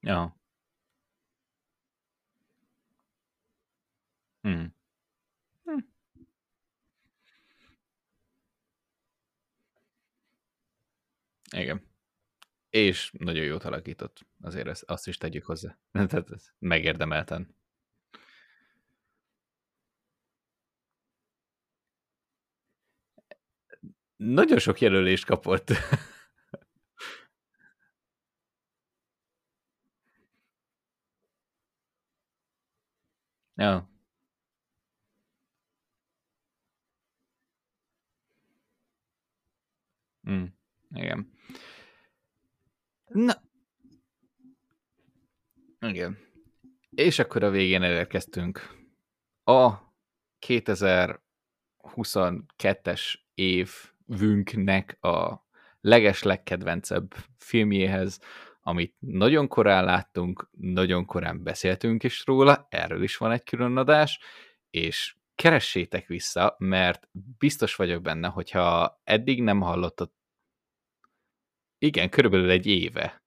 Ja. 0.00 0.32
Mm. 4.44 4.70
Igen. 11.56 11.86
És 12.70 13.10
nagyon 13.18 13.44
jót 13.44 13.64
alakított. 13.64 14.26
Azért 14.40 14.66
ezt, 14.66 14.82
azt 14.82 15.06
is 15.06 15.16
tegyük 15.16 15.44
hozzá. 15.44 15.78
Tehát 15.92 16.30
ez 16.30 16.52
megérdemelten. 16.58 17.56
Nagyon 24.16 24.58
sok 24.58 24.80
jelölést 24.80 25.24
kapott. 25.24 25.68
ja. 33.56 33.90
Mm, 40.28 40.57
igen. 40.94 41.32
Na. 43.06 43.42
Igen. 45.80 46.18
És 46.90 47.18
akkor 47.18 47.42
a 47.42 47.50
végén 47.50 47.82
elérkeztünk. 47.82 48.76
A 49.44 49.72
2022-es 50.46 53.14
évünknek 53.34 55.04
a 55.04 55.46
leges 55.80 56.22
legkedvencebb 56.22 57.14
filmjéhez, 57.36 58.20
amit 58.62 58.94
nagyon 58.98 59.48
korán 59.48 59.84
láttunk, 59.84 60.48
nagyon 60.58 61.04
korán 61.04 61.42
beszéltünk 61.42 62.02
is 62.02 62.26
róla, 62.26 62.66
erről 62.70 63.02
is 63.02 63.16
van 63.16 63.32
egy 63.32 63.42
külön 63.42 63.76
adás, 63.76 64.20
és 64.70 65.16
keressétek 65.34 66.06
vissza, 66.06 66.54
mert 66.58 67.08
biztos 67.38 67.76
vagyok 67.76 68.02
benne, 68.02 68.28
hogyha 68.28 69.00
eddig 69.04 69.42
nem 69.42 69.60
hallottad, 69.60 70.10
igen, 71.78 72.08
körülbelül 72.08 72.50
egy 72.50 72.66
éve, 72.66 73.22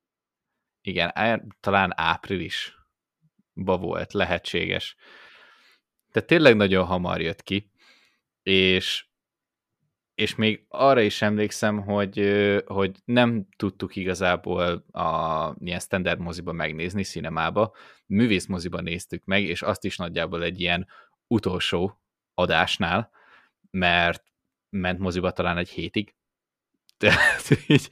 igen, 0.82 1.12
talán 1.60 1.94
áprilisba 1.96 3.78
volt 3.78 4.14
lehetséges. 4.14 4.96
Tehát 6.12 6.30
tényleg 6.30 6.56
nagyon 6.56 6.86
hamar 6.86 7.22
jött 7.22 7.44
ki, 7.44 7.72
és 8.44 9.06
és 10.16 10.36
még 10.36 10.66
arra 10.68 11.02
is 11.02 11.22
emlékszem, 11.22 11.82
hogy, 11.82 12.32
hogy 12.66 12.98
nem 13.06 13.48
tudtuk 13.56 13.96
igazából 13.96 14.86
a 14.92 15.56
ilyen 15.60 15.80
standard 15.80 16.20
moziba 16.20 16.52
megnézni, 16.52 17.04
cinemába, 17.04 17.76
művész 18.06 18.46
moziba 18.46 18.82
néztük 18.82 19.26
meg, 19.26 19.44
és 19.44 19.62
azt 19.62 19.84
is 19.84 19.98
nagyjából 19.98 20.44
egy 20.44 20.60
ilyen 20.60 20.88
utolsó 21.28 22.02
adásnál, 22.34 23.12
mert 23.72 24.24
ment 24.70 25.00
moziba 25.00 25.32
talán 25.32 25.58
egy 25.58 25.70
hétig, 25.70 26.16
tehát 27.02 27.50
így 27.68 27.90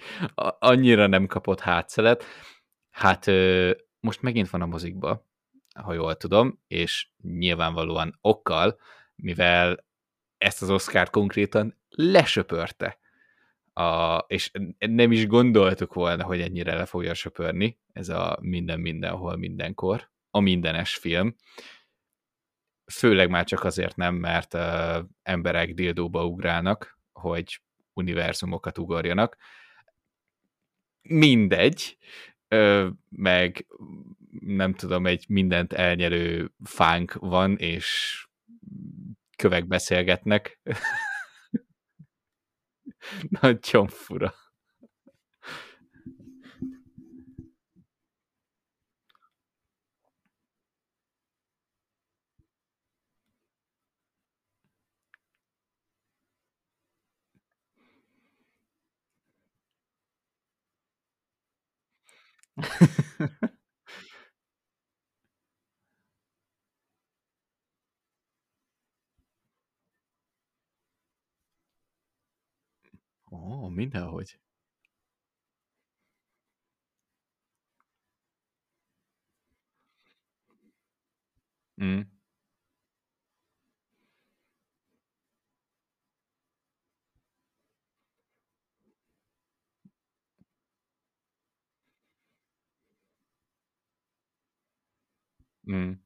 annyira 0.60 1.08
nem 1.08 1.26
kapott 1.28 1.60
hátszelet. 1.60 2.24
Hát 2.90 3.26
most 4.00 4.22
megint 4.22 4.50
van 4.50 4.62
a 4.62 4.66
mozikba, 4.66 5.28
ha 5.76 5.94
jól 5.94 6.16
tudom, 6.16 6.60
és 6.68 7.10
nyilvánvalóan 7.22 8.18
okkal, 8.22 8.80
mivel 9.16 9.86
ezt 10.38 10.62
az 10.62 10.70
Oscar 10.70 11.10
konkrétan 11.10 11.78
lesöpörte. 11.90 13.00
A, 13.74 14.18
és 14.28 14.52
nem 14.78 15.12
is 15.12 15.28
gondoltuk 15.28 15.94
volna, 15.94 16.24
hogy 16.24 16.42
ennyire 16.42 16.76
le 16.76 16.86
fogja 16.86 17.14
söpörni 17.14 17.80
ez 17.94 18.10
a 18.10 18.38
minden 18.42 18.80
mindenhol 18.80 19.38
mindenkor, 19.38 20.12
a 20.30 20.40
mindenes 20.40 20.96
film. 20.96 21.36
Főleg 22.92 23.30
már 23.30 23.46
csak 23.46 23.64
azért 23.64 23.96
nem, 23.96 24.16
mert 24.16 24.54
uh, 24.54 24.98
emberek 25.24 25.74
dildóba 25.74 26.26
ugrálnak, 26.26 27.00
hogy 27.12 27.62
univerzumokat 28.00 28.78
ugorjanak. 28.78 29.38
Mindegy, 31.02 31.98
uh, 32.56 32.88
meg 33.10 33.66
nem 34.40 34.74
tudom, 34.74 35.06
egy 35.06 35.26
mindent 35.30 35.74
elnyelő 35.74 36.52
fánk 36.64 37.14
van, 37.14 37.58
és 37.58 38.28
kövek 39.38 39.68
beszélgetnek. 39.68 40.60
Nagyon 43.42 43.88
fura. 43.88 44.34
Ó, 73.32 73.70
mindenhogy. 73.70 74.40
Mm. 81.78 82.19
Mm. 95.70 96.00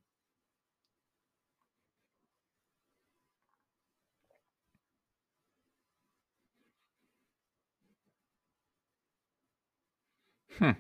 Hm. 10.59 10.74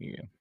Igen. 0.00 0.37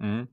Mm. 0.00 0.28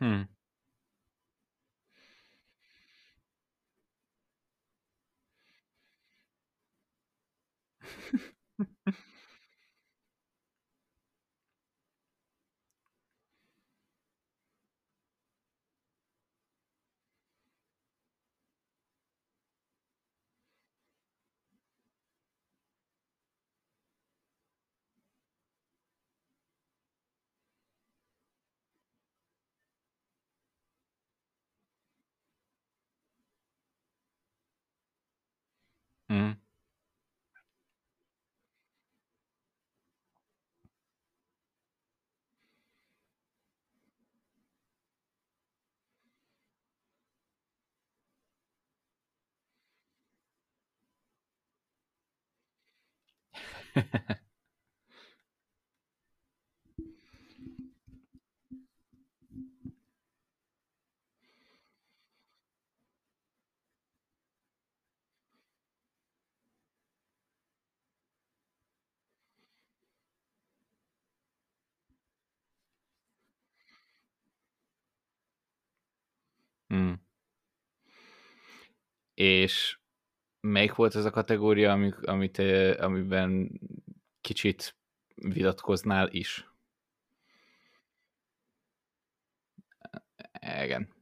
Hm. 0.00 0.28
Mm. 76.70 76.96
És 79.16 79.76
melyik 80.46 80.74
volt 80.74 80.94
ez 80.94 81.04
a 81.04 81.10
kategória, 81.10 81.72
amik, 81.72 82.06
amit, 82.06 82.38
amiben 82.78 83.60
kicsit 84.20 84.76
vitatkoznál 85.14 86.08
is? 86.08 86.50
Igen. 90.64 90.95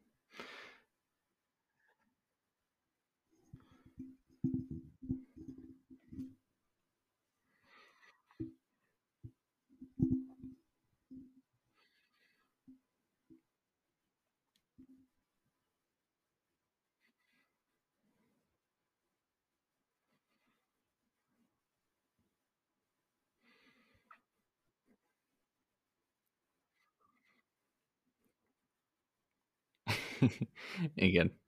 Igen. 30.94 31.38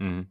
Mm. 0.00 0.22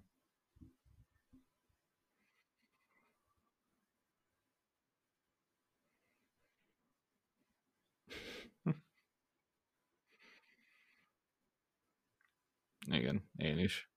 Igen, 12.91 13.29
én 13.37 13.57
is. 13.57 13.92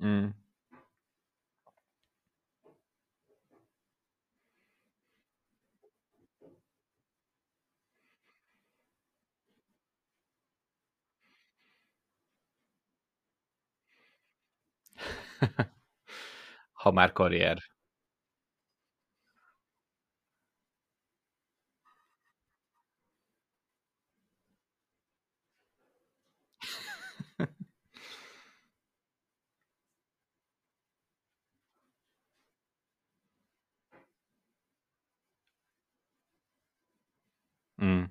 Mm. 0.00 0.34
ha 16.72 16.90
már 16.92 17.12
karrier. 17.12 17.75
Mm. 37.86 38.04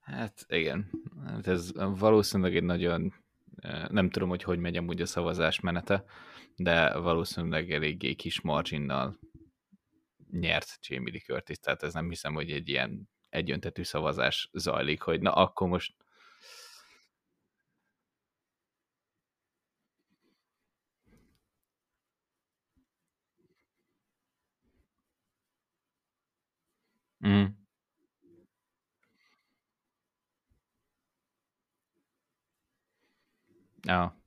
Hát 0.00 0.44
igen, 0.48 0.90
hát 1.26 1.46
ez 1.46 1.72
valószínűleg 1.74 2.56
egy 2.56 2.62
nagyon, 2.62 3.14
nem 3.88 4.10
tudom, 4.10 4.28
hogy 4.28 4.42
hogy 4.42 4.58
megy 4.58 4.76
amúgy 4.76 5.00
a 5.00 5.06
szavazás 5.06 5.60
menete, 5.60 6.04
de 6.56 6.98
valószínűleg 6.98 7.70
eléggé 7.72 8.14
kis 8.14 8.40
marginnal 8.40 9.18
nyert 10.30 10.78
Jamie 10.88 11.12
Lee 11.12 11.20
Curtis, 11.20 11.58
tehát 11.58 11.82
ez 11.82 11.94
nem 11.94 12.08
hiszem, 12.08 12.34
hogy 12.34 12.50
egy 12.50 12.68
ilyen 12.68 13.08
egyöntetű 13.28 13.82
szavazás 13.82 14.50
zajlik, 14.52 15.02
hogy 15.02 15.20
na 15.20 15.32
akkor 15.32 15.68
most 15.68 15.94
Mm. 27.26 27.44
Ja. 33.86 34.22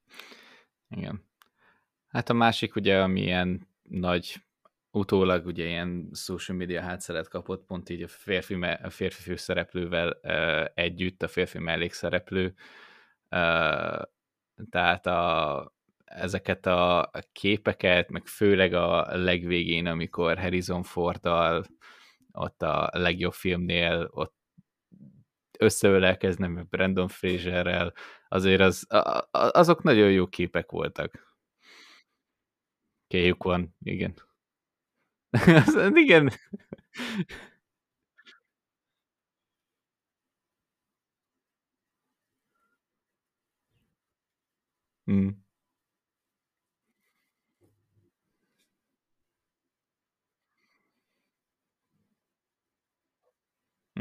Igen. 0.95 1.29
Hát 2.07 2.29
a 2.29 2.33
másik 2.33 2.75
ugye, 2.75 3.01
ami 3.01 3.21
ilyen 3.21 3.67
nagy, 3.81 4.35
utólag 4.91 5.45
ugye 5.45 5.65
ilyen 5.65 6.09
social 6.13 6.57
media 6.57 6.81
hátszeret 6.81 7.27
kapott, 7.27 7.65
pont 7.65 7.89
így 7.89 8.01
a 8.01 8.07
férfi, 8.07 8.53
a 8.63 8.89
férfi 8.89 9.21
főszereplővel 9.21 10.19
uh, 10.23 10.65
együtt, 10.73 11.23
a 11.23 11.27
férfi 11.27 11.59
mellékszereplő, 11.59 12.45
uh, 13.29 14.01
tehát 14.69 15.05
a, 15.05 15.73
ezeket 16.05 16.65
a 16.65 17.11
képeket, 17.31 18.09
meg 18.09 18.25
főleg 18.25 18.73
a 18.73 19.17
legvégén, 19.17 19.85
amikor 19.85 20.39
Harrison 20.39 20.83
Forddal 20.83 21.65
ott 22.31 22.61
a 22.61 22.89
legjobb 22.93 23.33
filmnél 23.33 24.07
ott 24.11 24.35
összeölelkeznem 25.59 26.67
Brandon 26.69 27.07
Fraserrel, 27.07 27.93
azért 28.27 28.61
az, 28.61 28.85
azok 29.31 29.83
nagyon 29.83 30.11
jó 30.11 30.27
képek 30.27 30.71
voltak. 30.71 31.35
Kéjuk 33.07 33.43
van, 33.43 33.75
igen. 33.83 34.15
igen. 36.03 36.31
Hmm. 45.05 45.43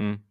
Hmm. 0.00 0.29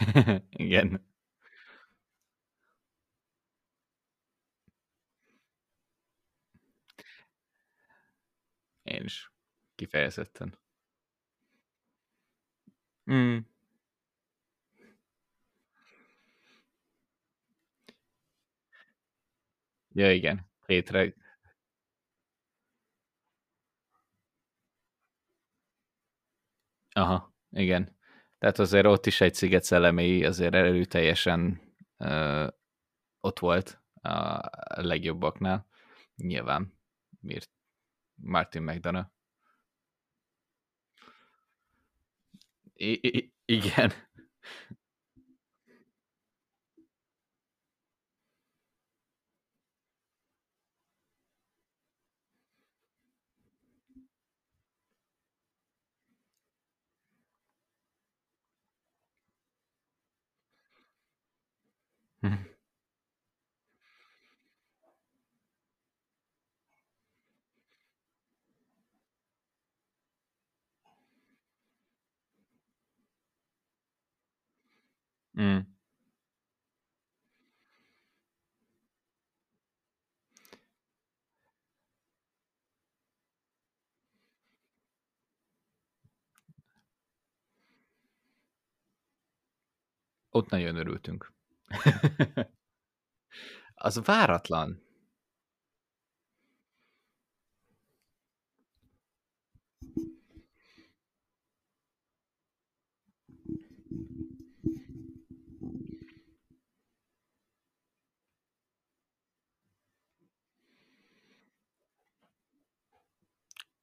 Igen. 0.50 1.04
Én 8.82 9.04
is. 9.04 9.32
Kifejezetten. 9.74 10.58
Mm. 13.06 13.46
Ja, 19.94 20.10
igen. 20.12 20.46
Hétre. 20.66 21.14
Aha, 26.94 27.32
igen. 27.50 27.96
Tehát 28.44 28.58
azért 28.58 28.86
ott 28.86 29.06
is 29.06 29.20
egy 29.20 29.34
sziget 29.34 29.64
szelleméi 29.64 30.24
azért 30.24 30.54
erőteljesen 30.54 31.60
uh, 31.98 32.46
ott 33.20 33.38
volt 33.38 33.82
a 34.02 34.40
legjobbaknál. 34.82 35.66
Nyilván. 36.16 36.78
Miért? 37.20 37.50
Martin 38.14 38.62
McDonough. 38.62 39.08
Igen. 43.44 43.92
Mm. 75.40 75.58
Ott 90.30 90.48
nagyon 90.50 90.76
örültünk. 90.76 91.32
Az 93.74 94.00
váratlan. 94.04 94.82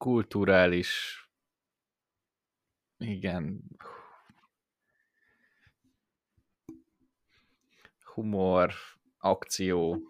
Kulturális. 0.02 1.22
Igen. 2.98 3.62
Humor, 8.04 8.74
akció. 9.18 10.02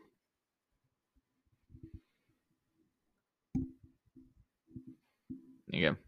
Igen. 5.66 6.00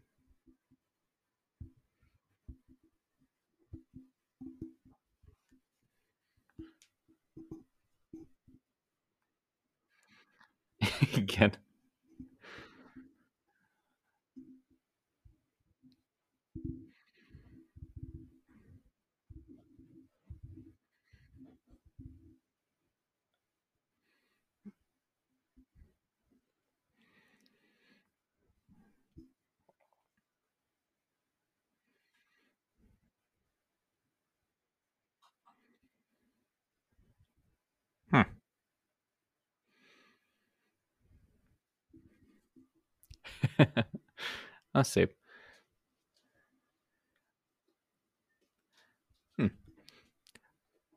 Igen. 11.16 11.64
Hm. 38.14 38.22
Az 44.70 44.88
szép. 44.88 45.16
Hm. 49.34 49.46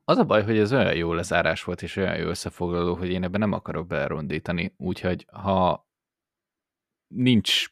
Az 0.04 0.18
a 0.18 0.24
baj, 0.24 0.42
hogy 0.44 0.58
ez 0.58 0.72
olyan 0.72 0.94
jó 0.94 1.12
lezárás 1.12 1.64
volt, 1.64 1.82
és 1.82 1.96
olyan 1.96 2.16
jó 2.16 2.28
összefoglaló, 2.28 2.94
hogy 2.94 3.10
én 3.10 3.22
ebben 3.22 3.40
nem 3.40 3.52
akarok 3.52 3.86
belerondítani, 3.86 4.74
úgyhogy 4.76 5.26
ha 5.32 5.88
nincs 7.06 7.66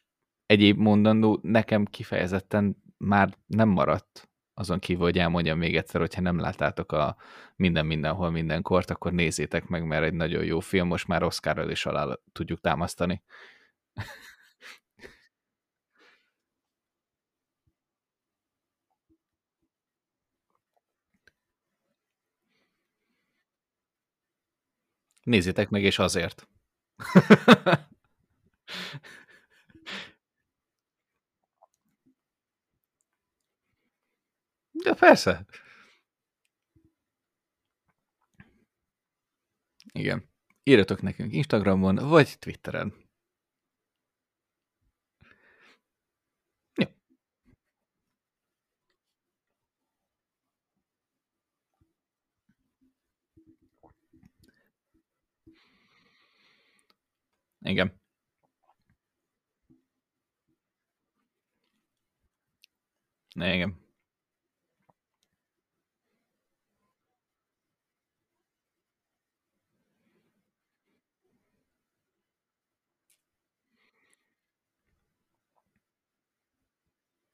egyéb 0.45 0.77
mondandó, 0.77 1.39
nekem 1.41 1.85
kifejezetten 1.85 2.83
már 2.97 3.37
nem 3.45 3.69
maradt 3.69 4.29
azon 4.53 4.79
kívül, 4.79 5.03
hogy 5.03 5.17
elmondjam 5.17 5.57
még 5.57 5.75
egyszer, 5.75 6.01
hogyha 6.01 6.21
nem 6.21 6.39
láttátok 6.39 6.91
a 6.91 7.17
Minden 7.55 7.85
Mindenhol 7.85 8.29
Mindenkort, 8.29 8.89
akkor 8.89 9.11
nézzétek 9.11 9.67
meg, 9.67 9.85
mert 9.85 10.03
egy 10.03 10.13
nagyon 10.13 10.43
jó 10.43 10.59
film, 10.59 10.87
most 10.87 11.07
már 11.07 11.23
Oscarral 11.23 11.69
is 11.69 11.85
alá 11.85 12.17
tudjuk 12.31 12.59
támasztani. 12.59 13.23
Nézzétek 25.27 25.69
meg, 25.69 25.83
és 25.83 25.99
azért. 25.99 26.47
De 34.71 34.93
persze. 34.93 35.45
Igen. 39.93 40.29
Írjatok 40.63 41.01
nekünk 41.01 41.33
Instagramon, 41.33 41.95
vagy 41.95 42.35
Twitteren. 42.39 43.06
Igen. 57.67 57.91
Igen. 63.35 63.77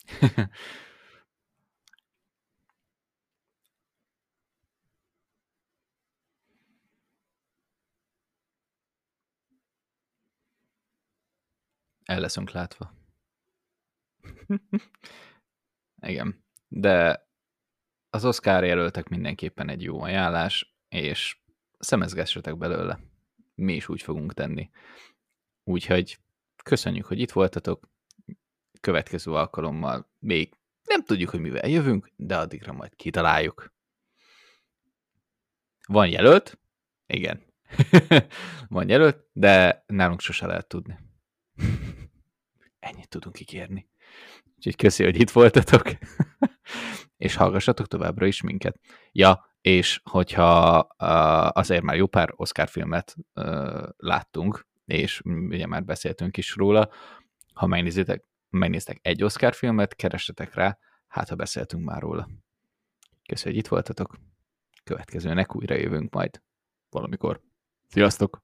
El 12.14 12.19
leszünk 12.19 12.52
látva. 12.52 12.94
Igen. 16.07 16.45
De 16.68 17.27
az 18.10 18.26
Oscar 18.26 18.64
jelöltek 18.64 19.10
mindenképpen 19.10 19.69
egy 19.69 19.81
jó 19.81 20.02
ajánlás, 20.02 20.76
és 20.90 21.38
szemezgessetek 21.80 22.57
belőle. 22.57 22.99
Mi 23.56 23.73
is 23.73 23.90
úgy 23.90 24.02
fogunk 24.02 24.34
tenni. 24.34 24.69
Úgyhogy 25.64 26.19
köszönjük, 26.64 27.06
hogy 27.06 27.19
itt 27.19 27.31
voltatok. 27.31 27.90
Következő 28.81 29.31
alkalommal 29.31 30.11
még 30.19 30.57
nem 30.84 31.03
tudjuk, 31.03 31.30
hogy 31.30 31.40
mivel 31.40 31.69
jövünk, 31.69 32.11
de 32.15 32.38
addigra 32.38 32.73
majd 32.73 32.95
kitaláljuk. 32.95 33.73
Van 35.88 36.07
jelölt? 36.07 36.60
Igen. 37.06 37.44
Van 38.68 38.90
jelölt, 38.90 39.30
de 39.31 39.84
nálunk 39.88 40.19
sose 40.19 40.45
lehet 40.45 40.68
tudni. 40.68 40.99
Ennyit 42.84 43.10
tudunk 43.10 43.39
ígérni. 43.39 43.89
Úgyhogy 44.55 44.76
köszi, 44.76 45.03
hogy 45.03 45.19
itt 45.19 45.30
voltatok, 45.30 45.84
és 47.26 47.35
hallgassatok 47.35 47.88
továbbra 47.88 48.26
is 48.26 48.41
minket. 48.41 48.80
Ja, 49.11 49.55
és 49.61 50.01
hogyha 50.03 50.77
azért 51.53 51.84
már 51.84 51.95
jó 51.95 52.07
pár 52.07 52.34
Oscar 52.35 52.68
filmet 52.68 53.15
láttunk, 53.97 54.68
és 54.85 55.22
ugye 55.23 55.68
már 55.68 55.84
beszéltünk 55.84 56.38
is 56.38 56.55
róla, 56.55 56.89
ha 57.53 57.68
megnézitek, 57.68 58.23
megnéztek 58.49 58.99
egy 59.01 59.23
Oscar 59.23 59.53
filmet, 59.53 59.95
keressetek 59.95 60.53
rá, 60.53 60.77
hát 61.07 61.30
ha 61.30 61.35
beszéltünk 61.35 61.84
már 61.84 62.01
róla. 62.01 62.30
Köszönjük, 63.27 63.43
hogy 63.43 63.55
itt 63.55 63.68
voltatok. 63.68 64.15
Következőnek 64.84 65.55
újra 65.55 65.76
jövünk 65.76 66.14
majd 66.14 66.41
valamikor. 66.89 67.41
Sziasztok! 67.88 68.43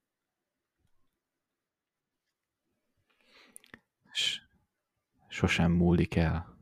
Sosem 5.40 5.72
múlik 5.72 6.16
el. 6.20 6.59